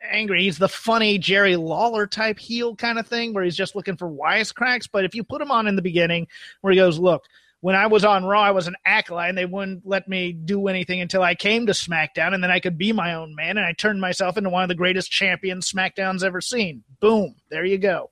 angry. 0.02 0.42
He's 0.42 0.59
the 0.59 0.68
funny 0.68 1.18
Jerry 1.18 1.57
Lawler 1.57 2.07
type 2.07 2.38
heel 2.38 2.74
kind 2.74 2.98
of 2.98 3.07
thing 3.07 3.32
where 3.32 3.44
he's 3.44 3.57
just 3.57 3.76
looking 3.76 3.96
for 3.96 4.11
wisecracks. 4.11 4.88
But 4.90 5.05
if 5.05 5.14
you 5.14 5.22
put 5.22 5.40
him 5.40 5.50
on 5.50 5.66
in 5.68 5.76
the 5.76 5.82
beginning 5.82 6.26
where 6.61 6.72
he 6.72 6.78
goes, 6.78 6.98
"Look, 6.98 7.24
when 7.64 7.76
I 7.76 7.86
was 7.86 8.04
on 8.04 8.26
Raw, 8.26 8.42
I 8.42 8.50
was 8.50 8.66
an 8.66 8.76
acolyte, 8.84 9.30
and 9.30 9.38
they 9.38 9.46
wouldn't 9.46 9.86
let 9.86 10.06
me 10.06 10.32
do 10.32 10.68
anything 10.68 11.00
until 11.00 11.22
I 11.22 11.34
came 11.34 11.64
to 11.64 11.72
SmackDown, 11.72 12.34
and 12.34 12.44
then 12.44 12.50
I 12.50 12.60
could 12.60 12.76
be 12.76 12.92
my 12.92 13.14
own 13.14 13.34
man, 13.34 13.56
and 13.56 13.64
I 13.64 13.72
turned 13.72 14.02
myself 14.02 14.36
into 14.36 14.50
one 14.50 14.64
of 14.64 14.68
the 14.68 14.74
greatest 14.74 15.10
champions 15.10 15.72
SmackDown's 15.72 16.22
ever 16.22 16.42
seen. 16.42 16.84
Boom, 17.00 17.36
there 17.48 17.64
you 17.64 17.78
go. 17.78 18.10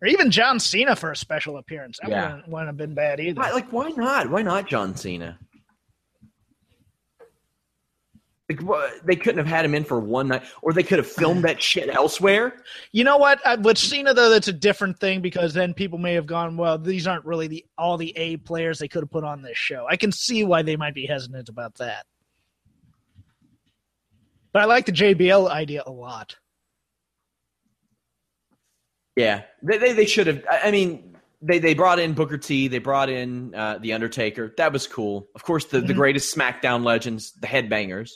Or 0.00 0.08
even 0.08 0.30
John 0.30 0.58
Cena 0.58 0.96
for 0.96 1.10
a 1.10 1.16
special 1.16 1.58
appearance. 1.58 1.98
That 2.00 2.08
yeah. 2.10 2.28
wouldn't, 2.28 2.48
wouldn't 2.48 2.68
have 2.68 2.76
been 2.78 2.94
bad 2.94 3.20
either. 3.20 3.38
Why, 3.38 3.50
like, 3.50 3.70
why 3.74 3.90
not? 3.90 4.30
Why 4.30 4.40
not 4.40 4.66
John 4.66 4.96
Cena? 4.96 5.38
Like, 8.50 9.04
they 9.04 9.16
couldn't 9.16 9.38
have 9.38 9.46
had 9.46 9.64
him 9.64 9.74
in 9.74 9.84
for 9.84 10.00
one 10.00 10.28
night, 10.28 10.42
or 10.62 10.72
they 10.72 10.82
could 10.82 10.98
have 10.98 11.06
filmed 11.06 11.44
that 11.44 11.62
shit 11.62 11.88
elsewhere. 11.88 12.62
You 12.92 13.04
know 13.04 13.16
what? 13.16 13.40
Uh, 13.44 13.56
with 13.62 13.78
Cena, 13.78 14.12
though, 14.12 14.30
that's 14.30 14.48
a 14.48 14.52
different 14.52 14.98
thing 14.98 15.20
because 15.20 15.54
then 15.54 15.72
people 15.72 15.98
may 15.98 16.14
have 16.14 16.26
gone, 16.26 16.56
"Well, 16.56 16.76
these 16.78 17.06
aren't 17.06 17.24
really 17.24 17.46
the 17.46 17.64
all 17.78 17.96
the 17.96 18.16
A 18.16 18.38
players 18.38 18.78
they 18.78 18.88
could 18.88 19.02
have 19.02 19.10
put 19.10 19.24
on 19.24 19.42
this 19.42 19.56
show." 19.56 19.86
I 19.88 19.96
can 19.96 20.10
see 20.10 20.42
why 20.44 20.62
they 20.62 20.76
might 20.76 20.94
be 20.94 21.06
hesitant 21.06 21.48
about 21.48 21.76
that. 21.76 22.06
But 24.52 24.62
I 24.62 24.64
like 24.64 24.86
the 24.86 24.92
JBL 24.92 25.48
idea 25.48 25.82
a 25.86 25.92
lot. 25.92 26.36
Yeah, 29.16 29.42
they 29.62 29.78
they, 29.78 29.92
they 29.92 30.06
should 30.06 30.26
have. 30.26 30.44
I 30.50 30.70
mean, 30.70 31.16
they 31.42 31.58
they 31.58 31.74
brought 31.74 31.98
in 31.98 32.14
Booker 32.14 32.38
T. 32.38 32.68
They 32.68 32.78
brought 32.78 33.08
in 33.08 33.54
uh, 33.54 33.78
the 33.78 33.92
Undertaker. 33.92 34.54
That 34.56 34.72
was 34.72 34.86
cool. 34.86 35.28
Of 35.34 35.44
course, 35.44 35.66
the, 35.66 35.78
mm-hmm. 35.78 35.86
the 35.86 35.94
greatest 35.94 36.34
SmackDown 36.34 36.84
legends, 36.84 37.32
the 37.32 37.46
Headbangers. 37.46 38.12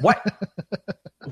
What? 0.00 0.22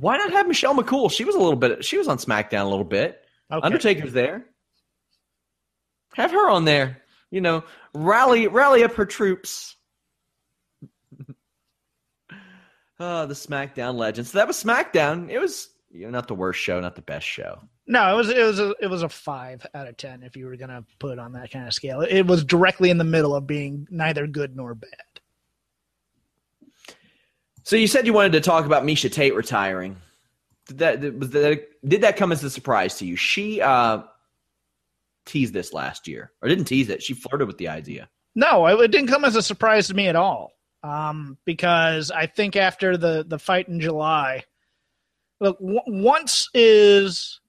Why 0.01 0.17
not 0.17 0.33
have 0.33 0.49
Michelle 0.49 0.75
McCool? 0.75 1.11
She 1.11 1.25
was 1.25 1.35
a 1.35 1.39
little 1.39 1.57
bit. 1.57 1.85
She 1.85 1.99
was 1.99 2.09
on 2.09 2.19
SmackDown 2.19 2.65
a 2.65 2.69
little 2.69 2.85
bit. 2.85 3.21
Okay. 3.53 3.65
Undertaker's 3.65 4.13
there. 4.13 4.47
Have 6.15 6.31
her 6.31 6.49
on 6.49 6.65
there. 6.65 7.03
You 7.31 7.41
know, 7.41 7.65
rally 7.95 8.47
rally 8.49 8.85
up 8.85 8.95
her 8.95 9.07
troops. 9.07 9.77
oh, 13.01 13.27
the 13.27 13.35
SmackDown 13.35 13.97
legends. 13.97 14.31
So 14.31 14.39
that 14.39 14.47
was 14.47 14.63
SmackDown. 14.63 15.31
It 15.31 15.39
was 15.39 15.69
you 15.91 16.07
know, 16.07 16.11
not 16.11 16.29
the 16.29 16.35
worst 16.35 16.61
show, 16.61 16.81
not 16.81 16.97
the 16.97 17.03
best 17.03 17.27
show. 17.27 17.61
No, 17.87 18.13
it 18.13 18.17
was 18.17 18.29
it 18.31 18.43
was 18.43 18.59
a, 18.59 18.75
it 18.81 18.87
was 18.89 19.03
a 19.03 19.09
five 19.09 19.65
out 19.75 19.87
of 19.87 19.97
ten 19.97 20.23
if 20.23 20.37
you 20.37 20.47
were 20.47 20.57
gonna 20.57 20.85
put 20.99 21.19
on 21.19 21.33
that 21.33 21.51
kind 21.51 21.67
of 21.67 21.75
scale. 21.75 22.01
It 22.01 22.23
was 22.23 22.45
directly 22.45 22.91
in 22.91 22.99
the 22.99 23.05
middle 23.05 23.35
of 23.35 23.47
being 23.47 23.87
neither 23.91 24.27
good 24.27 24.57
nor 24.57 24.75
bad. 24.75 24.91
So 27.65 27.77
you 27.77 27.87
said 27.87 28.07
you 28.07 28.13
wanted 28.13 28.33
to 28.33 28.41
talk 28.41 28.67
about 28.67 28.85
Miesha 28.85 29.11
Tate 29.11 29.35
retiring. 29.35 29.97
Did 30.67 30.79
that, 30.79 31.15
was 31.19 31.31
that 31.31 31.63
did 31.87 32.03
that 32.03 32.17
come 32.17 32.33
as 32.33 32.45
a 32.45 32.51
surprise 32.51 32.97
to 32.99 33.07
you? 33.07 33.17
She 33.17 33.61
uh, 33.61 34.03
teased 35.27 35.53
this 35.53 35.73
last 35.73 36.07
year, 36.07 36.31
or 36.41 36.49
didn't 36.49 36.67
tease 36.67 36.89
it. 36.89 37.03
She 37.03 37.15
flirted 37.15 37.47
with 37.47 37.59
the 37.59 37.69
idea. 37.69 38.09
No, 38.35 38.67
it 38.67 38.91
didn't 38.91 39.09
come 39.09 39.25
as 39.25 39.37
a 39.37 39.43
surprise 39.43 39.89
to 39.89 39.95
me 39.95 40.09
at 40.09 40.17
all. 40.17 40.53
Um, 40.83 41.39
because 41.45 42.11
I 42.11 42.27
think 42.27 42.57
after 42.57 42.97
the 42.97 43.25
the 43.27 43.39
fight 43.39 43.69
in 43.69 43.81
July, 43.81 44.45
look, 45.41 45.59
w- 45.59 45.81
once 45.87 46.49
is 46.53 47.41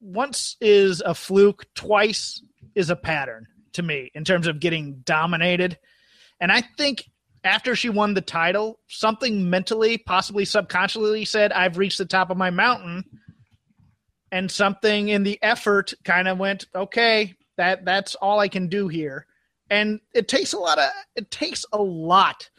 once 0.00 0.56
is 0.60 1.02
a 1.02 1.14
fluke, 1.14 1.66
twice 1.74 2.42
is 2.74 2.90
a 2.90 2.96
pattern 2.96 3.46
to 3.74 3.82
me 3.82 4.10
in 4.14 4.24
terms 4.24 4.46
of 4.46 4.60
getting 4.60 5.02
dominated. 5.04 5.78
And 6.40 6.50
I 6.50 6.62
think 6.78 7.04
after 7.44 7.76
she 7.76 7.90
won 7.90 8.14
the 8.14 8.22
title, 8.22 8.80
something 8.88 9.48
mentally, 9.48 9.98
possibly 9.98 10.46
subconsciously 10.46 11.26
said, 11.26 11.52
I've 11.52 11.76
reached 11.76 11.98
the 11.98 12.06
top 12.06 12.30
of 12.30 12.38
my 12.38 12.50
mountain. 12.50 13.04
And 14.32 14.50
something 14.50 15.08
in 15.08 15.22
the 15.22 15.38
effort 15.42 15.92
kind 16.04 16.26
of 16.26 16.38
went, 16.38 16.64
okay, 16.74 17.34
that 17.56 17.84
that's 17.84 18.14
all 18.16 18.40
I 18.40 18.48
can 18.48 18.68
do 18.68 18.88
here. 18.88 19.26
And 19.70 20.00
it 20.12 20.26
takes 20.26 20.52
a 20.52 20.58
lot 20.58 20.78
of 20.78 20.90
it 21.14 21.30
takes 21.30 21.64
a 21.72 21.80
lot 21.80 22.50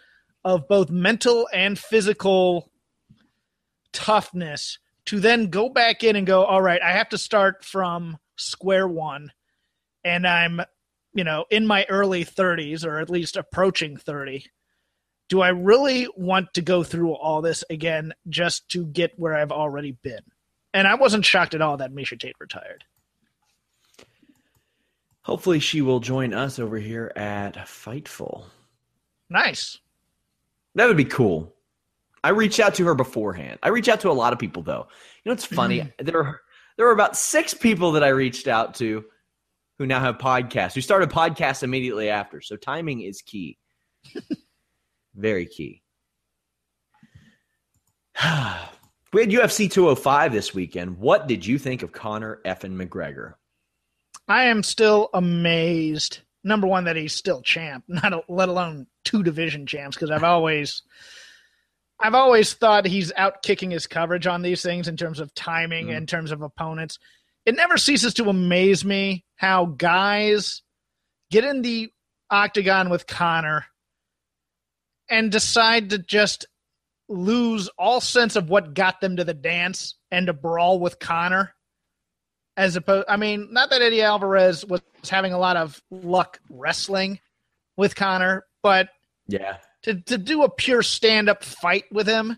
of 0.46 0.68
both 0.68 0.90
mental 0.90 1.50
and 1.52 1.78
physical 1.78 2.72
toughness 3.92 4.78
to 5.06 5.20
then 5.20 5.50
go 5.50 5.70
back 5.70 6.04
in 6.04 6.16
and 6.16 6.26
go, 6.26 6.46
all 6.46 6.62
right, 6.62 6.82
I 6.82 6.92
have 6.92 7.10
to 7.10 7.18
start 7.18 7.66
from 7.66 8.18
square 8.38 8.88
one. 8.88 9.32
And 10.04 10.26
I'm, 10.26 10.62
you 11.14 11.24
know, 11.24 11.46
in 11.50 11.66
my 11.68 11.86
early 11.90 12.24
30s 12.24 12.86
or 12.86 13.00
at 13.00 13.10
least 13.10 13.38
approaching 13.38 13.98
30 13.98 14.46
do 15.28 15.42
I 15.42 15.50
really 15.50 16.08
want 16.16 16.54
to 16.54 16.62
go 16.62 16.84
through 16.84 17.14
all 17.14 17.42
this 17.42 17.64
again 17.70 18.14
just 18.30 18.70
to 18.70 18.86
get 18.86 19.18
where 19.18 19.36
I've 19.36 19.52
already 19.52 19.92
been? 19.92 20.22
And 20.74 20.88
I 20.88 20.96
wasn't 20.96 21.26
shocked 21.26 21.56
at 21.56 21.62
all 21.62 21.78
that 21.78 21.94
Miesha 21.94 22.20
Tate 22.20 22.36
retired. 22.40 22.84
Hopefully, 25.24 25.60
she 25.60 25.82
will 25.82 26.00
join 26.00 26.34
us 26.34 26.60
over 26.60 26.78
here 26.78 27.12
at 27.16 27.56
Fightful. 27.56 28.44
Nice. 29.30 29.80
That 30.76 30.88
would 30.88 30.98
be 30.98 31.06
cool. 31.06 31.56
I 32.24 32.30
reached 32.30 32.60
out 32.60 32.76
to 32.76 32.86
her 32.86 32.96
beforehand. 32.96 33.60
I 33.64 33.70
reach 33.70 33.88
out 33.88 34.02
to 34.02 34.12
a 34.12 34.14
lot 34.14 34.34
of 34.34 34.40
people 34.40 34.64
though. 34.64 34.88
You 35.24 35.30
know, 35.30 35.34
it's 35.34 35.46
funny. 35.46 35.80
Mm-hmm. 35.80 36.06
there 36.06 36.24
are 36.24 36.42
there 36.78 36.86
were 36.88 36.92
about 36.92 37.16
six 37.16 37.54
people 37.54 37.94
that 37.94 38.04
I 38.04 38.10
reached 38.10 38.48
out 38.48 38.76
to 38.76 39.06
who 39.78 39.86
now 39.86 40.00
have 40.00 40.18
podcasts. 40.18 40.74
Who 40.74 40.82
started 40.82 41.10
podcasts 41.10 41.64
immediately 41.64 42.10
after. 42.10 42.42
So 42.42 42.56
timing 42.56 43.02
is 43.02 43.22
key. 43.22 43.58
Very 45.16 45.46
key. 45.46 45.82
we 49.14 49.22
had 49.22 49.30
UFC 49.30 49.70
205 49.70 50.32
this 50.32 50.54
weekend. 50.54 50.98
What 50.98 51.28
did 51.28 51.46
you 51.46 51.58
think 51.58 51.84
of 51.84 51.92
Conor 51.92 52.40
Effin 52.46 52.76
McGregor? 52.76 53.34
I 54.28 54.46
am 54.46 54.64
still 54.64 55.10
amazed. 55.14 56.20
Number 56.44 56.68
one, 56.68 56.86
that 56.86 56.96
he's 56.96 57.14
still 57.14 57.42
champ, 57.42 57.84
not 57.88 58.14
a, 58.14 58.22
let 58.28 58.50
alone 58.50 58.88
two 59.04 59.24
division 59.24 59.66
champs. 59.66 59.96
Because 59.96 60.12
I've 60.12 60.24
always, 60.24 60.84
I've 62.00 62.16
always 62.16 62.54
thought 62.54 62.86
he's 62.86 63.12
out 63.16 63.42
kicking 63.44 63.72
his 63.72 63.88
coverage 63.88 64.28
on 64.28 64.42
these 64.42 64.62
things 64.62 64.88
in 64.88 64.98
terms 64.98 65.20
of 65.20 65.34
timing, 65.34 65.88
mm. 65.88 65.98
in 65.98 66.06
terms 66.06 66.32
of 66.32 66.42
opponents. 66.42 67.00
It 67.46 67.56
never 67.56 67.78
ceases 67.78 68.16
to 68.16 68.30
amaze 68.30 68.84
me 68.84 69.24
how 69.36 69.66
guys 69.66 70.64
get 71.30 71.44
in 71.44 71.62
the 71.62 71.92
octagon 72.32 72.90
with 72.90 73.06
Conor 73.06 73.66
and 75.10 75.32
decide 75.32 75.90
to 75.92 75.98
just 75.98 76.46
lose 77.08 77.70
all 77.78 78.02
sense 78.02 78.36
of 78.36 78.50
what 78.50 78.74
got 78.74 79.02
them 79.02 79.18
to 79.18 79.24
the 79.24 79.34
dance 79.34 79.96
and 80.12 80.28
to 80.28 80.34
brawl 80.34 80.80
with 80.80 81.00
Conor. 81.00 81.54
As 82.58 82.76
opposed, 82.76 83.06
I 83.10 83.18
mean, 83.18 83.50
not 83.52 83.70
that 83.70 83.82
Eddie 83.82 84.02
Alvarez 84.02 84.66
was 84.66 84.82
having 85.10 85.34
a 85.34 85.38
lot 85.38 85.58
of 85.58 85.82
luck 85.92 86.40
wrestling 86.50 87.20
with 87.76 87.96
Conor, 87.96 88.46
but 88.64 88.90
yeah, 89.28 89.58
to 89.84 90.00
to 90.02 90.18
do 90.18 90.44
a 90.44 90.50
pure 90.50 90.82
stand 90.82 91.28
up 91.28 91.44
fight 91.44 91.84
with 91.92 92.08
him 92.08 92.38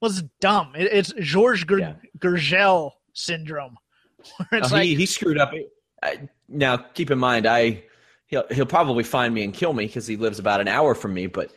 was 0.00 0.22
dumb. 0.40 0.72
It, 0.74 0.90
it's 0.90 1.12
George 1.20 1.66
Ger- 1.66 1.78
yeah. 1.78 1.94
Gurgel 2.18 2.92
syndrome. 3.14 3.76
It's 4.52 4.72
oh, 4.72 4.76
like, 4.76 4.84
he, 4.84 4.94
he 4.94 5.06
screwed 5.06 5.36
up. 5.36 5.52
I, 6.00 6.28
now, 6.48 6.76
keep 6.76 7.10
in 7.10 7.18
mind, 7.18 7.44
I 7.44 7.82
he'll 8.26 8.46
he'll 8.50 8.66
probably 8.66 9.04
find 9.04 9.34
me 9.34 9.42
and 9.44 9.52
kill 9.52 9.72
me 9.72 9.86
because 9.86 10.06
he 10.06 10.16
lives 10.16 10.38
about 10.38 10.60
an 10.60 10.68
hour 10.68 10.94
from 10.94 11.12
me, 11.12 11.26
but 11.26 11.50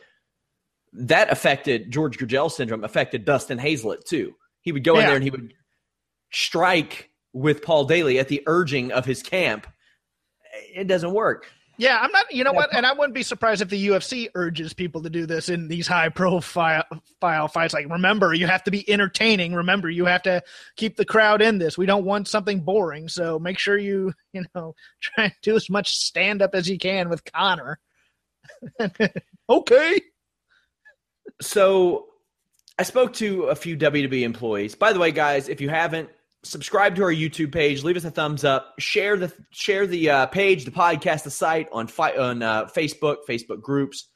that 0.96 1.30
affected 1.30 1.90
George 1.90 2.18
Gurgel 2.18 2.50
syndrome 2.50 2.84
affected 2.84 3.24
Dustin 3.24 3.58
Hazelett 3.58 4.04
too. 4.06 4.34
He 4.62 4.72
would 4.72 4.84
go 4.84 4.94
yeah. 4.94 5.00
in 5.00 5.06
there 5.06 5.16
and 5.16 5.24
he 5.24 5.30
would 5.30 5.52
strike 6.32 7.10
with 7.32 7.62
Paul 7.62 7.84
Daley 7.84 8.18
at 8.18 8.28
the 8.28 8.42
urging 8.46 8.92
of 8.92 9.04
his 9.04 9.22
camp. 9.22 9.66
It 10.74 10.86
doesn't 10.88 11.12
work. 11.12 11.46
Yeah, 11.78 11.98
I'm 12.00 12.10
not. 12.10 12.32
You 12.32 12.42
know 12.42 12.54
what? 12.54 12.74
And 12.74 12.86
I 12.86 12.94
wouldn't 12.94 13.12
be 13.12 13.22
surprised 13.22 13.60
if 13.60 13.68
the 13.68 13.88
UFC 13.88 14.30
urges 14.34 14.72
people 14.72 15.02
to 15.02 15.10
do 15.10 15.26
this 15.26 15.50
in 15.50 15.68
these 15.68 15.86
high 15.86 16.08
profile 16.08 16.84
file 17.20 17.48
fights. 17.48 17.74
Like, 17.74 17.90
remember, 17.90 18.32
you 18.32 18.46
have 18.46 18.64
to 18.64 18.70
be 18.70 18.88
entertaining. 18.90 19.52
Remember, 19.52 19.90
you 19.90 20.06
have 20.06 20.22
to 20.22 20.42
keep 20.76 20.96
the 20.96 21.04
crowd 21.04 21.42
in 21.42 21.58
this. 21.58 21.76
We 21.76 21.84
don't 21.84 22.06
want 22.06 22.28
something 22.28 22.60
boring. 22.60 23.08
So 23.08 23.38
make 23.38 23.58
sure 23.58 23.76
you, 23.76 24.14
you 24.32 24.46
know, 24.54 24.74
try 25.02 25.24
and 25.24 25.34
do 25.42 25.54
as 25.54 25.68
much 25.68 25.94
stand 25.96 26.40
up 26.40 26.54
as 26.54 26.66
you 26.66 26.78
can 26.78 27.10
with 27.10 27.30
Conor. 27.30 27.78
okay 29.50 30.00
so 31.40 32.06
I 32.78 32.82
spoke 32.82 33.14
to 33.14 33.44
a 33.44 33.54
few 33.54 33.76
WWE 33.76 34.22
employees. 34.22 34.74
By 34.74 34.92
the 34.92 34.98
way, 34.98 35.10
guys, 35.10 35.48
if 35.48 35.60
you 35.60 35.68
haven't, 35.68 36.10
subscribe 36.42 36.94
to 36.96 37.02
our 37.02 37.12
YouTube 37.12 37.52
page, 37.52 37.82
leave 37.82 37.96
us 37.96 38.04
a 38.04 38.10
thumbs 38.10 38.44
up, 38.44 38.74
share 38.78 39.16
the 39.16 39.32
share 39.50 39.86
the 39.86 40.10
uh, 40.10 40.26
page, 40.26 40.64
the 40.64 40.70
podcast, 40.70 41.24
the 41.24 41.30
site 41.30 41.68
on 41.72 41.86
fi- 41.86 42.16
on 42.16 42.42
uh, 42.42 42.66
Facebook, 42.66 43.18
Facebook 43.28 43.60
groups, 43.60 44.08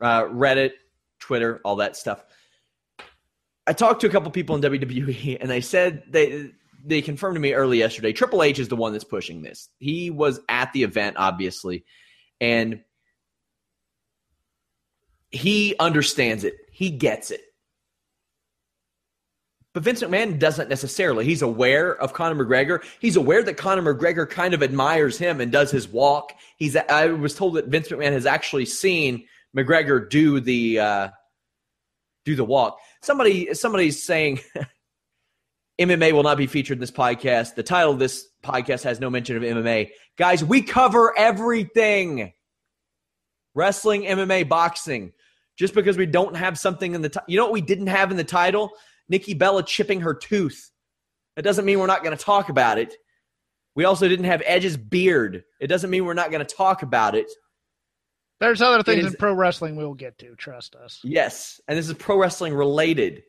uh, 0.00 0.24
Reddit, 0.24 0.72
Twitter, 1.18 1.60
all 1.64 1.76
that 1.76 1.96
stuff. 1.96 2.22
I 3.66 3.72
talked 3.72 4.02
to 4.02 4.06
a 4.06 4.10
couple 4.10 4.30
people 4.30 4.56
in 4.56 4.62
WWE, 4.62 5.38
and 5.40 5.50
they 5.50 5.60
said 5.60 6.02
they 6.08 6.50
they 6.84 7.02
confirmed 7.02 7.34
to 7.34 7.40
me 7.40 7.52
early 7.52 7.78
yesterday. 7.78 8.12
Triple 8.12 8.42
H 8.42 8.58
is 8.58 8.68
the 8.68 8.76
one 8.76 8.92
that's 8.92 9.04
pushing 9.04 9.42
this. 9.42 9.68
He 9.78 10.10
was 10.10 10.40
at 10.48 10.72
the 10.72 10.84
event, 10.84 11.16
obviously, 11.18 11.84
and 12.40 12.80
he 15.36 15.76
understands 15.78 16.44
it. 16.44 16.54
He 16.72 16.90
gets 16.90 17.30
it. 17.30 17.40
But 19.76 19.82
Vince 19.82 20.02
McMahon 20.02 20.38
doesn't 20.38 20.70
necessarily. 20.70 21.26
He's 21.26 21.42
aware 21.42 21.94
of 21.94 22.14
Conor 22.14 22.42
McGregor. 22.42 22.82
He's 22.98 23.16
aware 23.16 23.42
that 23.42 23.58
Conor 23.58 23.94
McGregor 23.94 24.28
kind 24.28 24.54
of 24.54 24.62
admires 24.62 25.18
him 25.18 25.38
and 25.38 25.52
does 25.52 25.70
his 25.70 25.86
walk. 25.86 26.32
He's. 26.56 26.76
I 26.76 27.08
was 27.08 27.34
told 27.34 27.54
that 27.54 27.66
Vince 27.66 27.88
McMahon 27.88 28.12
has 28.12 28.24
actually 28.24 28.64
seen 28.64 29.26
McGregor 29.54 30.08
do 30.08 30.40
the 30.40 30.80
uh, 30.80 31.08
do 32.24 32.36
the 32.36 32.44
walk. 32.44 32.78
Somebody 33.02 33.52
somebody's 33.52 34.02
saying 34.02 34.40
MMA 35.80 36.12
will 36.12 36.22
not 36.22 36.38
be 36.38 36.46
featured 36.46 36.78
in 36.78 36.80
this 36.80 36.90
podcast. 36.90 37.54
The 37.54 37.62
title 37.62 37.92
of 37.92 37.98
this 37.98 38.26
podcast 38.42 38.82
has 38.84 38.98
no 38.98 39.10
mention 39.10 39.36
of 39.36 39.42
MMA. 39.42 39.90
Guys, 40.16 40.42
we 40.42 40.62
cover 40.62 41.12
everything. 41.18 42.32
Wrestling, 43.54 44.04
MMA, 44.04 44.48
boxing. 44.48 45.12
Just 45.56 45.74
because 45.74 45.96
we 45.96 46.06
don't 46.06 46.36
have 46.36 46.58
something 46.58 46.94
in 46.94 47.02
the 47.02 47.08
title. 47.08 47.26
You 47.28 47.38
know 47.38 47.44
what 47.44 47.52
we 47.52 47.62
didn't 47.62 47.86
have 47.86 48.10
in 48.10 48.16
the 48.16 48.24
title? 48.24 48.72
Nikki 49.08 49.34
Bella 49.34 49.62
chipping 49.62 50.02
her 50.02 50.14
tooth. 50.14 50.70
That 51.36 51.42
doesn't 51.42 51.64
mean 51.64 51.78
we're 51.78 51.86
not 51.86 52.02
going 52.02 52.16
to 52.16 52.22
talk 52.22 52.48
about 52.48 52.78
it. 52.78 52.94
We 53.74 53.84
also 53.84 54.08
didn't 54.08 54.24
have 54.24 54.42
Edge's 54.44 54.76
beard. 54.76 55.44
It 55.60 55.66
doesn't 55.66 55.90
mean 55.90 56.04
we're 56.04 56.14
not 56.14 56.30
going 56.30 56.44
to 56.44 56.54
talk 56.54 56.82
about 56.82 57.14
it. 57.14 57.30
There's 58.40 58.60
other 58.60 58.82
things 58.82 59.04
is, 59.04 59.12
in 59.12 59.18
pro 59.18 59.32
wrestling 59.32 59.76
we'll 59.76 59.94
get 59.94 60.18
to. 60.18 60.34
Trust 60.34 60.74
us. 60.76 61.00
Yes, 61.02 61.60
and 61.68 61.78
this 61.78 61.88
is 61.88 61.94
pro 61.94 62.18
wrestling 62.18 62.54
related. 62.54 63.22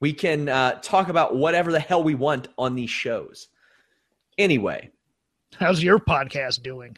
We 0.00 0.12
can 0.12 0.48
uh, 0.48 0.80
talk 0.82 1.08
about 1.08 1.36
whatever 1.36 1.72
the 1.72 1.80
hell 1.80 2.02
we 2.02 2.14
want 2.14 2.48
on 2.58 2.74
these 2.74 2.90
shows. 2.90 3.48
Anyway, 4.38 4.90
how's 5.58 5.82
your 5.82 5.98
podcast 5.98 6.62
doing? 6.62 6.96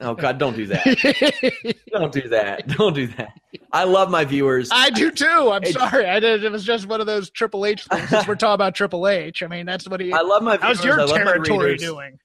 Oh 0.00 0.14
God, 0.14 0.38
don't 0.38 0.54
do 0.54 0.66
that. 0.66 1.76
don't 1.92 2.12
do 2.12 2.28
that. 2.28 2.68
Don't 2.68 2.94
do 2.94 3.08
that. 3.08 3.32
I 3.72 3.84
love 3.84 4.10
my 4.10 4.24
viewers. 4.24 4.68
I 4.72 4.90
do 4.90 5.10
too. 5.10 5.50
I'm 5.50 5.64
sorry. 5.64 6.06
I 6.06 6.20
did. 6.20 6.44
It 6.44 6.52
was 6.52 6.64
just 6.64 6.86
one 6.86 7.00
of 7.00 7.06
those 7.06 7.30
Triple 7.30 7.66
H 7.66 7.84
things. 7.84 8.08
Since 8.08 8.28
we're 8.28 8.36
talking 8.36 8.54
about 8.54 8.74
Triple 8.76 9.08
H, 9.08 9.42
I 9.42 9.48
mean 9.48 9.66
that's 9.66 9.88
what 9.88 10.00
he. 10.00 10.12
I 10.12 10.20
love 10.20 10.42
my. 10.42 10.56
Viewers. 10.56 10.78
How's 10.78 10.84
your 10.84 11.06
territory 11.08 11.76
doing? 11.76 12.18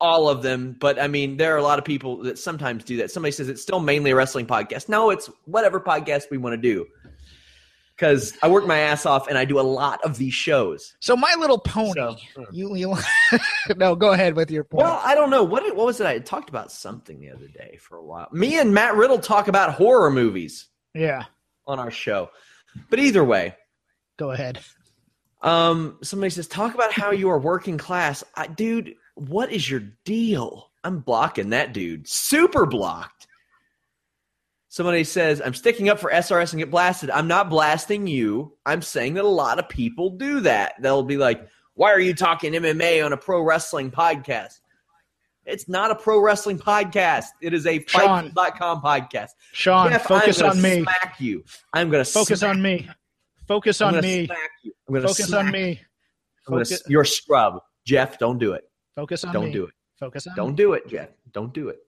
all 0.00 0.28
of 0.28 0.42
them, 0.42 0.76
but 0.80 1.00
I 1.00 1.08
mean, 1.08 1.36
there 1.36 1.54
are 1.54 1.58
a 1.58 1.62
lot 1.62 1.78
of 1.78 1.84
people 1.84 2.22
that 2.22 2.38
sometimes 2.38 2.84
do 2.84 2.96
that. 2.98 3.10
Somebody 3.10 3.32
says 3.32 3.48
it's 3.48 3.60
still 3.60 3.80
mainly 3.80 4.12
a 4.12 4.16
wrestling 4.16 4.46
podcast. 4.46 4.88
No, 4.88 5.10
it's 5.10 5.28
whatever 5.44 5.78
podcast 5.78 6.30
we 6.30 6.38
want 6.38 6.54
to 6.54 6.56
do. 6.56 6.86
Because 8.00 8.32
I 8.42 8.48
work 8.48 8.66
my 8.66 8.78
ass 8.78 9.04
off 9.04 9.28
and 9.28 9.36
I 9.36 9.44
do 9.44 9.60
a 9.60 9.62
lot 9.62 10.02
of 10.02 10.16
these 10.16 10.32
shows. 10.32 10.94
So 11.00 11.14
My 11.14 11.34
Little 11.38 11.58
Pony, 11.58 11.92
so, 12.34 12.46
you, 12.50 12.74
you 12.74 12.96
no, 13.76 13.94
go 13.94 14.12
ahead 14.12 14.36
with 14.36 14.50
your 14.50 14.64
point. 14.64 14.84
Well, 14.84 15.02
I 15.04 15.14
don't 15.14 15.28
know 15.28 15.44
what 15.44 15.62
what 15.76 15.84
was 15.84 16.00
it. 16.00 16.06
I 16.06 16.18
talked 16.18 16.48
about 16.48 16.72
something 16.72 17.20
the 17.20 17.30
other 17.30 17.48
day 17.48 17.78
for 17.78 17.98
a 17.98 18.02
while. 18.02 18.28
Me 18.32 18.58
and 18.58 18.72
Matt 18.72 18.96
Riddle 18.96 19.18
talk 19.18 19.48
about 19.48 19.74
horror 19.74 20.10
movies. 20.10 20.66
Yeah, 20.94 21.24
on 21.66 21.78
our 21.78 21.90
show. 21.90 22.30
But 22.88 23.00
either 23.00 23.22
way, 23.22 23.54
go 24.16 24.30
ahead. 24.30 24.58
Um, 25.42 25.98
somebody 26.02 26.30
says 26.30 26.48
talk 26.48 26.74
about 26.74 26.92
how 26.92 27.10
you 27.10 27.28
are 27.30 27.38
working 27.38 27.76
class, 27.76 28.24
I, 28.34 28.46
dude 28.46 28.94
what 29.20 29.52
is 29.52 29.68
your 29.70 29.82
deal? 30.04 30.70
I'm 30.82 31.00
blocking 31.00 31.50
that 31.50 31.74
dude. 31.74 32.08
Super 32.08 32.64
blocked. 32.64 33.19
Somebody 34.72 35.02
says, 35.02 35.42
I'm 35.44 35.52
sticking 35.52 35.88
up 35.88 35.98
for 35.98 36.12
SRS 36.12 36.52
and 36.52 36.60
get 36.60 36.70
blasted. 36.70 37.10
I'm 37.10 37.26
not 37.26 37.50
blasting 37.50 38.06
you. 38.06 38.56
I'm 38.64 38.82
saying 38.82 39.14
that 39.14 39.24
a 39.24 39.28
lot 39.28 39.58
of 39.58 39.68
people 39.68 40.10
do 40.10 40.38
that. 40.42 40.74
They'll 40.80 41.02
be 41.02 41.16
like, 41.16 41.44
why 41.74 41.90
are 41.90 41.98
you 41.98 42.14
talking 42.14 42.52
MMA 42.52 43.04
on 43.04 43.12
a 43.12 43.16
pro 43.16 43.42
wrestling 43.42 43.90
podcast? 43.90 44.60
It's 45.44 45.68
not 45.68 45.90
a 45.90 45.96
pro 45.96 46.20
wrestling 46.20 46.56
podcast. 46.56 47.24
It 47.42 47.52
is 47.52 47.66
a 47.66 47.80
Fightful.com 47.80 48.80
podcast. 48.80 49.30
Sean, 49.52 49.90
Jeff, 49.90 50.04
focus 50.04 50.40
on 50.40 50.62
me. 50.62 50.82
Smack 50.82 51.16
you. 51.18 51.42
I'm 51.72 51.90
going 51.90 52.04
to 52.04 52.08
focus 52.08 52.44
on 52.44 52.62
me. 52.62 52.88
Focus 53.48 53.80
on 53.80 54.00
me. 54.00 54.30
I'm 54.30 54.94
going 54.94 55.02
to 55.02 55.08
focus 55.08 55.32
on 55.32 55.50
me. 55.50 55.80
Focus. 56.46 56.84
You're 56.86 57.02
a 57.02 57.06
scrub. 57.06 57.60
Jeff, 57.84 58.20
don't 58.20 58.38
do 58.38 58.52
it. 58.52 58.70
Focus 58.94 59.24
on 59.24 59.30
me. 59.30 59.32
Don't 59.32 59.46
me. 59.46 59.52
do 59.52 59.64
it. 59.64 59.74
Focus 59.98 60.28
on 60.28 60.36
Don't 60.36 60.50
me. 60.50 60.56
do 60.56 60.72
it, 60.74 60.88
Jeff. 60.88 61.08
Don't 61.32 61.52
do 61.52 61.70
it. 61.70 61.80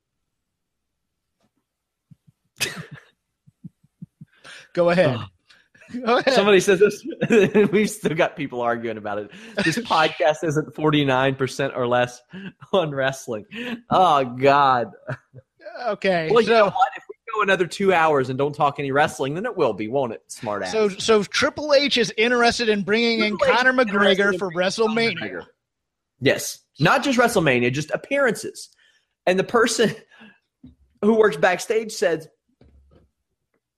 Go 4.73 4.91
ahead. 4.91 5.17
Oh. 5.19 5.27
Go 5.93 6.19
ahead. 6.19 6.35
Somebody 6.35 6.61
says 6.61 6.81
this. 6.81 7.05
We've 7.73 7.91
still 7.91 8.15
got 8.15 8.37
people 8.37 8.61
arguing 8.61 8.97
about 8.97 9.19
it. 9.19 9.31
This 9.65 9.79
podcast 9.79 10.45
isn't 10.45 10.75
49% 10.75 11.77
or 11.77 11.87
less 11.87 12.23
on 12.73 12.95
wrestling. 12.95 13.45
Oh, 13.91 14.25
God. 14.25 14.93
Okay. 15.87 16.29
Well, 16.31 16.43
you 16.43 16.49
know 16.49 16.65
what? 16.65 16.89
If 16.97 17.05
we 17.09 17.15
go 17.35 17.43
another 17.43 17.67
two 17.67 17.93
hours 17.93 18.31
and 18.31 18.39
don't 18.39 18.55
talk 18.55 18.79
any 18.79 18.91
wrestling, 18.91 19.35
then 19.35 19.45
it 19.45 19.57
will 19.57 19.75
be, 19.75 19.89
won't 19.89 20.13
it? 20.13 20.23
Smart 20.29 20.63
ass. 20.63 20.73
So, 20.73 20.89
so 20.89 21.23
Triple 21.25 21.75
H 21.75 21.99
is 21.99 22.13
interested 22.17 22.69
in 22.69 22.83
bringing 22.83 23.19
Triple 23.19 23.47
in 23.47 23.53
H 23.53 23.59
Conor 23.59 23.73
McGregor 23.73 24.39
for 24.39 24.51
WrestleMania. 24.53 25.19
McGregor. 25.19 25.45
Yes. 26.21 26.61
Not 26.81 27.05
just 27.05 27.19
WrestleMania, 27.19 27.73
just 27.73 27.91
appearances. 27.91 28.71
And 29.27 29.39
the 29.39 29.45
person 29.45 29.95
who 31.03 31.19
works 31.19 31.37
backstage 31.37 31.93
says 31.93 32.29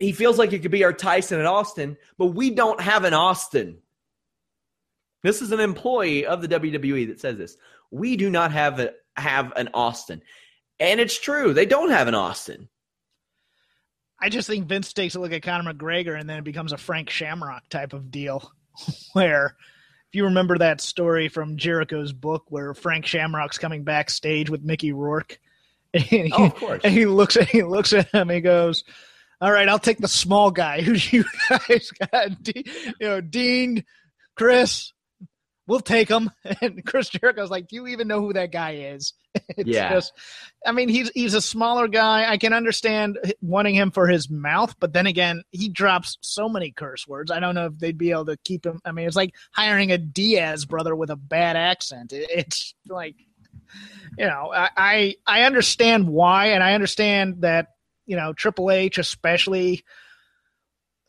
he 0.04 0.12
feels 0.12 0.38
like 0.38 0.52
it 0.52 0.60
could 0.60 0.70
be 0.70 0.84
our 0.84 0.92
Tyson 0.92 1.40
at 1.40 1.46
Austin, 1.46 1.96
but 2.18 2.26
we 2.26 2.50
don't 2.50 2.80
have 2.80 3.04
an 3.04 3.14
Austin. 3.14 3.78
This 5.22 5.40
is 5.40 5.52
an 5.52 5.60
employee 5.60 6.26
of 6.26 6.42
the 6.42 6.48
WWE 6.48 7.08
that 7.08 7.20
says 7.20 7.38
this. 7.38 7.56
We 7.90 8.16
do 8.16 8.28
not 8.28 8.52
have 8.52 8.78
a, 8.78 8.92
have 9.16 9.52
an 9.56 9.70
Austin. 9.72 10.22
And 10.78 11.00
it's 11.00 11.18
true. 11.18 11.54
They 11.54 11.66
don't 11.66 11.90
have 11.90 12.08
an 12.08 12.14
Austin. 12.14 12.68
I 14.20 14.28
just 14.28 14.48
think 14.48 14.66
Vince 14.66 14.92
takes 14.92 15.14
a 15.14 15.20
look 15.20 15.32
at 15.32 15.42
Conor 15.42 15.72
McGregor 15.72 16.18
and 16.18 16.28
then 16.28 16.38
it 16.38 16.44
becomes 16.44 16.72
a 16.72 16.78
Frank 16.78 17.10
Shamrock 17.10 17.68
type 17.68 17.92
of 17.92 18.10
deal 18.10 18.52
where 19.12 19.56
if 20.08 20.14
you 20.14 20.24
remember 20.24 20.58
that 20.58 20.80
story 20.80 21.28
from 21.28 21.56
Jericho's 21.56 22.12
book 22.12 22.44
where 22.48 22.74
Frank 22.74 23.06
Shamrock's 23.06 23.58
coming 23.58 23.84
backstage 23.84 24.50
with 24.50 24.62
Mickey 24.62 24.92
Rourke, 24.92 25.38
and 25.94 26.04
he, 26.04 26.32
oh, 26.32 26.46
of 26.46 26.54
course. 26.54 26.80
and 26.84 26.92
he 26.92 27.06
looks 27.06 27.36
at 27.36 27.48
he 27.48 27.62
looks 27.62 27.92
at 27.92 28.10
him, 28.10 28.28
he 28.28 28.40
goes, 28.40 28.84
"All 29.44 29.52
right, 29.52 29.68
I'll 29.68 29.78
take 29.78 29.98
the 29.98 30.08
small 30.08 30.50
guy 30.50 30.80
who 30.80 30.92
you 31.16 31.24
guys 31.50 31.90
got, 31.90 32.30
you 32.54 32.64
know, 33.00 33.20
Dean, 33.20 33.84
Chris, 34.36 34.90
we'll 35.66 35.80
take 35.80 36.08
him. 36.08 36.30
And 36.62 36.82
Chris 36.84 37.10
Jericho's 37.10 37.50
like, 37.50 37.68
do 37.68 37.76
you 37.76 37.86
even 37.88 38.08
know 38.08 38.20
who 38.20 38.32
that 38.32 38.52
guy 38.52 38.76
is? 38.76 39.12
It's 39.48 39.68
yeah. 39.68 39.92
Just, 39.92 40.12
I 40.64 40.72
mean, 40.72 40.88
he's 40.88 41.10
he's 41.10 41.34
a 41.34 41.42
smaller 41.42 41.88
guy. 41.88 42.30
I 42.30 42.38
can 42.38 42.54
understand 42.54 43.18
wanting 43.42 43.74
him 43.74 43.90
for 43.90 44.06
his 44.06 44.30
mouth, 44.30 44.74
but 44.80 44.94
then 44.94 45.06
again, 45.06 45.42
he 45.50 45.68
drops 45.68 46.16
so 46.22 46.48
many 46.48 46.70
curse 46.70 47.06
words. 47.06 47.30
I 47.30 47.40
don't 47.40 47.54
know 47.54 47.66
if 47.66 47.78
they'd 47.78 47.98
be 47.98 48.12
able 48.12 48.26
to 48.26 48.38
keep 48.44 48.64
him. 48.64 48.80
I 48.84 48.92
mean, 48.92 49.06
it's 49.06 49.16
like 49.16 49.34
hiring 49.52 49.92
a 49.92 49.98
Diaz 49.98 50.64
brother 50.64 50.96
with 50.96 51.10
a 51.10 51.16
bad 51.16 51.56
accent. 51.56 52.12
It's 52.14 52.74
like, 52.88 53.16
you 54.16 54.26
know, 54.26 54.52
I 54.54 54.70
I, 54.76 55.14
I 55.26 55.42
understand 55.42 56.08
why, 56.08 56.46
and 56.50 56.62
I 56.62 56.74
understand 56.74 57.42
that 57.42 57.73
you 58.06 58.16
know 58.16 58.32
Triple 58.32 58.70
H 58.70 58.98
especially 58.98 59.84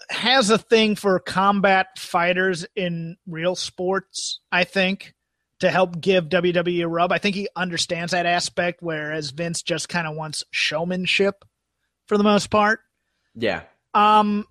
has 0.10 0.50
a 0.50 0.58
thing 0.58 0.96
for 0.96 1.20
combat 1.20 1.98
fighters 1.98 2.66
in 2.76 3.18
real 3.28 3.56
sports, 3.56 4.40
I 4.52 4.64
think, 4.64 5.14
to 5.60 5.72
help 5.72 6.00
give 6.00 6.26
WWE 6.26 6.84
a 6.84 6.88
rub. 6.88 7.12
I 7.12 7.18
think 7.18 7.36
he 7.36 7.48
understands 7.56 8.12
that 8.12 8.26
aspect, 8.26 8.82
whereas 8.82 9.32
Vince 9.32 9.62
just 9.62 9.90
kind 9.90 10.08
of 10.08 10.16
wants 10.16 10.44
showmanship 10.52 11.46
for 12.08 12.18
the 12.18 12.24
most 12.24 12.50
part. 12.50 12.80
Yeah. 13.36 13.64
Um, 13.94 14.46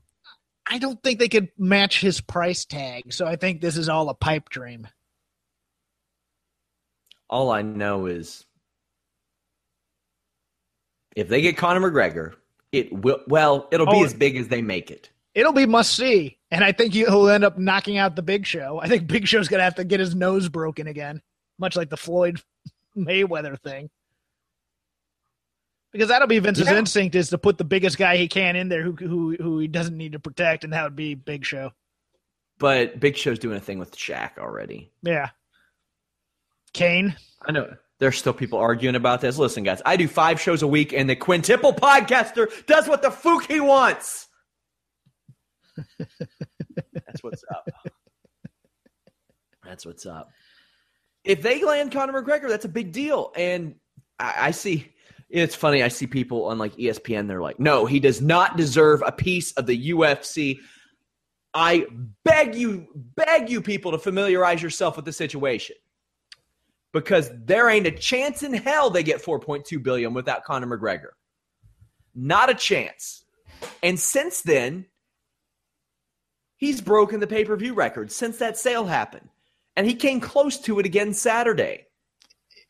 I 0.69 0.79
don't 0.79 1.03
think 1.03 1.19
they 1.19 1.29
could 1.29 1.51
match 1.59 2.01
his 2.01 2.21
price 2.21 2.65
tag, 2.65 3.13
so 3.13 3.27
I 3.27 3.37
think 3.37 3.61
this 3.61 3.77
is 3.77 3.89
all 3.89 4.09
a 4.09 4.15
pipe 4.15 4.49
dream. 4.49 4.89
All 7.29 7.51
I 7.51 7.63
know 7.63 8.07
is 8.07 8.47
if 11.15 11.29
they 11.29 11.41
get 11.41 11.57
Conor 11.57 11.81
McGregor, 11.81 12.35
it 12.73 12.93
will 12.93 13.21
well, 13.27 13.69
it'll 13.71 13.87
be 13.87 13.97
oh, 13.97 14.05
as 14.05 14.15
big 14.15 14.37
as 14.37 14.49
they 14.49 14.63
make 14.63 14.91
it 14.91 15.11
it'll 15.35 15.53
be 15.53 15.67
must 15.67 15.95
see. 15.95 16.39
And 16.51 16.63
I 16.65 16.73
think 16.73 16.95
he'll 16.95 17.29
end 17.29 17.45
up 17.45 17.59
knocking 17.59 17.99
out 17.99 18.17
the 18.17 18.23
Big 18.23 18.47
Show. 18.47 18.81
I 18.81 18.89
think 18.89 19.07
Big 19.07 19.27
Show's 19.27 19.49
gonna 19.49 19.65
have 19.65 19.75
to 19.77 19.85
get 19.85 20.01
his 20.01 20.15
nose 20.15 20.49
broken 20.49 20.87
again, 20.87 21.21
much 21.59 21.77
like 21.77 21.91
the 21.91 21.97
Floyd 21.97 22.41
Mayweather 22.97 23.61
thing. 23.61 23.91
Because 25.93 26.09
that'll 26.09 26.29
be 26.29 26.41
Vince's 26.41 26.67
yeah. 26.67 26.79
instinct 26.79 27.15
is 27.15 27.31
to 27.31 27.39
put 27.39 27.57
the 27.57 27.65
biggest 27.65 27.99
guy 27.99 28.17
he 28.17 28.27
can 28.27 28.57
in 28.57 28.69
there 28.69 28.83
who 28.83 28.93
who 28.93 29.37
who 29.37 29.59
he 29.59 29.69
doesn't 29.69 29.97
need 29.97 30.13
to 30.13 30.19
protect, 30.19 30.65
and 30.65 30.73
that 30.73 30.85
would 30.85 30.97
be 30.97 31.15
Big 31.15 31.45
Show. 31.45 31.73
But 32.59 33.01
Big 33.01 33.17
Show's 33.17 33.39
doing 33.39 33.57
a 33.57 33.61
thing 33.61 33.79
with 33.79 33.97
Shaq 33.97 34.39
already. 34.39 34.93
Yeah. 35.03 35.31
Kane. 36.73 37.17
I 37.47 37.53
know 37.53 37.77
there's 38.05 38.19
still 38.19 38.35
people 38.35 38.59
arguing 38.59 38.97
about 38.97 39.23
this. 39.23 39.39
Listen, 39.39 39.65
guys, 39.65 39.81
I 39.87 39.97
do 39.97 40.07
five 40.07 40.39
shows 40.39 40.63
a 40.63 40.67
week, 40.67 40.93
and 40.93 41.09
the 41.09 41.17
quintuple 41.17 41.73
podcaster 41.73 42.49
does 42.67 42.87
what 42.87 43.01
the 43.01 43.11
fuck 43.11 43.51
he 43.51 43.61
wants. 43.61 44.29
That's 46.93 47.23
what's 47.23 47.43
up. 47.51 47.67
That's 49.65 49.87
what's 49.87 50.05
up. 50.05 50.29
If 51.25 51.41
they 51.41 51.65
land 51.65 51.93
Conor 51.93 52.23
McGregor, 52.23 52.51
that's 52.51 52.67
a 52.67 52.69
big 52.69 52.93
deal. 52.93 53.33
And 53.35 53.77
I, 54.19 54.35
I 54.39 54.51
see 54.51 54.93
it's 55.31 55.55
funny. 55.55 55.83
I 55.83 55.89
see 55.89 56.07
people 56.07 56.45
on 56.45 56.59
like 56.59 56.77
ESPN. 56.77 57.27
They're 57.27 57.41
like, 57.41 57.59
"No, 57.59 57.87
he 57.87 58.01
does 58.01 58.21
not 58.21 58.59
deserve 58.59 59.03
a 59.07 59.13
piece 59.13 59.53
of 59.53 59.65
the 59.65 59.93
UFC." 59.93 60.59
I 61.55 61.87
beg 62.23 62.55
you, 62.55 62.87
beg 62.95 63.49
you 63.49 63.63
people 63.63 63.93
to 63.93 63.99
familiarize 63.99 64.63
yourself 64.63 64.97
with 64.97 65.07
the 65.07 65.13
situation. 65.13 65.77
Because 66.95 67.31
there 67.45 67.69
ain't 67.69 67.89
a 67.89 67.91
chance 67.91 68.43
in 68.43 68.55
hell 68.55 68.89
they 68.89 69.03
get 69.03 69.23
4.2 69.23 69.83
billion 69.83 70.15
without 70.15 70.45
Conor 70.45 70.79
McGregor. 70.79 71.11
Not 72.15 72.49
a 72.49 72.55
chance. 72.55 73.25
And 73.83 73.99
since 73.99 74.43
then, 74.43 74.87
he's 76.57 76.81
broken 76.81 77.19
the 77.21 77.27
pay-per-view 77.27 77.75
record 77.75 78.13
since 78.13 78.39
that 78.39 78.57
sale 78.57 78.87
happened. 78.87 79.29
And 79.77 79.87
he 79.87 79.95
came 79.95 80.21
close 80.21 80.57
to 80.61 80.79
it 80.79 80.87
again 80.87 81.13
Saturday. 81.13 81.87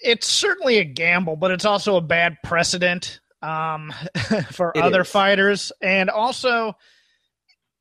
It's 0.00 0.26
certainly 0.26 0.78
a 0.78 0.84
gamble, 0.84 1.36
but 1.36 1.50
it's 1.50 1.66
also 1.66 1.96
a 1.96 2.00
bad 2.00 2.38
precedent 2.42 3.20
um, 3.42 3.92
for 4.52 4.72
It 4.74 4.82
other 4.82 5.02
is. 5.02 5.10
fighters. 5.10 5.70
And 5.82 6.08
also, 6.08 6.76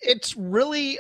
it's 0.02 0.36
really 0.36 1.00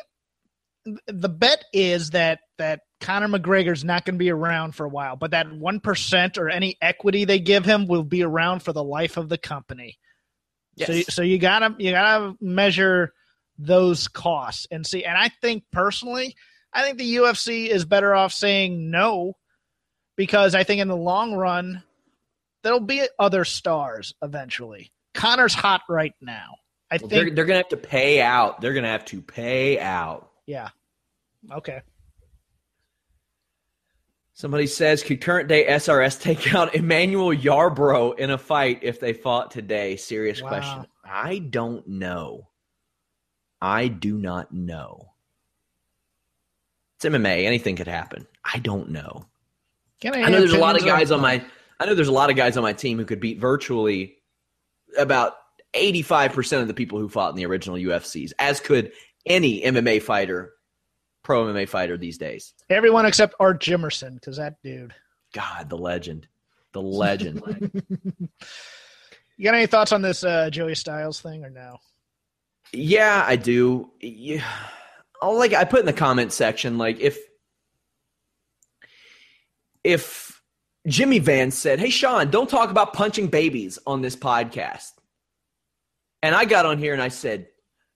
the 1.07 1.29
bet 1.29 1.65
is 1.73 2.11
that 2.11 2.39
that 2.57 2.81
Conor 3.03 3.27
McGregor's 3.27 3.83
not 3.83 4.05
going 4.05 4.15
to 4.15 4.19
be 4.19 4.31
around 4.31 4.73
for 4.73 4.85
a 4.85 4.89
while, 4.89 5.15
but 5.17 5.31
that 5.31 5.51
one 5.51 5.79
percent 5.79 6.37
or 6.37 6.49
any 6.49 6.77
equity 6.81 7.25
they 7.25 7.39
give 7.39 7.65
him 7.65 7.85
will 7.85 8.03
be 8.03 8.23
around 8.23 8.63
for 8.63 8.73
the 8.73 8.83
life 8.83 9.17
of 9.17 9.29
the 9.29 9.37
company. 9.37 9.99
Yes. 10.75 10.87
So, 10.87 11.01
so 11.01 11.21
you 11.21 11.37
gotta 11.37 11.75
you 11.77 11.91
gotta 11.91 12.35
measure 12.41 13.13
those 13.59 14.07
costs 14.07 14.67
and 14.71 14.87
see. 14.87 15.03
And 15.03 15.17
I 15.17 15.29
think 15.41 15.65
personally, 15.71 16.35
I 16.73 16.81
think 16.81 16.97
the 16.97 17.15
UFC 17.17 17.67
is 17.67 17.85
better 17.85 18.15
off 18.15 18.33
saying 18.33 18.89
no 18.89 19.37
because 20.15 20.55
I 20.55 20.63
think 20.63 20.81
in 20.81 20.87
the 20.87 20.95
long 20.97 21.33
run 21.35 21.83
there'll 22.63 22.79
be 22.79 23.05
other 23.19 23.45
stars 23.45 24.15
eventually. 24.23 24.91
Conor's 25.13 25.53
hot 25.53 25.81
right 25.89 26.13
now. 26.21 26.55
I 26.89 26.95
Well, 26.95 27.09
think. 27.09 27.11
they're, 27.11 27.23
they're 27.35 27.45
going 27.45 27.55
to 27.55 27.63
have 27.63 27.69
to 27.69 27.77
pay 27.77 28.21
out. 28.21 28.61
They're 28.61 28.73
going 28.73 28.83
to 28.83 28.89
have 28.89 29.05
to 29.05 29.21
pay 29.21 29.77
out. 29.79 30.31
yeah. 30.47 30.69
Okay. 31.51 31.81
Somebody 34.33 34.65
says, 34.67 35.03
could 35.03 35.21
current 35.21 35.47
day 35.47 35.65
SRS 35.67 36.19
take 36.19 36.53
out 36.55 36.73
Emmanuel 36.75 37.29
Yarbrough 37.35 38.17
in 38.17 38.31
a 38.31 38.37
fight 38.37 38.79
if 38.81 38.99
they 38.99 39.13
fought 39.13 39.51
today? 39.51 39.95
Serious 39.95 40.41
Wow. 40.41 40.47
question. 40.49 40.87
I 41.03 41.37
don't 41.39 41.87
know. 41.87 42.49
I 43.61 43.87
do 43.87 44.17
not 44.17 44.51
know. 44.51 45.11
It's 46.97 47.05
MMA. 47.05 47.45
Anything 47.45 47.75
could 47.75 47.87
happen. 47.87 48.27
I 48.43 48.59
don't 48.59 48.89
know. 48.89 49.25
Can 50.01 50.15
I 50.15 50.29
know 50.29 50.39
there's 50.39 50.53
a 50.53 50.57
lot 50.57 50.75
of 50.75 50.85
guys 50.85 51.11
on 51.11 51.21
my. 51.21 51.43
I 51.79 51.85
know 51.85 51.95
there's 51.95 52.09
a 52.09 52.11
lot 52.13 52.29
of 52.29 52.35
guys 52.35 52.57
on 52.57 52.63
my 52.63 52.73
team 52.73 52.97
who 52.97 53.05
could 53.05 53.19
beat 53.19 53.39
virtually 53.39 54.17
about 54.97 55.33
85% 55.73 56.61
of 56.61 56.67
the 56.67 56.73
people 56.73 56.99
who 56.99 57.07
fought 57.09 57.29
in 57.29 57.35
the 57.35 57.45
original 57.45 57.77
UFCs, 57.77 58.31
as 58.39 58.59
could 58.59 58.91
any 59.25 59.61
MMA 59.61 60.01
fighter, 60.01 60.53
pro 61.23 61.45
MMA 61.45 61.67
fighter 61.69 61.97
these 61.97 62.17
days. 62.17 62.53
everyone 62.69 63.05
except 63.05 63.35
Art 63.39 63.61
Jimerson 63.61 64.15
because 64.15 64.37
that 64.37 64.55
dude. 64.63 64.93
God, 65.33 65.69
the 65.69 65.77
legend. 65.77 66.27
The 66.73 66.81
legend. 66.81 67.41
You 69.37 69.43
got 69.45 69.55
any 69.55 69.65
thoughts 69.67 69.91
on 69.91 70.01
this 70.01 70.23
uh, 70.23 70.49
Joey 70.49 70.75
Styles 70.75 71.19
thing 71.21 71.43
or 71.43 71.49
no? 71.49 71.77
yeah, 72.71 73.23
I 73.25 73.35
do. 73.35 73.91
Yeah. 74.01 74.43
I'll 75.21 75.37
like 75.37 75.53
I 75.53 75.63
put 75.63 75.79
in 75.79 75.85
the 75.85 75.93
comment 75.93 76.33
section 76.33 76.77
like 76.77 76.99
if 76.99 77.17
if 79.83 80.41
Jimmy 80.87 81.19
Vance 81.19 81.55
said, 81.55 81.79
"Hey 81.79 81.89
Sean, 81.89 82.29
don't 82.29 82.49
talk 82.49 82.69
about 82.71 82.93
punching 82.93 83.27
babies 83.27 83.79
on 83.87 84.01
this 84.01 84.15
podcast." 84.15 84.91
And 86.21 86.35
I 86.35 86.45
got 86.45 86.65
on 86.65 86.77
here 86.77 86.93
and 86.93 87.01
I 87.01 87.07
said, 87.09 87.47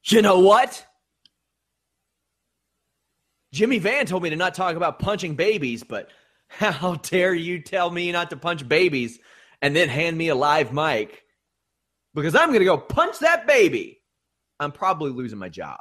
"You 0.05 0.21
know 0.21 0.39
what? 0.39 0.85
Jimmy 3.57 3.79
Van 3.79 4.05
told 4.05 4.21
me 4.21 4.29
to 4.29 4.35
not 4.35 4.53
talk 4.53 4.75
about 4.75 4.99
punching 4.99 5.33
babies, 5.33 5.83
but 5.83 6.11
how 6.47 6.95
dare 7.01 7.33
you 7.33 7.59
tell 7.59 7.89
me 7.89 8.11
not 8.11 8.29
to 8.29 8.37
punch 8.37 8.67
babies 8.67 9.17
and 9.63 9.75
then 9.75 9.89
hand 9.89 10.15
me 10.15 10.27
a 10.27 10.35
live 10.35 10.71
mic 10.71 11.23
because 12.13 12.35
I'm 12.35 12.49
going 12.49 12.59
to 12.59 12.65
go 12.65 12.77
punch 12.77 13.19
that 13.19 13.47
baby." 13.47 14.01
I'm 14.59 14.71
probably 14.71 15.11
losing 15.11 15.37
my 15.39 15.49
job. 15.49 15.79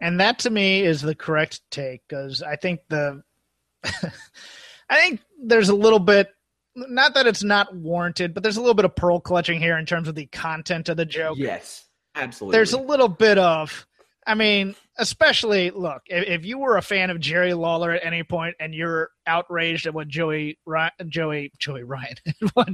And 0.00 0.20
that 0.20 0.38
to 0.40 0.50
me 0.50 0.82
is 0.82 1.02
the 1.02 1.14
correct 1.14 1.60
take 1.70 2.02
because 2.08 2.42
I 2.42 2.56
think 2.56 2.80
the 2.88 3.22
I 3.84 4.96
think 4.96 5.20
there's 5.42 5.68
a 5.68 5.74
little 5.74 5.98
bit 5.98 6.28
not 6.76 7.14
that 7.14 7.26
it's 7.26 7.42
not 7.42 7.74
warranted, 7.74 8.34
but 8.34 8.42
there's 8.42 8.56
a 8.56 8.60
little 8.60 8.74
bit 8.74 8.84
of 8.84 8.94
pearl 8.94 9.20
clutching 9.20 9.60
here 9.60 9.76
in 9.76 9.84
terms 9.84 10.08
of 10.08 10.14
the 10.14 10.26
content 10.26 10.88
of 10.88 10.96
the 10.96 11.04
joke. 11.04 11.36
Yes, 11.38 11.84
absolutely. 12.14 12.56
There's 12.56 12.72
a 12.72 12.80
little 12.80 13.08
bit 13.08 13.36
of 13.36 13.87
I 14.28 14.34
mean, 14.34 14.74
especially 14.98 15.70
look, 15.70 16.02
if, 16.06 16.28
if 16.28 16.44
you 16.44 16.58
were 16.58 16.76
a 16.76 16.82
fan 16.82 17.08
of 17.10 17.18
Jerry 17.18 17.54
Lawler 17.54 17.92
at 17.92 18.04
any 18.04 18.22
point 18.22 18.54
and 18.60 18.74
you're 18.74 19.10
outraged 19.26 19.86
at 19.86 19.94
what 19.94 20.06
Joey 20.08 20.58
Ry- 20.66 20.90
Joey 21.08 21.50
Joey 21.58 21.82
Ryan 21.82 22.14
what, 22.52 22.68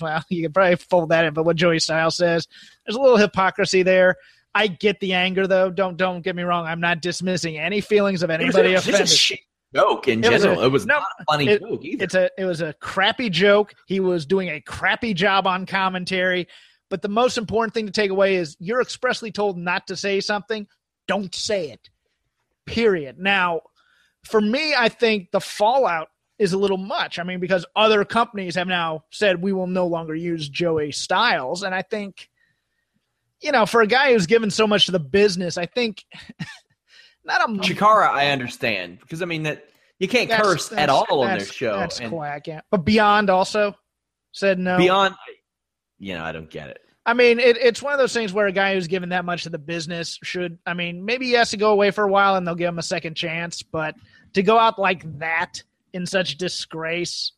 well, 0.00 0.22
you 0.30 0.44
could 0.44 0.54
probably 0.54 0.76
fold 0.76 1.08
that 1.10 1.24
in, 1.24 1.34
but 1.34 1.44
what 1.44 1.56
Joey 1.56 1.80
Styles 1.80 2.16
says, 2.16 2.46
there's 2.86 2.96
a 2.96 3.00
little 3.00 3.16
hypocrisy 3.16 3.82
there. 3.82 4.14
I 4.54 4.68
get 4.68 5.00
the 5.00 5.12
anger 5.12 5.46
though. 5.46 5.70
Don't 5.70 5.96
don't 5.96 6.22
get 6.22 6.36
me 6.36 6.44
wrong. 6.44 6.66
I'm 6.66 6.80
not 6.80 7.02
dismissing 7.02 7.58
any 7.58 7.80
feelings 7.80 8.22
of 8.22 8.30
It 8.30 8.40
was 8.40 8.54
anybody 8.56 8.74
a- 8.74 8.78
it's 8.78 8.86
a 8.86 8.90
offended. 8.92 9.40
joke 9.74 10.08
in 10.08 10.24
It 10.24 10.30
was 10.32 10.44
a- 10.44 10.62
it 10.64 10.68
was 10.70 10.86
no, 10.86 10.94
not 11.00 11.08
a 11.20 11.24
funny 11.24 11.48
it- 11.48 11.60
joke 11.60 11.84
either. 11.84 12.04
It's 12.04 12.14
a 12.14 12.30
it 12.38 12.44
was 12.44 12.60
a 12.62 12.72
crappy 12.74 13.28
joke. 13.28 13.74
He 13.86 14.00
was 14.00 14.24
doing 14.24 14.48
a 14.48 14.60
crappy 14.60 15.12
job 15.14 15.46
on 15.46 15.66
commentary. 15.66 16.46
But 16.88 17.02
the 17.02 17.08
most 17.08 17.36
important 17.38 17.74
thing 17.74 17.86
to 17.86 17.92
take 17.92 18.10
away 18.10 18.36
is 18.36 18.56
you're 18.60 18.80
expressly 18.80 19.32
told 19.32 19.58
not 19.58 19.88
to 19.88 19.96
say 19.96 20.20
something. 20.20 20.66
Don't 21.08 21.34
say 21.34 21.70
it. 21.70 21.90
Period. 22.64 23.18
Now, 23.18 23.62
for 24.24 24.40
me, 24.40 24.74
I 24.76 24.88
think 24.88 25.30
the 25.30 25.40
fallout 25.40 26.08
is 26.38 26.52
a 26.52 26.58
little 26.58 26.76
much. 26.76 27.18
I 27.18 27.22
mean, 27.22 27.40
because 27.40 27.64
other 27.74 28.04
companies 28.04 28.56
have 28.56 28.68
now 28.68 29.04
said 29.10 29.42
we 29.42 29.52
will 29.52 29.66
no 29.66 29.86
longer 29.86 30.14
use 30.14 30.48
Joey 30.48 30.92
Styles, 30.92 31.62
and 31.62 31.74
I 31.74 31.82
think, 31.82 32.28
you 33.40 33.52
know, 33.52 33.66
for 33.66 33.80
a 33.80 33.86
guy 33.86 34.12
who's 34.12 34.26
given 34.26 34.50
so 34.50 34.66
much 34.66 34.86
to 34.86 34.92
the 34.92 35.00
business, 35.00 35.56
I 35.56 35.66
think 35.66 36.04
not 37.24 37.48
a 37.48 37.52
Chikara, 37.54 38.08
I 38.08 38.30
understand 38.30 38.98
because 39.00 39.22
I 39.22 39.24
mean 39.24 39.44
that 39.44 39.64
you 39.98 40.08
can't 40.08 40.28
That's- 40.28 40.46
curse 40.46 40.72
at 40.72 40.88
all 40.88 41.22
on 41.22 41.38
their 41.38 41.46
show. 41.46 41.78
That's 41.78 42.00
and 42.00 42.10
quack, 42.10 42.46
yeah. 42.46 42.60
But 42.70 42.84
Beyond 42.84 43.30
also 43.30 43.74
said 44.32 44.58
no. 44.58 44.76
beyond, 44.76 45.14
you 45.98 46.14
know, 46.14 46.24
I 46.24 46.32
don't 46.32 46.50
get 46.50 46.68
it. 46.70 46.78
I 47.04 47.14
mean, 47.14 47.38
it, 47.38 47.56
it's 47.58 47.80
one 47.82 47.92
of 47.92 47.98
those 48.00 48.12
things 48.12 48.32
where 48.32 48.46
a 48.48 48.52
guy 48.52 48.74
who's 48.74 48.88
given 48.88 49.10
that 49.10 49.24
much 49.24 49.44
to 49.44 49.50
the 49.50 49.58
business 49.58 50.18
should. 50.24 50.58
I 50.66 50.74
mean, 50.74 51.04
maybe 51.04 51.26
he 51.26 51.32
has 51.32 51.50
to 51.50 51.56
go 51.56 51.70
away 51.70 51.92
for 51.92 52.02
a 52.02 52.10
while 52.10 52.34
and 52.34 52.46
they'll 52.46 52.56
give 52.56 52.68
him 52.68 52.80
a 52.80 52.82
second 52.82 53.14
chance. 53.14 53.62
But 53.62 53.94
to 54.32 54.42
go 54.42 54.58
out 54.58 54.78
like 54.78 55.18
that 55.20 55.62
in 55.92 56.04
such 56.04 56.36
disgrace, 56.36 57.30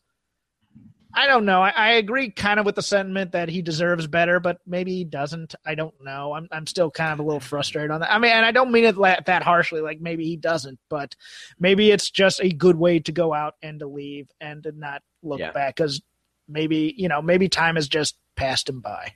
I 1.15 1.27
don't 1.27 1.45
know. 1.47 1.63
I, 1.63 1.71
I 1.71 1.91
agree 1.93 2.31
kind 2.31 2.61
of 2.61 2.67
with 2.67 2.77
the 2.77 2.83
sentiment 2.83 3.33
that 3.33 3.49
he 3.49 3.61
deserves 3.63 4.07
better, 4.07 4.41
but 4.41 4.59
maybe 4.67 4.95
he 4.95 5.05
doesn't. 5.05 5.55
I 5.67 5.75
don't 5.75 5.95
know. 6.03 6.33
I'm 6.35 6.49
I'm 6.53 6.67
still 6.67 6.91
kind 6.91 7.13
of 7.13 7.19
a 7.19 7.23
little 7.23 7.41
frustrated 7.41 7.91
on 7.91 8.01
that. 8.01 8.13
I 8.13 8.19
mean, 8.19 8.31
and 8.31 8.45
I 8.47 8.53
don't 8.53 8.71
mean 8.71 8.85
it 8.85 8.97
la- 8.97 9.17
that 9.27 9.43
harshly. 9.43 9.81
Like 9.81 10.01
maybe 10.01 10.25
he 10.25 10.37
doesn't, 10.37 10.79
but 10.89 11.15
maybe 11.59 11.91
it's 11.91 12.11
just 12.11 12.41
a 12.41 12.51
good 12.51 12.77
way 12.77 13.01
to 13.01 13.13
go 13.13 13.33
out 13.35 13.55
and 13.63 13.81
to 13.81 13.87
leave 13.87 14.29
and 14.41 14.63
to 14.65 14.73
not 14.73 15.03
look 15.23 15.41
Yeah. 15.41 15.51
back 15.53 15.77
because 15.77 16.01
maybe 16.49 16.95
you 16.97 17.09
know 17.09 17.23
maybe 17.23 17.49
time 17.49 17.77
has 17.77 17.89
just 17.89 18.17
passed 18.37 18.69
him 18.69 18.81
by. 18.81 19.15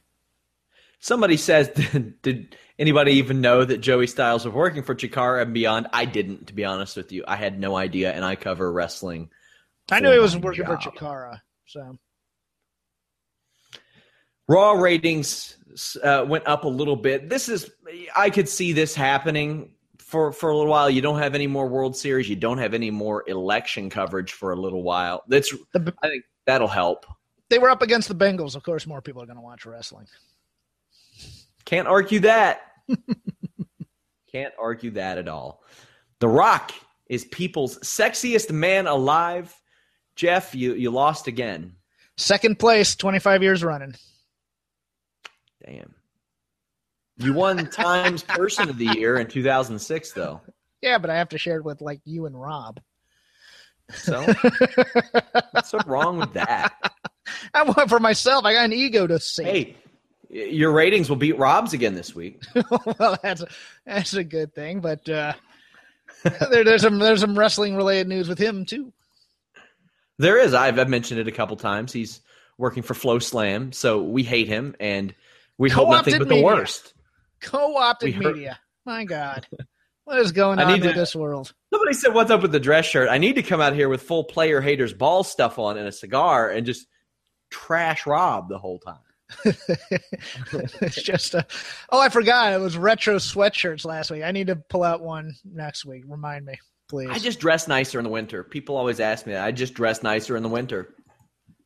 Somebody 1.00 1.36
says, 1.36 1.68
did, 1.74 2.22
did 2.22 2.56
anybody 2.78 3.14
even 3.14 3.40
know 3.40 3.64
that 3.64 3.78
Joey 3.78 4.06
Styles 4.06 4.44
was 4.44 4.54
working 4.54 4.84
for 4.84 4.94
Chikara 4.94 5.42
and 5.42 5.52
beyond? 5.52 5.88
I 5.92 6.04
didn't, 6.04 6.46
to 6.46 6.54
be 6.54 6.64
honest 6.64 6.96
with 6.96 7.10
you. 7.10 7.24
I 7.26 7.34
had 7.34 7.58
no 7.58 7.76
idea, 7.76 8.12
and 8.12 8.24
I 8.24 8.36
cover 8.36 8.70
wrestling. 8.70 9.30
I 9.90 9.98
knew 9.98 10.12
he 10.12 10.18
was 10.20 10.36
working 10.36 10.64
for. 10.64 10.76
Chikara. 10.76 11.40
So 11.66 11.98
Raw 14.48 14.72
ratings 14.72 15.56
uh, 16.02 16.24
went 16.28 16.46
up 16.46 16.64
a 16.64 16.68
little 16.68 16.96
bit. 16.96 17.28
This 17.28 17.48
is 17.48 17.70
I 18.16 18.30
could 18.30 18.48
see 18.48 18.72
this 18.72 18.94
happening 18.94 19.72
for 19.98 20.32
for 20.32 20.50
a 20.50 20.56
little 20.56 20.70
while. 20.70 20.90
You 20.90 21.00
don't 21.00 21.18
have 21.18 21.34
any 21.34 21.46
more 21.46 21.68
World 21.68 21.96
Series. 21.96 22.28
You 22.28 22.36
don't 22.36 22.58
have 22.58 22.74
any 22.74 22.90
more 22.90 23.24
election 23.28 23.88
coverage 23.88 24.32
for 24.32 24.52
a 24.52 24.56
little 24.56 24.82
while. 24.82 25.22
That's 25.28 25.54
the, 25.72 25.94
I 26.02 26.08
think 26.08 26.24
that'll 26.46 26.68
help. 26.68 27.06
They 27.52 27.58
were 27.58 27.68
up 27.68 27.82
against 27.82 28.08
the 28.08 28.14
Bengals. 28.14 28.56
Of 28.56 28.62
course, 28.62 28.86
more 28.86 29.02
people 29.02 29.22
are 29.22 29.26
going 29.26 29.36
to 29.36 29.42
watch 29.42 29.66
wrestling. 29.66 30.06
Can't 31.66 31.86
argue 31.86 32.20
that. 32.20 32.62
Can't 34.32 34.54
argue 34.58 34.92
that 34.92 35.18
at 35.18 35.28
all. 35.28 35.62
The 36.20 36.28
Rock 36.28 36.72
is 37.10 37.26
people's 37.26 37.78
sexiest 37.80 38.50
man 38.50 38.86
alive. 38.86 39.54
Jeff, 40.16 40.54
you 40.54 40.72
you 40.72 40.90
lost 40.90 41.26
again. 41.26 41.74
Second 42.16 42.58
place, 42.58 42.96
25 42.96 43.42
years 43.42 43.62
running. 43.62 43.94
Damn. 45.62 45.94
You 47.18 47.34
won 47.34 47.66
Times 47.70 48.22
Person 48.22 48.70
of 48.70 48.78
the 48.78 48.86
Year 48.86 49.18
in 49.18 49.26
2006, 49.26 50.12
though. 50.12 50.40
Yeah, 50.80 50.96
but 50.96 51.10
I 51.10 51.18
have 51.18 51.28
to 51.28 51.38
share 51.38 51.58
it 51.58 51.64
with 51.64 51.82
like 51.82 52.00
you 52.06 52.24
and 52.24 52.40
Rob. 52.40 52.80
So 53.90 54.22
what's 55.50 55.68
so 55.68 55.80
wrong 55.86 56.16
with 56.16 56.32
that? 56.32 56.72
I 57.54 57.62
want 57.62 57.88
for 57.88 58.00
myself. 58.00 58.44
I 58.44 58.54
got 58.54 58.64
an 58.64 58.72
ego 58.72 59.06
to 59.06 59.18
see. 59.18 59.44
Hey, 59.44 59.76
your 60.28 60.72
ratings 60.72 61.08
will 61.08 61.16
beat 61.16 61.38
Rob's 61.38 61.72
again 61.72 61.94
this 61.94 62.14
week. 62.14 62.42
well, 62.98 63.18
that's 63.22 63.42
a, 63.42 63.48
that's 63.86 64.14
a 64.14 64.24
good 64.24 64.54
thing. 64.54 64.80
But 64.80 65.08
uh, 65.08 65.34
there, 66.50 66.64
there's 66.64 66.82
some 66.82 66.98
there's 66.98 67.20
some 67.20 67.38
wrestling 67.38 67.76
related 67.76 68.08
news 68.08 68.28
with 68.28 68.38
him 68.38 68.64
too. 68.64 68.92
There 70.18 70.38
is. 70.38 70.54
I've, 70.54 70.78
I've 70.78 70.88
mentioned 70.88 71.20
it 71.20 71.28
a 71.28 71.32
couple 71.32 71.56
times. 71.56 71.92
He's 71.92 72.20
working 72.58 72.82
for 72.82 72.94
FloSlam, 72.94 73.74
so 73.74 74.02
we 74.02 74.22
hate 74.22 74.48
him 74.48 74.74
and 74.78 75.14
we 75.58 75.70
hope 75.70 75.88
nothing 75.88 76.18
but 76.18 76.28
media. 76.28 76.42
the 76.42 76.44
worst. 76.44 76.94
Co-opted 77.40 78.14
heard- 78.14 78.36
media. 78.36 78.58
My 78.84 79.04
God, 79.04 79.46
what 80.04 80.18
is 80.18 80.32
going 80.32 80.58
I 80.58 80.64
on 80.64 80.80
to- 80.80 80.92
this 80.92 81.14
world? 81.14 81.52
Somebody 81.72 81.92
said, 81.92 82.14
"What's 82.14 82.30
up 82.30 82.42
with 82.42 82.52
the 82.52 82.60
dress 82.60 82.84
shirt?" 82.84 83.08
I 83.08 83.18
need 83.18 83.34
to 83.34 83.42
come 83.42 83.60
out 83.60 83.74
here 83.74 83.88
with 83.88 84.02
full 84.02 84.24
player 84.24 84.60
haters 84.60 84.92
ball 84.92 85.24
stuff 85.24 85.58
on 85.58 85.76
and 85.78 85.86
a 85.86 85.92
cigar 85.92 86.50
and 86.50 86.66
just 86.66 86.86
trash 87.52 88.06
Rob 88.06 88.48
the 88.48 88.58
whole 88.58 88.78
time. 88.80 88.98
it's 89.44 91.02
just 91.02 91.34
a. 91.34 91.46
Oh, 91.90 92.00
I 92.00 92.08
forgot. 92.08 92.52
It 92.52 92.60
was 92.60 92.76
retro 92.76 93.16
sweatshirts 93.16 93.84
last 93.84 94.10
week. 94.10 94.22
I 94.22 94.32
need 94.32 94.48
to 94.48 94.56
pull 94.56 94.82
out 94.82 95.00
one 95.00 95.34
next 95.44 95.84
week. 95.84 96.04
Remind 96.06 96.44
me, 96.44 96.58
please. 96.88 97.08
I 97.10 97.18
just 97.18 97.40
dress 97.40 97.68
nicer 97.68 97.98
in 97.98 98.04
the 98.04 98.10
winter. 98.10 98.42
People 98.42 98.76
always 98.76 99.00
ask 99.00 99.26
me 99.26 99.32
that. 99.32 99.44
I 99.44 99.52
just 99.52 99.74
dress 99.74 100.02
nicer 100.02 100.36
in 100.36 100.42
the 100.42 100.48
winter. 100.48 100.94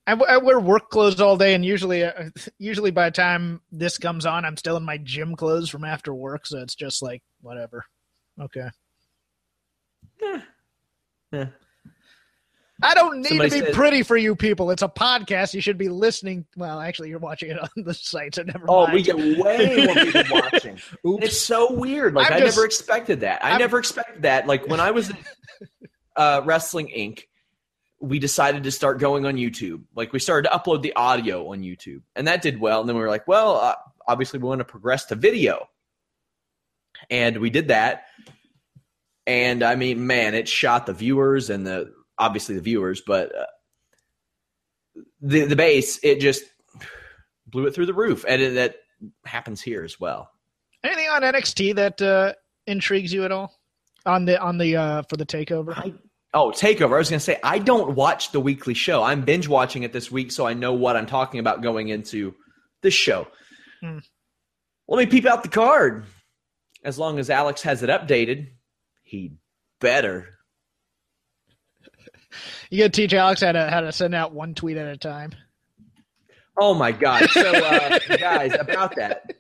I, 0.07 0.13
w- 0.13 0.31
I 0.31 0.37
wear 0.37 0.61
work 0.61 0.91
clothes 0.91 1.21
all 1.21 1.37
day, 1.37 1.55
and 1.55 1.65
usually, 1.65 2.05
uh, 2.05 2.31
usually 2.59 2.93
by 2.93 3.11
the 3.11 3.17
time 3.17 3.61
this 3.73 3.99
comes 3.99 4.25
on, 4.25 4.45
I'm 4.45 4.57
still 4.57 4.77
in 4.77 4.85
my 4.85 4.99
gym 4.99 5.35
clothes 5.35 5.69
from 5.69 5.85
after 5.85 6.15
work. 6.15 6.47
So 6.47 6.59
it's 6.61 6.77
just 6.77 7.03
like 7.03 7.23
whatever. 7.41 7.85
Okay. 8.41 8.69
Yeah. 11.33 11.47
I 12.83 12.95
don't 12.95 13.19
need 13.23 13.29
Somebody 13.29 13.61
to 13.61 13.67
be 13.67 13.73
pretty 13.73 14.03
for 14.03 14.17
you 14.19 14.37
people. 14.37 14.71
It's 14.71 14.83
a 14.83 14.89
podcast. 14.89 15.55
You 15.55 15.61
should 15.63 15.79
be 15.79 15.89
listening. 15.89 16.45
Well, 16.57 16.79
actually, 16.79 17.09
you're 17.09 17.19
watching 17.19 17.51
it 17.51 17.59
on 17.59 17.69
the 17.77 17.95
site, 17.95 18.35
so 18.35 18.43
never 18.43 18.67
Oh, 18.69 18.83
mind. 18.83 18.93
we 18.95 19.03
get 19.03 19.17
way 19.17 19.87
more 19.87 19.95
people 20.05 20.25
watching. 20.53 20.79
It's 21.05 21.39
so 21.41 21.73
weird. 21.73 22.13
Like 22.15 22.27
I'm 22.31 22.37
I 22.37 22.41
just- 22.41 22.57
never 22.57 22.67
expected 22.67 23.21
that. 23.21 23.43
I 23.45 23.51
I'm- 23.53 23.61
never 23.61 23.79
expected 23.79 24.23
that. 24.23 24.47
Like 24.47 24.67
when 24.69 24.81
I 24.81 24.91
was 24.91 25.09
in 25.11 25.17
uh, 26.17 26.43
Wrestling 26.45 26.89
Inc., 26.95 27.23
we 27.99 28.19
decided 28.19 28.65
to 28.65 28.71
start 28.71 28.99
going 28.99 29.25
on 29.25 29.37
YouTube. 29.37 29.85
Like 29.95 30.13
we 30.13 30.19
started 30.19 30.51
to 30.51 30.55
upload 30.55 30.83
the 30.83 30.93
audio 30.95 31.51
on 31.53 31.63
YouTube, 31.63 32.03
and 32.15 32.29
that 32.29 32.43
did 32.43 32.61
well. 32.61 32.81
And 32.81 32.89
then 32.89 32.97
we 32.97 33.01
were 33.03 33.09
like, 33.09 33.27
well, 33.27 33.57
uh, 33.57 33.75
obviously 34.07 34.39
we 34.39 34.47
want 34.49 34.59
to 34.59 34.67
progress 34.67 35.07
to 35.07 35.15
video, 35.15 35.67
and 37.09 37.39
we 37.39 37.49
did 37.49 37.69
that. 37.69 38.05
And 39.27 39.63
I 39.63 39.77
mean, 39.77 40.07
man, 40.07 40.35
it 40.35 40.47
shot 40.47 40.85
the 40.85 40.93
viewers 40.93 41.49
and 41.49 41.67
the 41.67 41.93
obviously 42.19 42.55
the 42.55 42.61
viewers, 42.61 43.03
but 43.07 43.35
uh, 43.35 43.47
the 45.21 45.45
the 45.45 45.57
base 45.57 45.99
it 46.03 46.21
just 46.21 46.45
blew 47.47 47.67
it 47.67 47.75
through 47.75 47.87
the 47.87 47.95
roof, 47.95 48.25
and 48.29 48.43
it, 48.43 48.55
that 48.55 48.77
happens 49.25 49.61
here 49.61 49.85
as 49.85 50.01
well. 50.01 50.31
Anything 50.85 51.09
on 51.09 51.23
NXT 51.23 51.75
that 51.77 52.03
uh, 52.03 52.33
intrigues 52.67 53.13
you 53.13 53.25
at 53.25 53.33
all 53.33 53.55
on 54.05 54.25
the 54.25 54.41
on 54.41 54.59
the 54.59 54.77
uh, 54.77 55.03
for 55.03 55.17
the 55.17 55.27
takeover? 55.27 55.77
I, 55.77 55.95
oh, 56.33 56.51
Takeover. 56.51 56.95
I 56.95 56.99
was 56.99 57.11
going 57.11 57.19
to 57.19 57.25
say, 57.25 57.39
I 57.43 57.59
don't 57.59 57.95
watch 57.95 58.33
the 58.33 58.41
weekly 58.41 58.75
show. 58.75 59.03
I'm 59.03 59.23
binge 59.23 59.49
watching 59.49 59.83
it 59.83 59.93
this 59.93 60.11
week, 60.11 60.33
so 60.33 60.47
I 60.47 60.55
know 60.55 60.73
what 60.73 60.97
I'm 60.97 61.07
talking 61.07 61.41
about 61.41 61.63
going 61.63 61.89
into 61.89 62.35
this 62.83 62.95
show. 62.95 63.27
Hmm. 63.83 63.99
Let 64.89 64.99
me 64.99 65.07
peep 65.07 65.27
out 65.27 65.43
the 65.43 65.49
card. 65.49 66.07
As 66.85 66.99
long 66.99 67.19
as 67.19 67.31
Alex 67.31 67.63
has 67.63 67.83
it 67.83 67.91
updated, 67.91 68.51
he 69.03 69.33
better. 69.81 70.36
You 72.71 72.79
got 72.79 72.93
to 72.93 73.01
teach 73.01 73.15
Alex 73.15 73.43
how 73.43 73.53
to 73.53 73.71
how 73.71 73.81
to 73.81 73.93
send 73.93 74.15
out 74.15 74.33
one 74.33 74.55
tweet 74.55 74.77
at 74.77 74.89
a 74.89 74.97
time. 74.97 75.33
Oh 76.59 76.75
my 76.75 76.93
God. 76.93 77.29
So, 77.31 77.53
uh, 77.53 77.99
guys, 78.19 78.55
about 78.59 78.97
that. 78.97 79.31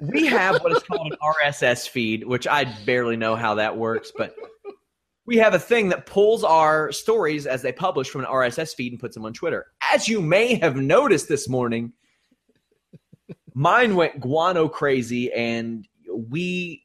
We 0.00 0.26
have 0.26 0.62
what 0.62 0.72
is 0.72 0.82
called 0.82 1.12
an 1.12 1.18
RSS 1.22 1.88
feed, 1.88 2.26
which 2.26 2.46
I 2.46 2.64
barely 2.84 3.16
know 3.16 3.36
how 3.36 3.56
that 3.56 3.76
works, 3.76 4.12
but 4.16 4.34
we 5.26 5.38
have 5.38 5.54
a 5.54 5.58
thing 5.58 5.88
that 5.88 6.06
pulls 6.06 6.44
our 6.44 6.92
stories 6.92 7.46
as 7.46 7.62
they 7.62 7.72
publish 7.72 8.08
from 8.08 8.22
an 8.22 8.26
RSS 8.28 8.74
feed 8.74 8.92
and 8.92 9.00
puts 9.00 9.14
them 9.14 9.24
on 9.24 9.32
Twitter. 9.32 9.66
As 9.92 10.08
you 10.08 10.20
may 10.20 10.54
have 10.56 10.76
noticed 10.76 11.28
this 11.28 11.48
morning, 11.48 11.92
mine 13.54 13.96
went 13.96 14.20
guano 14.20 14.68
crazy, 14.68 15.32
and 15.32 15.86
we, 16.08 16.83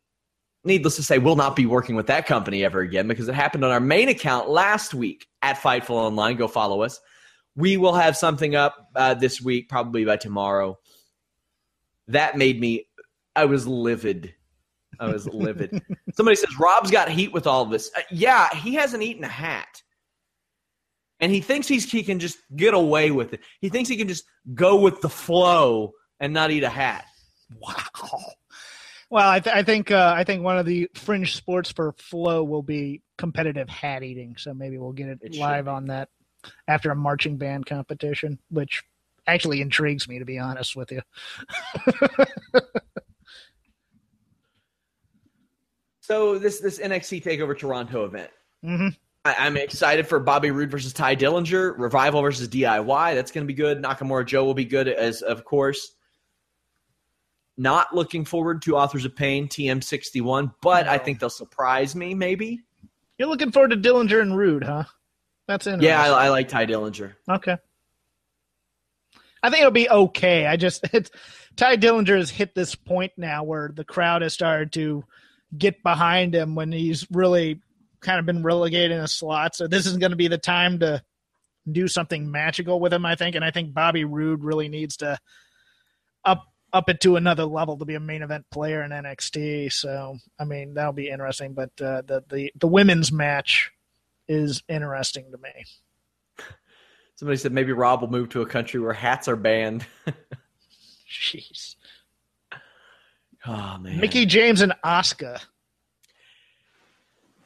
needless 0.69 0.95
to 0.95 1.03
say, 1.03 1.17
we'll 1.17 1.35
not 1.35 1.55
be 1.55 1.65
working 1.65 1.95
with 1.95 2.07
that 2.07 2.25
company 2.25 2.63
ever 2.63 2.79
again 2.79 3.07
because 3.07 3.27
it 3.27 3.35
happened 3.35 3.65
on 3.65 3.71
our 3.71 3.81
main 3.81 4.07
account 4.07 4.49
last 4.49 4.93
week 4.93 5.27
at 5.41 5.57
Fightful 5.57 5.91
Online. 5.91 6.37
Go 6.37 6.47
follow 6.47 6.81
us. 6.83 7.01
We 7.55 7.75
will 7.75 7.93
have 7.93 8.15
something 8.15 8.55
up 8.55 8.89
uh, 8.95 9.15
this 9.15 9.41
week, 9.41 9.67
probably 9.67 10.05
by 10.05 10.15
tomorrow. 10.15 10.79
That 12.07 12.37
made 12.37 12.59
me, 12.59 12.87
I 13.35 13.45
was 13.45 13.67
livid. 13.67 14.33
I 14.99 15.11
was 15.11 15.27
livid. 15.27 15.81
Somebody 16.13 16.35
says 16.35 16.57
Rob's 16.57 16.91
got 16.91 17.09
heat 17.09 17.33
with 17.33 17.47
all 17.47 17.63
of 17.63 17.69
this. 17.69 17.91
Uh, 17.97 18.01
yeah, 18.11 18.53
he 18.55 18.75
hasn't 18.75 19.03
eaten 19.03 19.23
a 19.23 19.29
hat, 19.29 19.81
and 21.19 21.31
he 21.31 21.41
thinks 21.41 21.67
he's 21.67 21.89
he 21.89 22.03
can 22.03 22.19
just 22.19 22.37
get 22.55 22.73
away 22.73 23.11
with 23.11 23.33
it. 23.33 23.41
He 23.61 23.69
thinks 23.69 23.89
he 23.89 23.95
can 23.95 24.07
just 24.07 24.25
go 24.53 24.79
with 24.79 25.01
the 25.01 25.09
flow 25.09 25.93
and 26.19 26.33
not 26.33 26.51
eat 26.51 26.63
a 26.63 26.69
hat. 26.69 27.05
Wow. 27.57 27.75
Well, 29.09 29.27
I, 29.27 29.39
th- 29.39 29.55
I 29.55 29.63
think 29.63 29.89
uh, 29.91 30.13
I 30.15 30.23
think 30.23 30.43
one 30.43 30.57
of 30.57 30.65
the 30.65 30.89
fringe 30.93 31.35
sports 31.35 31.71
for 31.71 31.93
Flow 31.93 32.43
will 32.43 32.61
be 32.61 33.01
competitive 33.17 33.67
hat 33.67 34.03
eating. 34.03 34.35
So 34.37 34.53
maybe 34.53 34.77
we'll 34.77 34.91
get 34.91 35.09
it, 35.09 35.19
It 35.21 35.35
live 35.35 35.67
on 35.67 35.87
that 35.87 36.09
after 36.67 36.91
a 36.91 36.95
marching 36.95 37.37
band 37.37 37.65
competition, 37.65 38.37
which 38.49 38.83
actually 39.25 39.61
intrigues 39.61 40.07
me 40.07 40.19
to 40.19 40.25
be 40.25 40.37
honest 40.39 40.75
with 40.75 40.91
you. 40.91 41.01
So 46.09 46.39
this 46.39 46.59
this 46.59 46.79
NXT 46.79 47.23
Takeover 47.23 47.55
Toronto 47.55 48.03
event. 48.03 48.31
hmm 48.63 48.87
I, 49.25 49.35
I'm 49.37 49.57
excited 49.57 50.07
for 50.07 50.19
Bobby 50.19 50.49
Roode 50.49 50.71
versus 50.71 50.91
Tye 50.91 51.15
Dillinger, 51.15 51.77
Revival 51.77 52.23
versus 52.23 52.47
DIY. 52.49 53.13
That's 53.13 53.31
going 53.31 53.45
to 53.45 53.47
be 53.47 53.53
good. 53.53 53.79
Nakamura 53.83 54.25
Joe 54.25 54.43
will 54.43 54.55
be 54.55 54.65
good 54.65 54.87
as 54.87 55.21
of 55.21 55.45
course. 55.45 55.91
Not 57.59 57.93
looking 57.93 58.23
forward 58.23 58.61
to 58.61 58.77
Authors 58.77 59.03
of 59.03 59.13
Pain 59.13 59.49
TM61, 59.49 60.53
but 60.61 60.87
I 60.87 60.97
think 60.97 61.19
they'll 61.19 61.29
surprise 61.29 61.93
me. 61.93 62.13
Maybe. 62.13 62.61
You're 63.17 63.27
looking 63.27 63.51
forward 63.51 63.71
to 63.71 63.77
Dillinger 63.77 64.21
and 64.21 64.37
Roode, 64.37 64.63
huh? 64.63 64.85
That's 65.45 65.67
interesting. 65.67 65.89
Yeah, 65.89 66.01
I, 66.01 66.27
I 66.27 66.29
like 66.29 66.47
Tye 66.47 66.65
Dillinger. 66.65 67.15
Okay. 67.29 67.57
I 69.43 69.49
think 69.49 69.59
it'll 69.59 69.71
be 69.71 69.89
okay. 69.89 70.45
I 70.45 70.55
just 70.55 70.87
it's 70.93 71.11
Tye 71.57 71.75
Dillinger 71.75 72.17
has 72.17 72.29
hit 72.29 72.55
this 72.55 72.75
point 72.75 73.11
now 73.17 73.43
where 73.43 73.69
the 73.73 73.83
crowd 73.83 74.21
has 74.21 74.33
started 74.33 74.71
to 74.73 75.03
get 75.57 75.83
behind 75.83 76.33
him 76.33 76.55
when 76.55 76.71
he's 76.71 77.05
really 77.11 77.59
kind 77.99 78.19
of 78.19 78.25
been 78.25 78.41
relegated 78.41 78.91
in 78.91 79.03
a 79.03 79.07
slot. 79.07 79.53
So 79.53 79.67
this 79.67 79.85
is 79.85 79.97
going 79.97 80.11
to 80.11 80.15
be 80.15 80.29
the 80.29 80.37
time 80.37 80.79
to 80.79 81.03
do 81.69 81.89
something 81.89 82.31
magical 82.31 82.79
with 82.79 82.93
him, 82.93 83.05
I 83.05 83.15
think. 83.15 83.35
And 83.35 83.43
I 83.43 83.51
think 83.51 83.73
Bobby 83.73 84.05
Roode 84.05 84.45
really 84.45 84.69
needs 84.69 84.95
to 84.97 85.19
up 86.23 86.45
up 86.73 86.89
it 86.89 87.01
to 87.01 87.15
another 87.15 87.45
level 87.45 87.77
to 87.77 87.85
be 87.85 87.95
a 87.95 87.99
main 87.99 88.21
event 88.21 88.45
player 88.51 88.83
in 88.83 88.91
NXT. 88.91 89.71
So 89.73 90.17
I 90.39 90.45
mean 90.45 90.73
that'll 90.73 90.93
be 90.93 91.09
interesting. 91.09 91.53
But 91.53 91.71
uh, 91.81 92.01
the 92.05 92.23
the 92.29 92.51
the 92.59 92.67
women's 92.67 93.11
match 93.11 93.71
is 94.27 94.61
interesting 94.67 95.31
to 95.31 95.37
me. 95.37 95.49
Somebody 97.15 97.37
said 97.37 97.51
maybe 97.51 97.73
Rob 97.73 98.01
will 98.01 98.09
move 98.09 98.29
to 98.29 98.41
a 98.41 98.45
country 98.45 98.79
where 98.79 98.93
hats 98.93 99.27
are 99.27 99.35
banned. 99.35 99.85
Jeez. 101.11 101.75
oh 103.45 103.77
man, 103.79 103.99
Mickie 103.99 104.25
James 104.25 104.61
and 104.61 104.73
Asuka. 104.85 105.41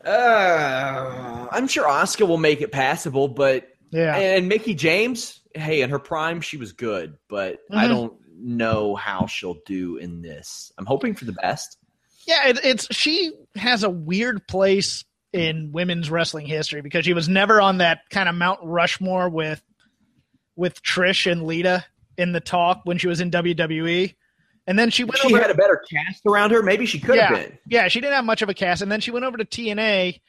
Uh, 0.05 1.47
I'm 1.51 1.67
sure 1.67 1.85
Asuka 1.87 2.27
will 2.27 2.37
make 2.37 2.61
it 2.61 2.71
passable, 2.71 3.27
but 3.29 3.69
Yeah. 3.91 4.15
and 4.17 4.49
Mickie 4.49 4.73
James, 4.75 5.41
hey, 5.55 5.81
in 5.81 5.89
her 5.91 5.99
prime, 5.99 6.41
she 6.41 6.57
was 6.57 6.73
good, 6.73 7.17
but 7.29 7.59
I 7.71 7.85
Mhm. 7.85 7.89
don't 7.89 8.13
know 8.37 8.95
how 8.95 9.27
she'll 9.27 9.59
do 9.65 9.97
in 9.97 10.21
this. 10.21 10.71
I'm 10.77 10.85
hoping 10.85 11.15
for 11.15 11.25
the 11.25 11.33
best. 11.33 11.77
Yeah, 12.25 12.47
it, 12.49 12.59
it's 12.63 12.95
she 12.95 13.31
has 13.55 13.83
a 13.83 13.89
weird 13.89 14.47
place 14.47 15.03
in 15.33 15.71
women's 15.71 16.09
wrestling 16.09 16.45
history 16.45 16.81
because 16.81 17.05
she 17.05 17.13
was 17.13 17.27
never 17.27 17.59
on 17.59 17.79
that 17.79 18.01
kind 18.09 18.29
of 18.29 18.35
Mount 18.35 18.59
Rushmore 18.63 19.29
with 19.29 19.61
with 20.55 20.81
Trish 20.83 21.29
and 21.29 21.43
Lita 21.43 21.85
in 22.17 22.31
the 22.31 22.39
talk 22.39 22.81
when 22.83 22.97
she 22.97 23.07
was 23.07 23.19
in 23.19 23.31
WWE. 23.31 24.15
And 24.65 24.79
then 24.79 24.91
she 24.91 25.03
went 25.03 25.17
she 25.17 25.27
over 25.27 25.41
had 25.41 25.51
a 25.51 25.55
better 25.55 25.83
cast 25.91 26.21
around 26.25 26.51
her, 26.51 26.61
maybe 26.61 26.85
she 26.85 26.99
could 26.99 27.15
yeah, 27.15 27.27
have 27.27 27.37
been. 27.37 27.57
Yeah, 27.67 27.87
she 27.89 27.99
didn't 27.99 28.13
have 28.13 28.23
much 28.23 28.41
of 28.41 28.47
a 28.49 28.53
cast, 28.53 28.81
and 28.81 28.91
then 28.91 29.01
she 29.01 29.11
went 29.11 29.25
over 29.25 29.37
to 29.37 29.45
TNA 29.45 30.21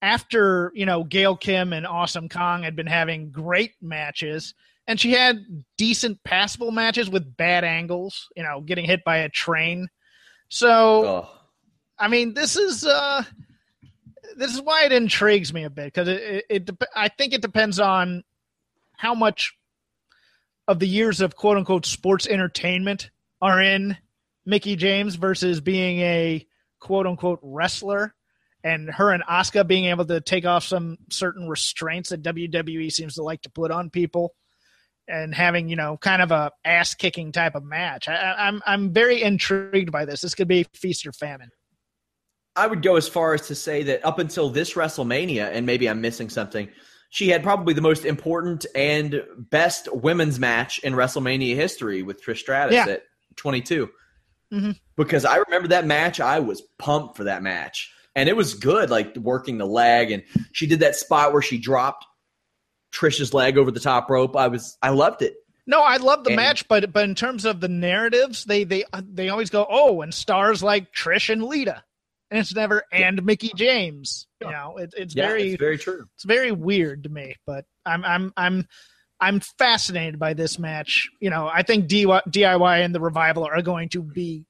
after 0.00 0.72
you 0.74 0.86
know 0.86 1.04
Gail 1.04 1.36
Kim 1.36 1.72
and 1.72 1.86
Awesome 1.86 2.28
Kong 2.28 2.62
had 2.62 2.76
been 2.76 2.86
having 2.86 3.30
great 3.30 3.72
matches, 3.82 4.54
and 4.86 5.00
she 5.00 5.12
had 5.12 5.44
decent 5.78 6.22
passable 6.24 6.70
matches 6.70 7.08
with 7.08 7.36
bad 7.36 7.64
angles, 7.64 8.28
you 8.36 8.42
know, 8.42 8.60
getting 8.60 8.84
hit 8.84 9.04
by 9.04 9.18
a 9.18 9.28
train. 9.28 9.88
So 10.48 11.06
Oh. 11.06 11.30
I 11.98 12.08
mean, 12.08 12.34
this 12.34 12.56
is 12.56 12.84
uh, 12.84 13.22
this 14.36 14.52
is 14.52 14.60
why 14.60 14.84
it 14.84 14.92
intrigues 14.92 15.52
me 15.52 15.64
a 15.64 15.70
bit 15.70 15.86
because 15.86 16.08
it, 16.08 16.44
it, 16.48 16.68
it 16.68 16.78
I 16.94 17.08
think 17.08 17.32
it 17.32 17.42
depends 17.42 17.78
on 17.78 18.24
how 18.96 19.14
much 19.14 19.54
of 20.66 20.78
the 20.78 20.88
years 20.88 21.20
of 21.20 21.36
quote 21.36 21.56
unquote 21.56 21.86
sports 21.86 22.26
entertainment 22.26 23.10
are 23.40 23.60
in 23.60 23.96
Mickie 24.46 24.76
James 24.76 25.14
versus 25.14 25.60
being 25.60 26.00
a 26.00 26.46
quote 26.80 27.06
unquote 27.06 27.40
wrestler 27.42 28.14
and 28.62 28.90
her 28.90 29.10
and 29.10 29.22
Asuka 29.24 29.66
being 29.66 29.86
able 29.86 30.06
to 30.06 30.20
take 30.20 30.46
off 30.46 30.64
some 30.64 30.96
certain 31.10 31.48
restraints 31.48 32.10
that 32.10 32.22
WWE 32.22 32.90
seems 32.90 33.14
to 33.14 33.22
like 33.22 33.42
to 33.42 33.50
put 33.50 33.70
on 33.70 33.90
people 33.90 34.34
and 35.08 35.34
having 35.34 35.68
you 35.68 35.76
know 35.76 35.96
kind 35.96 36.22
of 36.22 36.30
a 36.30 36.50
ass 36.64 36.94
kicking 36.94 37.32
type 37.32 37.54
of 37.54 37.64
match. 37.64 38.08
I, 38.08 38.34
I'm 38.38 38.62
I'm 38.66 38.92
very 38.92 39.22
intrigued 39.22 39.92
by 39.92 40.04
this. 40.04 40.20
This 40.20 40.34
could 40.34 40.48
be 40.48 40.66
feast 40.74 41.06
or 41.06 41.12
famine. 41.12 41.50
I 42.56 42.66
would 42.66 42.82
go 42.82 42.96
as 42.96 43.08
far 43.08 43.34
as 43.34 43.48
to 43.48 43.54
say 43.54 43.82
that 43.84 44.04
up 44.04 44.18
until 44.18 44.48
this 44.48 44.74
WrestleMania, 44.74 45.50
and 45.52 45.66
maybe 45.66 45.88
I'm 45.88 46.00
missing 46.00 46.30
something, 46.30 46.68
she 47.10 47.28
had 47.28 47.42
probably 47.42 47.74
the 47.74 47.80
most 47.80 48.04
important 48.04 48.64
and 48.76 49.22
best 49.50 49.88
women's 49.92 50.38
match 50.38 50.78
in 50.80 50.92
WrestleMania 50.94 51.56
history 51.56 52.02
with 52.02 52.24
Trish 52.24 52.38
Stratus 52.38 52.74
Yeah. 52.74 52.86
at 52.86 53.02
22. 53.36 53.90
Mhm. 54.52 54.78
Because 54.96 55.24
I 55.24 55.36
remember 55.38 55.68
that 55.68 55.84
match, 55.84 56.20
I 56.20 56.38
was 56.38 56.62
pumped 56.78 57.16
for 57.16 57.24
that 57.24 57.42
match. 57.42 57.90
And 58.14 58.28
it 58.28 58.36
was 58.36 58.54
good, 58.54 58.88
like 58.90 59.16
working 59.16 59.58
the 59.58 59.66
leg. 59.66 60.12
And 60.12 60.22
she 60.52 60.68
did 60.68 60.78
that 60.80 60.94
spot 60.94 61.32
where 61.32 61.42
she 61.42 61.58
dropped 61.58 62.06
Trish's 62.94 63.34
leg 63.34 63.58
over 63.58 63.70
the 63.70 63.80
top 63.80 64.08
rope. 64.10 64.36
I 64.36 64.48
was, 64.48 64.78
I 64.82 64.90
loved 64.90 65.22
it. 65.22 65.34
No, 65.66 65.80
I 65.80 65.96
love 65.96 66.24
the 66.24 66.30
And- 66.30 66.36
match, 66.36 66.68
but 66.68 66.92
but 66.92 67.04
in 67.04 67.14
terms 67.14 67.44
of 67.46 67.60
the 67.60 67.68
narratives, 67.68 68.44
they 68.44 68.64
they 68.64 68.84
uh, 68.92 69.00
they 69.10 69.30
always 69.30 69.48
go, 69.50 69.66
oh, 69.68 70.02
and 70.02 70.12
stars 70.12 70.62
like 70.62 70.92
Trish 70.92 71.30
and 71.32 71.42
Lita, 71.42 71.82
and 72.30 72.38
it's 72.38 72.54
never 72.54 72.84
and 72.92 73.24
Mickie 73.24 73.52
James. 73.56 74.26
You 74.42 74.50
know, 74.50 74.76
it, 74.76 74.92
it's 74.96 75.14
Yeah, 75.16 75.28
very 75.28 75.52
it's 75.52 75.60
very 75.60 75.78
true. 75.78 76.04
it's 76.16 76.24
very 76.24 76.52
weird 76.52 77.04
to 77.04 77.08
me, 77.08 77.36
but 77.46 77.64
I'm 77.86 78.04
I'm 78.04 78.32
I'm 78.36 78.68
I'm 79.20 79.40
fascinated 79.58 80.18
by 80.18 80.34
this 80.34 80.58
match. 80.58 81.08
You 81.18 81.30
know, 81.30 81.48
I 81.50 81.62
think 81.62 81.88
DIY 81.88 82.84
and 82.84 82.94
the 82.94 83.00
revival 83.00 83.44
are 83.46 83.62
going 83.62 83.88
to 83.90 84.02
be 84.02 84.44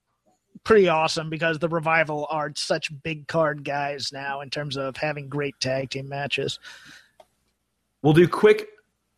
pretty 0.64 0.88
awesome 0.88 1.30
because 1.30 1.60
the 1.60 1.68
revival 1.68 2.26
are 2.28 2.50
such 2.56 2.90
big 3.04 3.28
card 3.28 3.62
guys 3.64 4.10
now 4.12 4.40
in 4.40 4.50
terms 4.50 4.76
of 4.76 4.96
having 4.96 5.28
great 5.28 5.54
tag 5.60 5.90
team 5.90 6.08
matches. 6.08 6.58
We'll 8.04 8.12
do 8.12 8.28
quick 8.28 8.68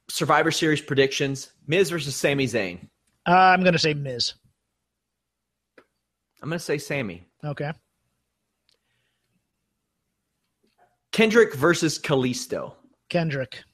Survivor 0.08 0.52
Series 0.52 0.80
predictions 0.80 1.52
Miz 1.66 1.90
versus 1.90 2.14
Sami 2.14 2.46
Zayn. 2.46 2.88
Uh, 3.26 3.32
I'm 3.32 3.62
going 3.62 3.72
to 3.72 3.80
say 3.80 3.94
Miz. 3.94 4.34
I'm 6.40 6.48
going 6.48 6.60
to 6.60 6.64
say 6.64 6.78
Sami. 6.78 7.26
Okay. 7.44 7.72
Kendrick 11.10 11.56
versus 11.56 11.98
Kalisto. 11.98 12.74
Kendrick. 13.08 13.64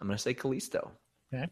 I'm 0.00 0.08
going 0.08 0.16
to 0.16 0.22
say 0.22 0.34
Kalisto. 0.34 0.90
Okay. 1.32 1.46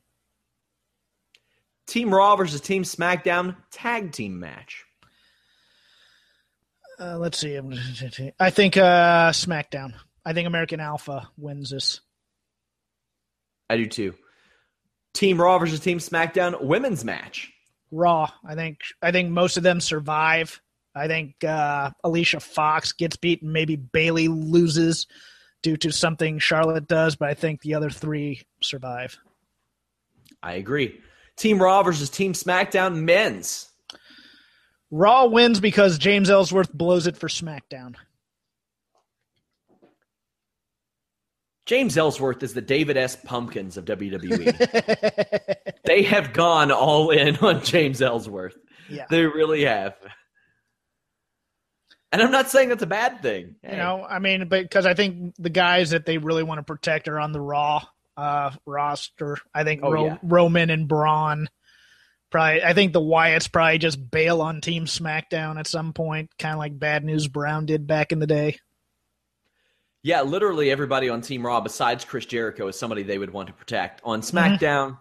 Team 1.87 2.13
Raw 2.13 2.35
versus 2.35 2.61
Team 2.61 2.83
SmackDown 2.83 3.55
tag 3.71 4.11
team 4.11 4.41
match. 4.41 4.85
Uh, 6.99 7.19
let's 7.19 7.39
see. 7.39 7.57
I 8.41 8.51
think 8.51 8.77
uh, 8.77 9.31
SmackDown. 9.31 9.95
I 10.25 10.33
think 10.33 10.47
American 10.47 10.81
Alpha 10.81 11.29
wins 11.37 11.71
this. 11.71 12.01
I 13.69 13.77
do 13.77 13.87
too. 13.87 14.15
Team 15.15 15.41
Raw 15.41 15.59
versus 15.59 15.81
Team 15.81 15.99
SmackDown 15.99 16.63
women's 16.63 17.05
match. 17.05 17.53
Raw. 17.91 18.31
I 18.47 18.55
think 18.55 18.81
I 19.03 19.13
think 19.13 19.31
most 19.31 19.57
of 19.57 19.63
them 19.63 19.81
survive. 19.81 20.61
I 20.95 21.07
think 21.07 21.43
uh, 21.45 21.91
Alicia 22.05 22.41
Fox 22.41 22.93
gets 22.93 23.17
beaten. 23.17 23.53
Maybe 23.53 23.77
Bayley 23.77 24.29
loses 24.29 25.07
due 25.63 25.77
to 25.79 25.91
something 25.91 26.39
Charlotte 26.39 26.87
does, 26.87 27.17
but 27.17 27.29
I 27.29 27.35
think 27.35 27.61
the 27.61 27.75
other 27.75 27.91
three 27.91 28.43
survive. 28.63 29.19
I 30.43 30.55
agree. 30.55 31.01
Team 31.37 31.63
Raw 31.63 31.83
versus 31.83 32.11
Team 32.11 32.33
SmackDown 32.33 33.05
men's. 33.05 33.71
Raw 34.91 35.27
wins 35.27 35.61
because 35.61 35.97
James 35.99 36.29
Ellsworth 36.29 36.73
blows 36.73 37.07
it 37.07 37.17
for 37.17 37.29
SmackDown. 37.29 37.95
James 41.73 41.97
Ellsworth 41.97 42.43
is 42.43 42.53
the 42.53 42.61
David 42.61 42.99
S. 42.99 43.17
Pumpkins 43.17 43.79
of 43.79 43.87
WWE. 43.87 45.57
they 45.87 46.03
have 46.03 46.35
gone 46.35 46.71
all 46.71 47.09
in 47.09 47.39
on 47.39 47.65
James 47.65 48.03
Ellsworth. 48.03 48.59
yeah. 48.91 49.07
They 49.09 49.25
really 49.25 49.65
have. 49.65 49.95
And 52.13 52.21
I'm 52.21 52.31
not 52.31 52.51
saying 52.51 52.69
that's 52.69 52.83
a 52.83 52.87
bad 52.87 53.23
thing. 53.23 53.57
You 53.63 53.75
know, 53.79 54.05
I 54.07 54.19
mean, 54.19 54.49
because 54.51 54.85
I 54.85 54.93
think 54.93 55.35
the 55.39 55.49
guys 55.49 55.93
that 55.93 56.05
they 56.05 56.19
really 56.19 56.43
want 56.43 56.59
to 56.59 56.63
protect 56.63 57.09
are 57.09 57.19
on 57.19 57.33
the 57.33 57.41
Raw 57.41 57.83
uh, 58.19 58.51
roster. 58.67 59.39
I 59.55 59.65
think 59.65 59.81
Oh, 59.83 59.93
Ro- 59.93 60.05
yeah. 60.05 60.19
Roman 60.23 60.69
and 60.69 60.87
Braun. 60.87 61.49
Probably, 62.31 62.63
I 62.63 62.75
think 62.75 62.93
the 62.93 63.01
Wyatts 63.01 63.51
probably 63.51 63.79
just 63.79 64.11
bail 64.11 64.43
on 64.43 64.61
Team 64.61 64.85
SmackDown 64.85 65.59
at 65.59 65.67
some 65.67 65.95
point, 65.95 66.33
kind 66.39 66.53
of 66.53 66.59
like 66.59 66.79
Bad 66.79 67.03
News 67.03 67.29
Brown 67.29 67.65
did 67.65 67.87
back 67.87 68.13
in 68.13 68.19
the 68.19 68.27
day. 68.27 68.59
Yeah, 70.03 70.23
literally 70.23 70.71
everybody 70.71 71.09
on 71.09 71.21
Team 71.21 71.47
Raw 71.47 71.61
besides 71.61 72.05
Chris 72.05 72.27
Jericho 72.27 72.67
is 72.69 72.77
somebody 72.79 73.03
they 73.05 73.19
would 73.19 73.31
want 73.33 73.47
to 73.49 73.53
protect. 73.53 74.01
On 74.05 74.21
Mm-hmm. 74.21 74.37
SmackDown, 74.37 74.99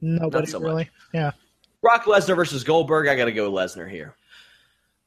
Nobody 0.00 0.46
so 0.46 0.58
much. 0.60 0.66
really. 0.66 0.90
Yeah. 1.12 1.32
Brock 1.80 2.04
Lesnar 2.04 2.36
versus 2.36 2.62
Goldberg. 2.64 3.08
I 3.08 3.16
got 3.16 3.24
to 3.26 3.32
go 3.32 3.50
Lesnar 3.50 3.90
here. 3.90 4.14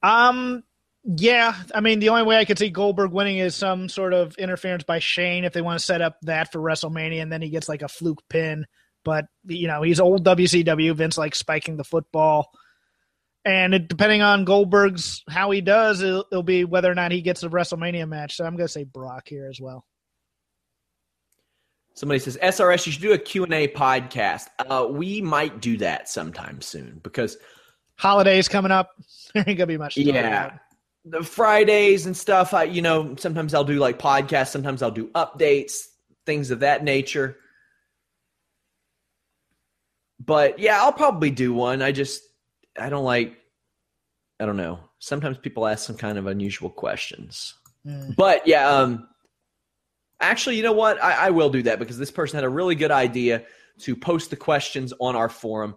Um. 0.04 0.64
Yeah. 1.04 1.56
I 1.74 1.82
mean, 1.82 2.00
the 2.00 2.10
only 2.10 2.24
way 2.24 2.38
I 2.38 2.46
could 2.46 2.58
see 2.58 2.70
Goldberg 2.70 3.12
winning 3.12 3.38
is 3.38 3.56
some 3.56 3.90
sort 3.90 4.14
of 4.14 4.36
interference 4.38 4.84
by 4.84 5.00
Shane 5.00 5.44
if 5.46 5.54
they 5.54 5.62
want 5.62 5.80
to 5.80 5.86
set 5.86 6.02
up 6.02 6.18
that 6.24 6.52
for 6.52 6.60
WrestleMania, 6.60 7.22
and 7.22 7.32
then 7.32 7.42
he 7.42 7.50
gets 7.50 7.70
like 7.70 7.84
a 7.84 7.88
fluke 7.88 8.24
pin. 8.30 8.66
But 9.04 9.26
you 9.46 9.68
know, 9.68 9.82
he's 9.84 10.00
old 10.00 10.26
WCW. 10.26 10.94
Vince 10.96 11.18
likes 11.18 11.38
spiking 11.38 11.78
the 11.78 11.84
football, 11.84 12.52
and 13.46 13.76
it, 13.76 13.88
depending 13.88 14.22
on 14.22 14.44
Goldberg's 14.44 15.24
how 15.30 15.52
he 15.52 15.62
does, 15.62 16.02
it'll, 16.02 16.26
it'll 16.32 16.44
be 16.44 16.66
whether 16.66 16.92
or 16.92 16.96
not 16.96 17.12
he 17.12 17.22
gets 17.22 17.44
a 17.44 17.50
WrestleMania 17.50 18.08
match. 18.08 18.36
So 18.36 18.46
I'm 18.46 18.56
gonna 18.56 18.68
say 18.68 18.84
Brock 18.84 19.28
here 19.28 19.48
as 19.48 19.62
well. 19.62 19.86
Somebody 21.94 22.20
says, 22.20 22.38
SRS, 22.44 22.86
you 22.86 22.92
should 22.92 23.02
do 23.02 23.14
a 23.14 23.18
Q&A 23.18 23.70
podcast. 23.70 24.48
Uh, 24.60 24.86
we 24.90 25.22
might 25.22 25.62
do 25.62 25.78
that 25.78 26.10
sometime 26.10 26.60
soon 26.60 27.00
because, 27.04 27.38
Holidays 27.98 28.50
coming 28.50 28.72
up. 28.72 28.92
there 29.34 29.46
ain't 29.48 29.58
gonna 29.58 29.68
be 29.68 29.78
much. 29.78 29.96
To 29.96 30.02
yeah, 30.02 30.58
the 31.06 31.24
Fridays 31.24 32.06
and 32.08 32.18
stuff, 32.18 32.54
I, 32.54 32.64
you 32.64 32.82
know, 32.82 33.16
sometimes 33.18 33.54
I'll 33.54 33.64
do 33.64 33.78
like 33.78 34.00
podcasts, 34.00 34.50
sometimes 34.50 34.82
I'll 34.82 34.92
do 34.92 35.08
updates, 35.10 35.86
things 36.26 36.52
of 36.52 36.60
that 36.62 36.84
nature. 36.84 37.38
But 40.20 40.60
yeah, 40.60 40.82
I'll 40.82 40.92
probably 40.92 41.30
do 41.30 41.54
one. 41.54 41.82
I 41.82 41.92
just, 41.92 42.24
I 42.78 42.90
don't 42.90 43.04
like, 43.04 43.38
I 44.40 44.46
don't 44.46 44.58
know. 44.58 44.80
Sometimes 45.00 45.38
people 45.38 45.68
ask 45.68 45.86
some 45.86 45.98
kind 45.98 46.18
of 46.18 46.28
unusual 46.28 46.70
questions. 46.70 47.54
Mm. 47.86 48.16
But 48.16 48.48
yeah, 48.48 48.70
um, 48.70 49.08
actually, 50.20 50.58
you 50.58 50.64
know 50.64 50.74
what? 50.74 51.02
I, 51.02 51.28
I 51.28 51.30
will 51.30 51.50
do 51.50 51.64
that 51.64 51.80
because 51.80 51.98
this 51.98 52.12
person 52.12 52.38
had 52.38 52.44
a 52.44 52.50
really 52.50 52.76
good 52.76 52.92
idea 52.92 53.44
to 53.80 53.96
post 53.96 54.30
the 54.30 54.36
questions 54.36 54.94
on 55.00 55.16
our 55.16 55.30
forum, 55.30 55.76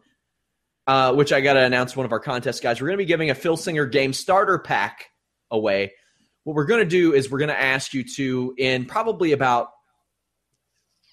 uh, 0.86 1.14
which 1.14 1.32
I 1.32 1.40
got 1.40 1.54
to 1.54 1.60
announce 1.60 1.96
one 1.96 2.06
of 2.06 2.12
our 2.12 2.20
contest 2.20 2.62
guys. 2.62 2.80
We're 2.80 2.88
going 2.88 2.98
to 2.98 3.04
be 3.04 3.08
giving 3.08 3.30
a 3.30 3.34
Phil 3.34 3.56
Singer 3.56 3.86
game 3.86 4.12
starter 4.12 4.58
pack 4.58 5.06
away. 5.50 5.92
What 6.44 6.54
we're 6.54 6.66
going 6.66 6.82
to 6.82 6.88
do 6.88 7.12
is 7.12 7.30
we're 7.30 7.38
going 7.38 7.48
to 7.48 7.60
ask 7.60 7.92
you 7.92 8.04
to, 8.16 8.54
in 8.56 8.86
probably 8.86 9.32
about 9.32 9.68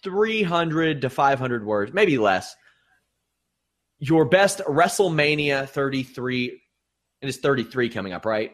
300 0.03 1.01
to 1.01 1.09
500 1.09 1.65
words, 1.65 1.93
maybe 1.93 2.17
less, 2.17 2.55
your 4.00 4.26
best 4.26 4.60
WrestleMania 4.60 5.68
33. 5.70 6.62
It 7.22 7.30
is 7.30 7.38
33 7.38 7.89
coming 7.89 8.14
up, 8.14 8.26
right? 8.26 8.52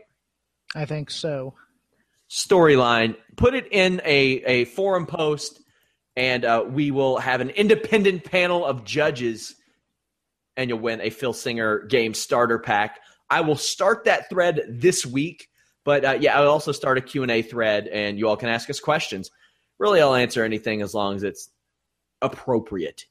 I 0.76 0.86
think 0.86 1.12
so. 1.12 1.54
storyline, 2.30 3.18
put 3.36 3.54
it 3.54 3.68
in 3.72 4.02
a, 4.06 4.44
a 4.46 4.66
forum 4.66 5.06
post, 5.06 5.62
and 6.16 6.46
uh, 6.46 6.64
we 6.68 6.92
will 6.92 7.18
have 7.18 7.42
an 7.42 7.50
independent 7.50 8.24
panel 8.24 8.66
of 8.66 8.86
judges, 8.86 9.56
and 10.56 10.70
you'll 10.70 10.80
win 10.80 11.02
a 11.02 11.10
Phil 11.10 11.34
Singer 11.34 11.80
game 11.88 12.14
starter 12.14 12.60
pack. 12.60 13.00
I 13.30 13.42
will 13.42 13.58
start 13.58 14.06
that 14.06 14.30
thread 14.30 14.62
this 14.70 15.06
week, 15.06 15.50
but 15.84 16.06
uh, 16.06 16.18
yeah, 16.20 16.40
I'll 16.40 16.50
also 16.50 16.72
start 16.72 16.98
a 16.98 17.02
Q&A 17.02 17.42
thread, 17.42 17.88
and 17.88 18.18
you 18.18 18.30
all 18.30 18.38
can 18.38 18.50
ask 18.50 18.70
us 18.70 18.80
questions. 18.80 19.30
Really, 19.78 20.00
I'll 20.00 20.16
answer 20.16 20.44
anything 20.44 20.82
as 20.82 20.94
long 20.94 21.16
as 21.16 21.24
it's 21.24 21.50
appropriate. 22.22 23.08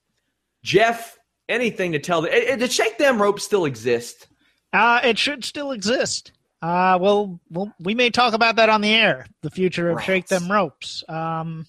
Jeff, 0.63 1.19
anything 1.51 1.93
to 1.93 1.99
tell 1.99 2.23
the, 2.23 2.33
eh, 2.35 2.53
eh, 2.53 2.57
the 2.57 2.69
shake 2.69 2.99
them 2.99 3.21
ropes 3.21 3.45
still 3.45 3.65
exist? 3.65 4.29
Uh, 4.73 5.01
it 5.03 5.19
should 5.19 5.45
still 5.45 5.73
exist. 5.73 6.33
Uh, 6.63 6.99
well, 7.01 7.41
well, 7.51 7.73
we 7.81 7.95
may 7.95 8.11
talk 8.11 8.35
about 8.35 8.57
that 8.57 8.69
on 8.69 8.81
the 8.81 8.93
air. 8.93 9.27
The 9.43 9.51
future 9.51 9.91
of 9.91 10.03
Shake 10.03 10.27
Them 10.27 10.51
Ropes. 10.51 11.03
Um, 11.09 11.67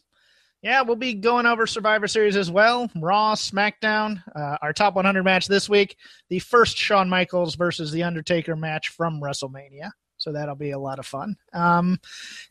yeah, 0.61 0.81
we'll 0.81 0.97
be 0.97 1.15
going 1.15 1.45
over 1.45 1.65
Survivor 1.65 2.07
Series 2.07 2.35
as 2.35 2.51
well. 2.51 2.89
Raw, 2.95 3.33
SmackDown. 3.35 4.21
Uh, 4.35 4.57
our 4.61 4.73
top 4.73 4.93
100 4.95 5.23
match 5.23 5.47
this 5.47 5.69
week. 5.69 5.95
The 6.29 6.39
first 6.39 6.77
Shawn 6.77 7.09
Michaels 7.09 7.55
versus 7.55 7.91
The 7.91 8.03
Undertaker 8.03 8.55
match 8.55 8.89
from 8.89 9.21
WrestleMania. 9.21 9.91
So 10.17 10.33
that'll 10.33 10.55
be 10.55 10.71
a 10.71 10.77
lot 10.79 10.99
of 10.99 11.07
fun. 11.07 11.35
Um, 11.51 11.99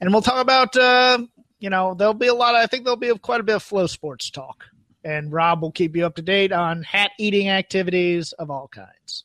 and 0.01 0.13
we'll 0.13 0.23
talk 0.23 0.41
about, 0.41 0.77
uh, 0.77 1.19
you 1.61 1.71
know, 1.71 1.95
there'll 1.95 2.15
be 2.15 2.27
a 2.27 2.35
lot. 2.35 2.57
Of, 2.57 2.63
I 2.63 2.67
think 2.67 2.85
there'll 2.85 2.97
be 2.97 3.17
quite 3.19 3.41
a 3.41 3.45
bit 3.45 3.57
of 3.57 3.63
flow 3.63 3.87
sports 3.87 4.31
talk. 4.31 4.65
And 5.03 5.33
Rob 5.33 5.63
will 5.63 5.73
keep 5.73 5.97
you 5.97 6.05
up 6.05 6.17
to 6.17 6.23
date 6.23 6.53
on 6.53 6.83
hat 6.83 7.13
eating 7.19 7.49
activities 7.49 8.33
of 8.33 8.51
all 8.51 8.69
kinds. 8.69 9.25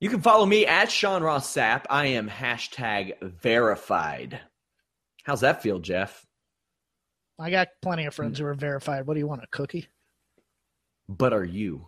You 0.00 0.10
can 0.10 0.20
follow 0.20 0.44
me 0.44 0.66
at 0.66 0.90
Sean 0.90 1.22
Ross 1.22 1.52
Sapp. 1.52 1.84
I 1.88 2.06
am 2.06 2.28
hashtag 2.28 3.20
verified. 3.22 4.40
How's 5.24 5.40
that 5.40 5.62
feel, 5.62 5.78
Jeff? 5.78 6.26
I 7.38 7.50
got 7.50 7.68
plenty 7.80 8.04
of 8.04 8.14
friends 8.14 8.38
who 8.38 8.46
are 8.46 8.54
verified. 8.54 9.06
What 9.06 9.14
do 9.14 9.20
you 9.20 9.26
want, 9.26 9.42
a 9.42 9.46
cookie? 9.50 9.88
But 11.08 11.32
are 11.32 11.44
you? 11.44 11.86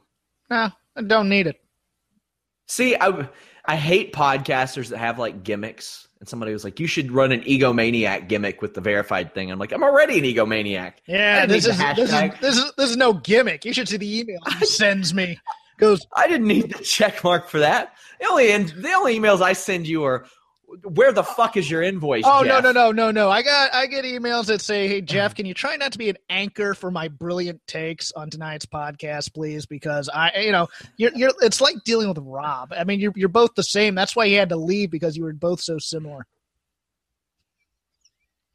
No, 0.50 0.70
I 0.96 1.02
don't 1.02 1.28
need 1.28 1.46
it. 1.46 1.60
See, 2.66 2.96
I 2.96 3.28
I 3.68 3.76
hate 3.76 4.14
podcasters 4.14 4.88
that 4.88 4.98
have 4.98 5.18
like 5.18 5.44
gimmicks. 5.44 6.08
And 6.20 6.28
somebody 6.28 6.52
was 6.52 6.64
like, 6.64 6.80
"You 6.80 6.88
should 6.88 7.12
run 7.12 7.30
an 7.30 7.42
egomaniac 7.42 8.26
gimmick 8.28 8.60
with 8.60 8.74
the 8.74 8.80
verified 8.80 9.34
thing." 9.34 9.52
I'm 9.52 9.58
like, 9.60 9.72
"I'm 9.72 9.84
already 9.84 10.18
an 10.18 10.24
egomaniac." 10.24 10.94
Yeah, 11.06 11.46
this 11.46 11.66
is, 11.66 11.78
this 11.78 12.10
is 12.12 12.30
this 12.40 12.56
is 12.56 12.72
this 12.76 12.90
is 12.90 12.96
no 12.96 13.12
gimmick. 13.12 13.64
You 13.64 13.72
should 13.72 13.88
see 13.88 13.98
the 13.98 14.18
email 14.18 14.38
he 14.58 14.64
sends 14.64 15.14
me. 15.14 15.38
Goes, 15.76 16.04
I 16.16 16.26
didn't 16.26 16.48
need 16.48 16.72
the 16.72 16.82
check 16.82 17.22
mark 17.22 17.48
for 17.48 17.60
that. 17.60 17.94
The 18.20 18.26
only 18.26 18.56
the 18.56 18.92
only 18.94 19.16
emails 19.16 19.42
I 19.42 19.52
send 19.52 19.86
you 19.86 20.02
are 20.02 20.26
where 20.84 21.12
the 21.12 21.24
fuck 21.24 21.56
is 21.56 21.70
your 21.70 21.82
invoice? 21.82 22.24
Oh 22.26 22.44
Jeff? 22.44 22.62
no 22.62 22.72
no 22.72 22.72
no 22.72 22.92
no 22.92 23.10
no! 23.10 23.30
I 23.30 23.42
got 23.42 23.74
I 23.74 23.86
get 23.86 24.04
emails 24.04 24.46
that 24.46 24.60
say, 24.60 24.86
"Hey 24.86 25.00
Jeff, 25.00 25.34
can 25.34 25.46
you 25.46 25.54
try 25.54 25.76
not 25.76 25.92
to 25.92 25.98
be 25.98 26.10
an 26.10 26.18
anchor 26.28 26.74
for 26.74 26.90
my 26.90 27.08
brilliant 27.08 27.66
takes 27.66 28.12
on 28.12 28.28
tonight's 28.28 28.66
podcast, 28.66 29.32
please?" 29.32 29.64
Because 29.66 30.10
I, 30.12 30.40
you 30.40 30.52
know, 30.52 30.68
you're 30.96 31.12
you're 31.14 31.32
it's 31.40 31.60
like 31.62 31.76
dealing 31.84 32.08
with 32.08 32.18
Rob. 32.18 32.72
I 32.76 32.84
mean, 32.84 33.00
you're 33.00 33.12
you're 33.16 33.28
both 33.30 33.54
the 33.54 33.62
same. 33.62 33.94
That's 33.94 34.14
why 34.14 34.26
he 34.26 34.34
had 34.34 34.50
to 34.50 34.56
leave 34.56 34.90
because 34.90 35.16
you 35.16 35.24
were 35.24 35.32
both 35.32 35.60
so 35.60 35.78
similar. 35.78 36.26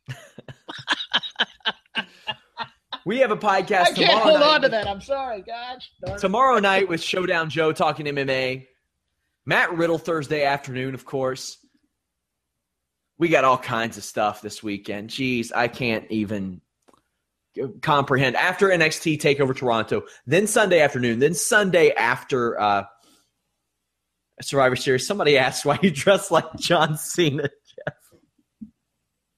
we 3.05 3.19
have 3.19 3.31
a 3.31 3.37
podcast. 3.37 3.85
I 3.85 3.91
can't 3.93 4.21
hold 4.21 4.41
on 4.41 4.61
to 4.61 4.65
with, 4.65 4.71
that. 4.71 4.87
I'm 4.87 5.01
sorry, 5.01 5.41
gosh. 5.41 5.91
Tomorrow 6.19 6.59
night 6.59 6.87
with 6.87 7.01
Showdown 7.01 7.49
Joe 7.49 7.71
talking 7.71 8.05
MMA. 8.05 8.67
Matt 9.45 9.73
Riddle 9.73 9.97
Thursday 9.97 10.45
afternoon, 10.45 10.93
of 10.93 11.03
course 11.05 11.57
we 13.17 13.29
got 13.29 13.43
all 13.43 13.57
kinds 13.57 13.97
of 13.97 14.03
stuff 14.03 14.41
this 14.41 14.63
weekend. 14.63 15.09
Jeez, 15.09 15.51
I 15.55 15.67
can't 15.67 16.09
even 16.09 16.61
comprehend. 17.81 18.35
After 18.35 18.67
NXT 18.69 19.19
Takeover 19.19 19.55
Toronto, 19.55 20.03
then 20.25 20.47
Sunday 20.47 20.81
afternoon, 20.81 21.19
then 21.19 21.33
Sunday 21.33 21.91
after 21.91 22.59
uh, 22.59 22.83
Survivor 24.41 24.75
Series. 24.75 25.05
Somebody 25.05 25.37
asked 25.39 25.65
why 25.65 25.79
you 25.81 25.91
dress 25.91 26.31
like 26.31 26.45
John 26.55 26.97
Cena. 26.97 27.49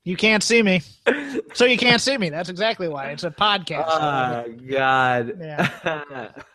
You 0.03 0.15
can't 0.15 0.43
see 0.43 0.61
me, 0.61 0.81
so 1.55 1.65
you 1.65 1.79
can't 1.79 1.99
see 1.99 2.15
me. 2.15 2.29
That's 2.29 2.49
exactly 2.49 2.87
why. 2.87 3.07
It's 3.07 3.23
a 3.23 3.31
podcast. 3.31 3.85
Oh 3.87 4.51
God. 4.71 5.33
Yeah. 5.39 6.29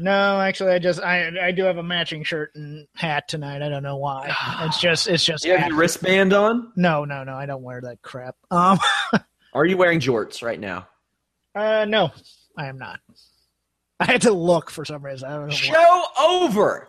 No, 0.00 0.40
actually, 0.40 0.72
I 0.72 0.78
just 0.78 1.00
I 1.00 1.30
I 1.40 1.50
do 1.52 1.64
have 1.64 1.76
a 1.76 1.82
matching 1.82 2.24
shirt 2.24 2.52
and 2.54 2.86
hat 2.96 3.28
tonight. 3.28 3.62
I 3.62 3.68
don't 3.68 3.82
know 3.82 3.96
why. 3.96 4.34
It's 4.62 4.80
just 4.80 5.08
it's 5.08 5.24
just. 5.24 5.44
You 5.44 5.56
have 5.56 5.68
your 5.68 5.76
wristband 5.76 6.32
on? 6.32 6.72
No, 6.76 7.04
no, 7.04 7.22
no. 7.24 7.34
I 7.34 7.46
don't 7.46 7.62
wear 7.62 7.80
that 7.82 8.02
crap. 8.02 8.36
Um. 8.50 8.78
Are 9.52 9.66
you 9.66 9.76
wearing 9.76 10.00
jorts 10.00 10.42
right 10.42 10.60
now? 10.60 10.86
Uh, 11.54 11.84
no, 11.88 12.12
I 12.56 12.66
am 12.66 12.78
not. 12.78 13.00
I 13.98 14.04
had 14.04 14.22
to 14.22 14.32
look 14.32 14.70
for 14.70 14.84
some 14.84 15.04
reason. 15.04 15.28
I 15.28 15.34
don't 15.34 15.48
know. 15.48 15.54
Show 15.54 15.72
why. 15.72 16.06
over. 16.18 16.88